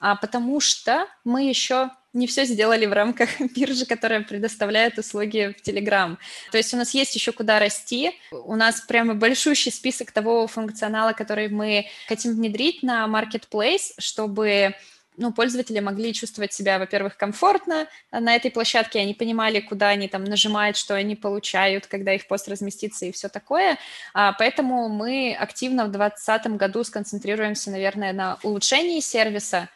[0.00, 5.68] а потому что мы еще не все сделали в рамках биржи, которая предоставляет услуги в
[5.68, 6.16] Telegram.
[6.50, 8.12] То есть у нас есть еще куда расти.
[8.30, 14.74] У нас прямо большущий список того функционала, который мы хотим внедрить на Marketplace, чтобы
[15.16, 20.24] ну, пользователи могли чувствовать себя, во-первых, комфортно на этой площадке, они понимали, куда они там
[20.24, 23.78] нажимают, что они получают, когда их пост разместится и все такое.
[24.12, 29.68] А, поэтому мы активно в 2020 году сконцентрируемся, наверное, на улучшении сервиса,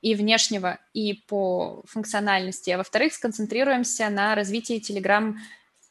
[0.00, 5.34] и внешнего, и по функциональности, а во-вторых, сконцентрируемся на развитии Telegram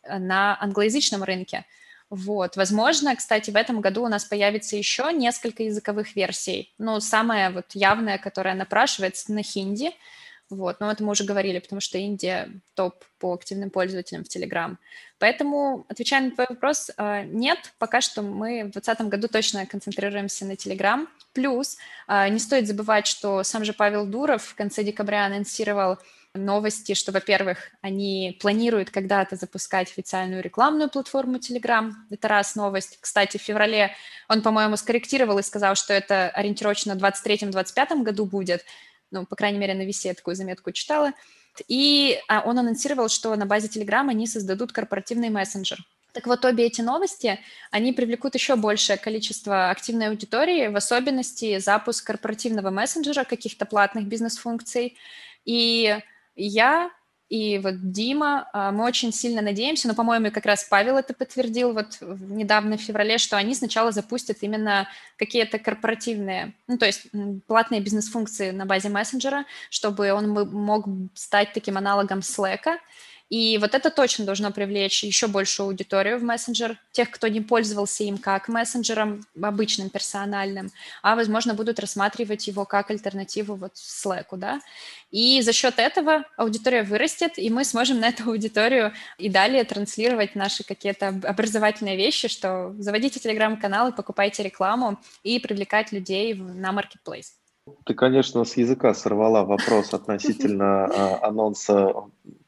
[0.03, 1.65] э, на англоязычном рынке.
[2.09, 6.73] Вот, возможно, кстати, в этом году у нас появится еще несколько языковых версий.
[6.77, 9.91] Ну, самая вот явная, которая напрашивается на хинди–
[10.49, 14.77] вот, но это мы уже говорили, потому что Индия топ по активным пользователям в Telegram.
[15.19, 20.45] Поэтому, отвечая на твой вопрос, э, нет, пока что мы в 2020 году точно концентрируемся
[20.45, 21.05] на Telegram.
[21.33, 25.97] Плюс э, не стоит забывать, что сам же Павел Дуров в конце декабря анонсировал
[26.33, 31.91] новости, что, во-первых, они планируют когда-то запускать официальную рекламную платформу Telegram.
[32.09, 32.99] Это раз новость.
[33.01, 33.95] Кстати, в феврале
[34.29, 38.63] он, по-моему, скорректировал и сказал, что это ориентировочно в 2023-2025 году будет
[39.11, 41.13] ну, по крайней мере, на весе такую заметку читала.
[41.67, 45.79] И а, он анонсировал, что на базе Telegram они создадут корпоративный мессенджер.
[46.13, 47.39] Так вот, обе эти новости,
[47.69, 54.97] они привлекут еще большее количество активной аудитории, в особенности запуск корпоративного мессенджера, каких-то платных бизнес-функций.
[55.45, 55.95] И
[56.35, 56.91] я
[57.29, 61.73] и вот Дима, а, мы очень сильно надеемся, но, по-моему, как раз Павел это подтвердил
[61.73, 64.87] вот недавно в феврале, что они сначала запустят именно
[65.17, 67.07] какие-то корпоративные, ну, то есть
[67.47, 70.85] платные бизнес-функции на базе мессенджера, чтобы он мог
[71.15, 72.77] стать таким аналогом Slack,
[73.29, 78.03] и вот это точно должно привлечь еще большую аудиторию в мессенджер, тех, кто не пользовался
[78.03, 80.71] им как мессенджером обычным, персональным,
[81.01, 84.61] а, возможно, будут рассматривать его как альтернативу вот Slack, да.
[85.11, 90.35] И за счет этого аудитория вырастет, и мы сможем на эту аудиторию и далее транслировать
[90.35, 97.33] наши какие-то образовательные вещи, что заводите телеграм-канал и покупайте рекламу и привлекать людей на marketplace.
[97.85, 101.93] Ты, конечно, с языка сорвала вопрос относительно а, анонса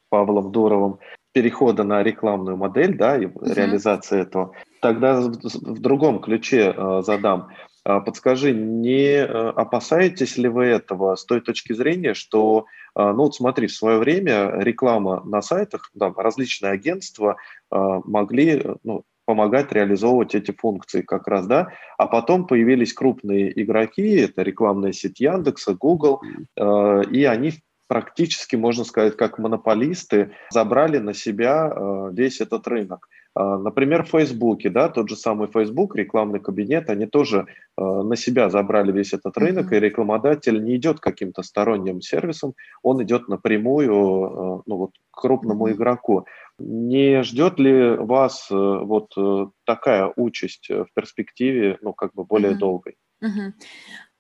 [0.10, 1.00] Павлом Дуровым
[1.32, 3.54] перехода на рекламную модель, да, и uh-huh.
[3.54, 4.54] реализации этого.
[4.82, 7.50] Тогда в другом ключе э, задам.
[7.86, 12.66] А, подскажи, не э, опасаетесь ли вы этого с той точки зрения, что,
[12.96, 17.38] э, ну вот смотри, в свое время реклама на сайтах, да, различные агентства
[17.72, 17.76] э,
[18.06, 24.42] могли ну, помогать реализовывать эти функции как раз, да, а потом появились крупные игроки, это
[24.42, 26.22] рекламная сеть Яндекса, Google,
[26.58, 27.54] и они
[27.90, 33.10] практически, можно сказать, как монополисты, забрали на себя э, весь этот рынок.
[33.34, 38.16] А, например, в Фейсбуке, да, тот же самый Facebook, рекламный кабинет, они тоже э, на
[38.16, 39.78] себя забрали весь этот рынок, mm-hmm.
[39.78, 42.54] и рекламодатель не идет каким-то сторонним сервисом,
[42.84, 46.28] он идет напрямую э, ну, вот, к крупному игроку.
[46.60, 52.52] Не ждет ли вас э, вот э, такая участь в перспективе, ну, как бы более
[52.52, 52.56] mm-hmm.
[52.56, 52.98] долгой?
[53.24, 53.52] Mm-hmm.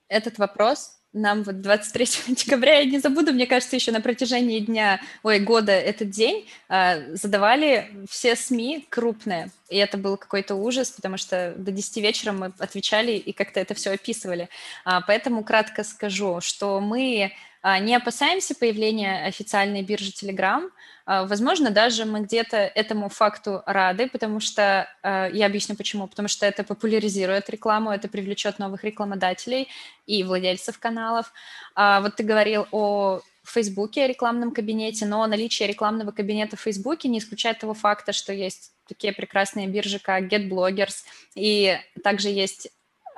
[0.07, 2.05] Этот вопрос нам вот 23
[2.35, 7.15] декабря, я не забуду, мне кажется, еще на протяжении дня, ой, года этот день э,
[7.15, 9.51] задавали все СМИ крупные.
[9.69, 13.73] И это был какой-то ужас, потому что до 10 вечера мы отвечали и как-то это
[13.75, 14.49] все описывали.
[14.83, 20.69] А, поэтому кратко скажу, что мы а, не опасаемся появления официальной биржи Telegram.
[21.05, 26.27] А, возможно, даже мы где-то этому факту рады, потому что, а, я объясню почему, потому
[26.27, 29.67] что это популяризирует рекламу, это привлечет новых рекламодателей
[30.05, 31.33] и владельцев каналов.
[31.75, 37.17] Вот ты говорил о в Фейсбуке, рекламном кабинете, но наличие рекламного кабинета в Фейсбуке не
[37.17, 41.03] исключает того факта, что есть такие прекрасные биржи, как GetBloggers,
[41.33, 42.69] и также есть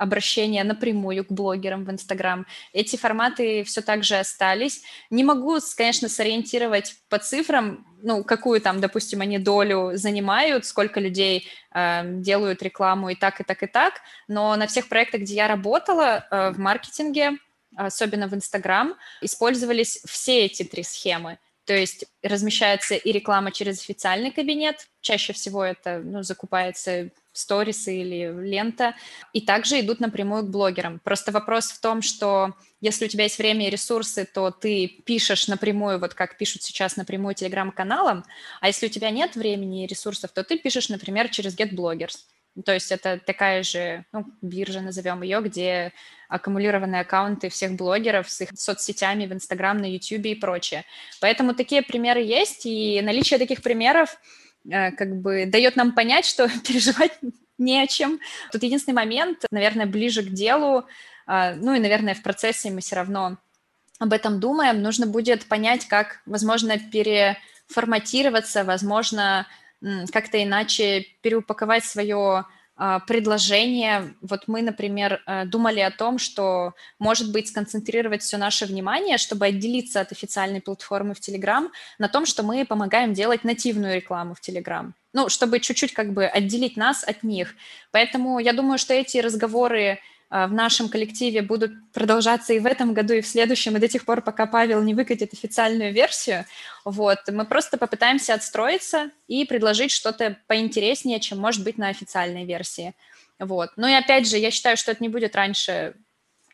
[0.02, 2.44] обращения напрямую к блогерам в Инстаграм.
[2.72, 4.82] Эти форматы все так же остались.
[5.10, 11.46] Не могу, конечно, сориентировать по цифрам, ну, какую там, допустим, они долю занимают, сколько людей
[11.72, 15.48] э, делают рекламу и так, и так, и так, но на всех проектах, где я
[15.48, 17.38] работала э, в маркетинге,
[17.76, 21.38] особенно в Инстаграм, использовались все эти три схемы.
[21.64, 28.32] То есть размещается и реклама через официальный кабинет, чаще всего это ну, закупается сторисы или
[28.42, 28.94] лента,
[29.32, 31.00] и также идут напрямую к блогерам.
[31.02, 35.48] Просто вопрос в том, что если у тебя есть время и ресурсы, то ты пишешь
[35.48, 38.24] напрямую, вот как пишут сейчас напрямую телеграм-каналам,
[38.60, 42.16] а если у тебя нет времени и ресурсов, то ты пишешь, например, через GetBloggers.
[42.64, 45.92] То есть это такая же ну, биржа, назовем ее, где
[46.28, 50.84] аккумулированные аккаунты всех блогеров с их соцсетями в Инстаграм, на Ютубе и прочее.
[51.20, 54.18] Поэтому такие примеры есть, и наличие таких примеров
[54.68, 57.18] как бы дает нам понять, что переживать
[57.58, 58.18] не о чем.
[58.50, 60.84] Тут единственный момент, наверное, ближе к делу,
[61.26, 63.38] а, ну и, наверное, в процессе мы все равно
[63.98, 69.46] об этом думаем, нужно будет понять, как, возможно, переформатироваться, возможно,
[70.12, 72.44] как-то иначе переупаковать свое
[73.06, 74.14] предложение.
[74.22, 79.46] Вот мы, например, э, думали о том, что, может быть, сконцентрировать все наше внимание, чтобы
[79.46, 81.68] отделиться от официальной платформы в Telegram,
[81.98, 84.92] на том, что мы помогаем делать нативную рекламу в Telegram.
[85.12, 87.54] Ну, чтобы чуть-чуть как бы отделить нас от них.
[87.90, 89.96] Поэтому я думаю, что эти разговоры а,
[90.32, 94.06] в нашем коллективе будут продолжаться и в этом году, и в следующем, и до тех
[94.06, 96.46] пор, пока Павел не выкатит официальную версию.
[96.86, 97.18] Вот.
[97.30, 102.94] Мы просто попытаемся отстроиться и предложить что-то поинтереснее, чем может быть на официальной версии.
[103.38, 103.72] Вот.
[103.76, 105.96] Ну и опять же, я считаю, что это не будет раньше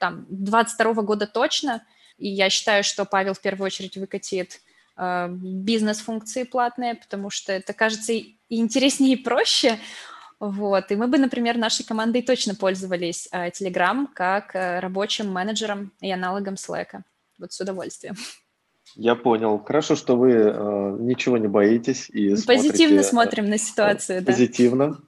[0.00, 1.84] там, 22 года точно,
[2.16, 4.60] и я считаю, что Павел в первую очередь выкатит
[4.96, 9.78] э, бизнес-функции платные, потому что это кажется и интереснее, и проще,
[10.40, 10.90] вот.
[10.90, 16.10] И мы бы, например, нашей командой точно пользовались э, Telegram как э, рабочим менеджером и
[16.10, 17.00] аналогом Slack.
[17.38, 18.14] Вот с удовольствием.
[18.94, 19.58] Я понял.
[19.58, 24.20] Хорошо, что вы э, ничего не боитесь и позитивно смотрите, смотрим на ситуацию.
[24.20, 24.32] Да.
[24.32, 24.98] Позитивно.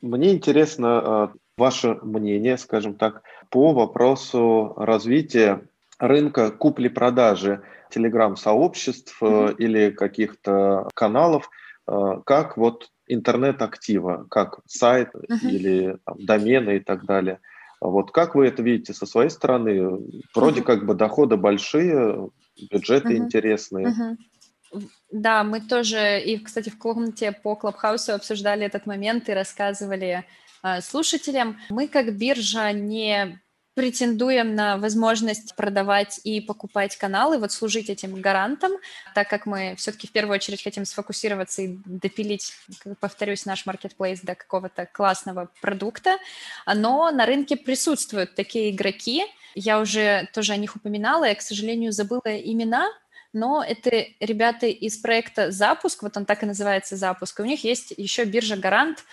[0.00, 5.68] Мне интересно э, ваше мнение, скажем так, по вопросу развития
[5.98, 9.56] рынка купли-продажи телеграм-сообществ mm-hmm.
[9.58, 11.50] или каких-то каналов,
[11.86, 11.92] э,
[12.24, 15.48] как вот интернет-актива, как сайт uh-huh.
[15.48, 17.40] или там, домены и так далее.
[17.80, 19.98] Вот как вы это видите со своей стороны?
[20.34, 20.64] Вроде uh-huh.
[20.64, 22.30] как бы доходы большие,
[22.70, 23.16] бюджеты uh-huh.
[23.16, 23.86] интересные.
[23.86, 24.82] Uh-huh.
[25.10, 30.24] Да, мы тоже, и, кстати, в комнате по Клабхаусу обсуждали этот момент и рассказывали
[30.62, 31.58] э, слушателям.
[31.68, 33.40] Мы как биржа не
[33.74, 38.72] претендуем на возможность продавать и покупать каналы, вот служить этим гарантом,
[39.14, 42.52] так как мы все-таки в первую очередь хотим сфокусироваться и допилить,
[43.00, 46.18] повторюсь, наш маркетплейс до какого-то классного продукта.
[46.66, 49.24] Но на рынке присутствуют такие игроки,
[49.54, 52.88] я уже тоже о них упоминала, я, к сожалению, забыла имена,
[53.32, 53.90] но это
[54.20, 58.24] ребята из проекта «Запуск», вот он так и называется «Запуск», и у них есть еще
[58.24, 59.04] биржа «Гарант»,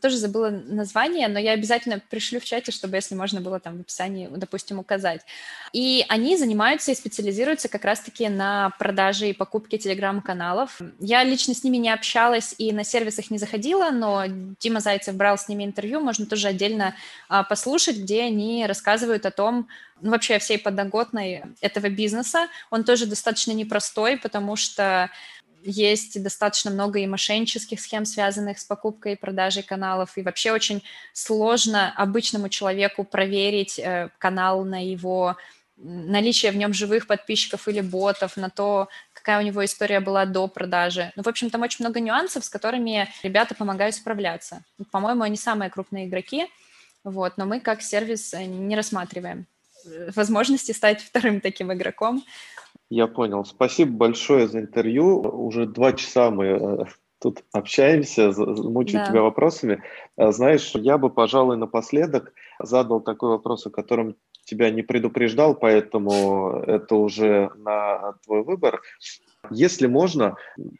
[0.00, 3.80] тоже забыла название, но я обязательно пришлю в чате, чтобы, если можно было там в
[3.80, 5.22] описании, допустим, указать.
[5.72, 10.80] И они занимаются и специализируются как раз-таки на продаже и покупке телеграм-каналов.
[11.00, 14.24] Я лично с ними не общалась и на сервисах не заходила, но
[14.60, 16.94] Дима Зайцев брал с ними интервью, можно тоже отдельно
[17.28, 19.68] а, послушать, где они рассказывают о том,
[20.00, 22.48] ну, вообще всей подноготной этого бизнеса.
[22.70, 25.10] Он тоже достаточно непростой, потому что
[25.62, 30.82] есть достаточно много и мошеннических схем, связанных с покупкой и продажей каналов, и вообще очень
[31.12, 35.36] сложно обычному человеку проверить э, канал на его
[35.76, 40.48] наличие в нем живых подписчиков или ботов, на то, какая у него история была до
[40.48, 41.12] продажи.
[41.14, 44.64] Ну, в общем, там очень много нюансов, с которыми ребята помогают справляться.
[44.90, 46.46] По-моему, они самые крупные игроки,
[47.04, 49.46] вот, но мы как сервис э, не рассматриваем
[50.14, 52.22] возможности стать вторым таким игроком.
[52.90, 53.44] Я понял.
[53.44, 55.20] Спасибо большое за интервью.
[55.20, 56.84] Уже два часа мы э,
[57.20, 59.10] тут общаемся, мучаю да.
[59.10, 59.82] тебя вопросами.
[60.16, 66.94] Знаешь, я бы, пожалуй, напоследок задал такой вопрос, о котором тебя не предупреждал, поэтому это
[66.94, 68.80] уже на твой выбор.
[69.50, 70.36] Если можно,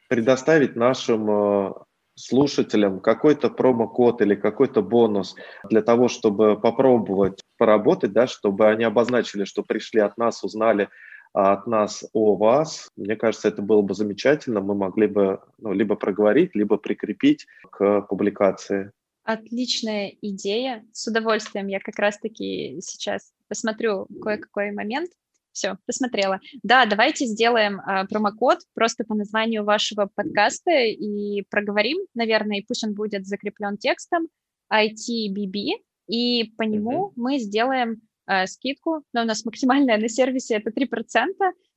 [0.09, 1.75] предоставить нашим
[2.19, 5.37] слушателям какой-то промокод или какой-то бонус
[5.71, 10.89] для того, чтобы попробовать поработать, да, чтобы они обозначили, что пришли от нас, узнали
[11.33, 12.91] от нас о вас.
[12.97, 14.61] Мне кажется, это было бы замечательно.
[14.61, 18.93] Мы могли бы ну, либо проговорить, либо прикрепить к публикации.
[19.25, 20.85] Отличная идея.
[20.93, 25.11] С удовольствием я как раз-таки сейчас посмотрю кое-какой момент.
[25.59, 26.39] Все, посмотрела.
[26.63, 32.85] Да, давайте сделаем э, промокод просто по названию вашего подкаста и проговорим, наверное, и пусть
[32.85, 34.29] он будет закреплен текстом
[34.73, 37.13] ITBB, и по нему mm-hmm.
[37.17, 40.87] мы сделаем э, скидку, но у нас максимальная на сервисе это 3%,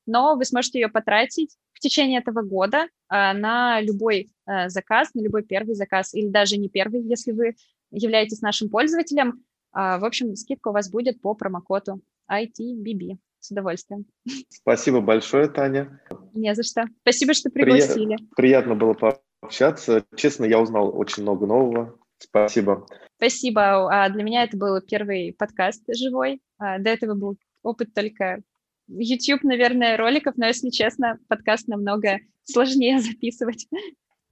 [0.05, 5.21] но вы сможете ее потратить в течение этого года э, на любой э, заказ, на
[5.21, 7.55] любой первый заказ, или даже не первый, если вы
[7.89, 9.43] являетесь нашим пользователем.
[9.73, 11.99] Э, в общем, скидка у вас будет по промокоду
[12.29, 14.05] ITBB с удовольствием.
[14.49, 16.01] Спасибо большое, Таня.
[16.33, 16.85] Не за что.
[17.01, 18.15] Спасибо, что пригласили.
[18.15, 20.05] Прият, приятно было пообщаться.
[20.15, 21.99] Честно, я узнал очень много нового.
[22.17, 22.85] Спасибо.
[23.17, 23.91] Спасибо.
[23.91, 26.39] А для меня это был первый подкаст живой.
[26.57, 28.41] А до этого был опыт только
[28.87, 33.67] YouTube, наверное, роликов, но, если честно, подкаст намного сложнее записывать.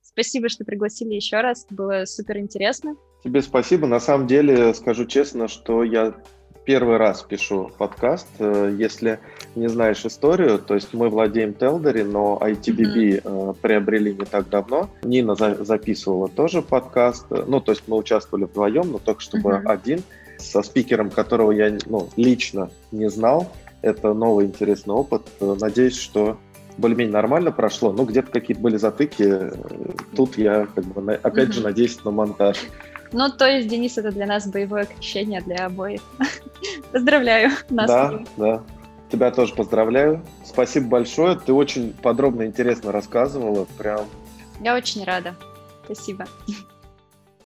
[0.02, 1.66] Спасибо, что пригласили еще раз.
[1.70, 2.96] Было супер интересно.
[3.24, 3.88] Тебе спасибо.
[3.88, 6.22] На самом деле, скажу честно, что я
[6.70, 8.28] первый раз пишу подкаст.
[8.38, 9.18] Э, если
[9.56, 13.54] не знаешь историю, то есть мы владеем Телдери, но ITBB mm-hmm.
[13.54, 14.88] Э, приобрели не так давно.
[15.02, 17.26] Нина за- записывала тоже подкаст.
[17.32, 19.66] Ну, то есть мы участвовали вдвоем, но только чтобы mm-hmm.
[19.66, 20.04] один,
[20.38, 23.52] со спикером, которого я ну, лично не знал.
[23.82, 25.24] Это новый интересный опыт.
[25.40, 26.38] Э, надеюсь, что
[26.78, 29.52] более-менее нормально прошло, но где-то какие-то были затыки.
[30.16, 32.58] Тут я, как бы, опять же, надеюсь на монтаж.
[33.12, 36.02] Ну, то есть, Денис, это для нас боевое крещение для обоих.
[36.92, 37.88] Поздравляю нас.
[37.88, 38.64] Да, да.
[39.12, 40.24] Тебя тоже поздравляю.
[40.46, 41.36] Спасибо большое.
[41.36, 43.66] Ты очень подробно и интересно рассказывала.
[43.78, 44.06] Прям.
[44.62, 45.36] Я очень рада.
[45.86, 46.28] Спасибо.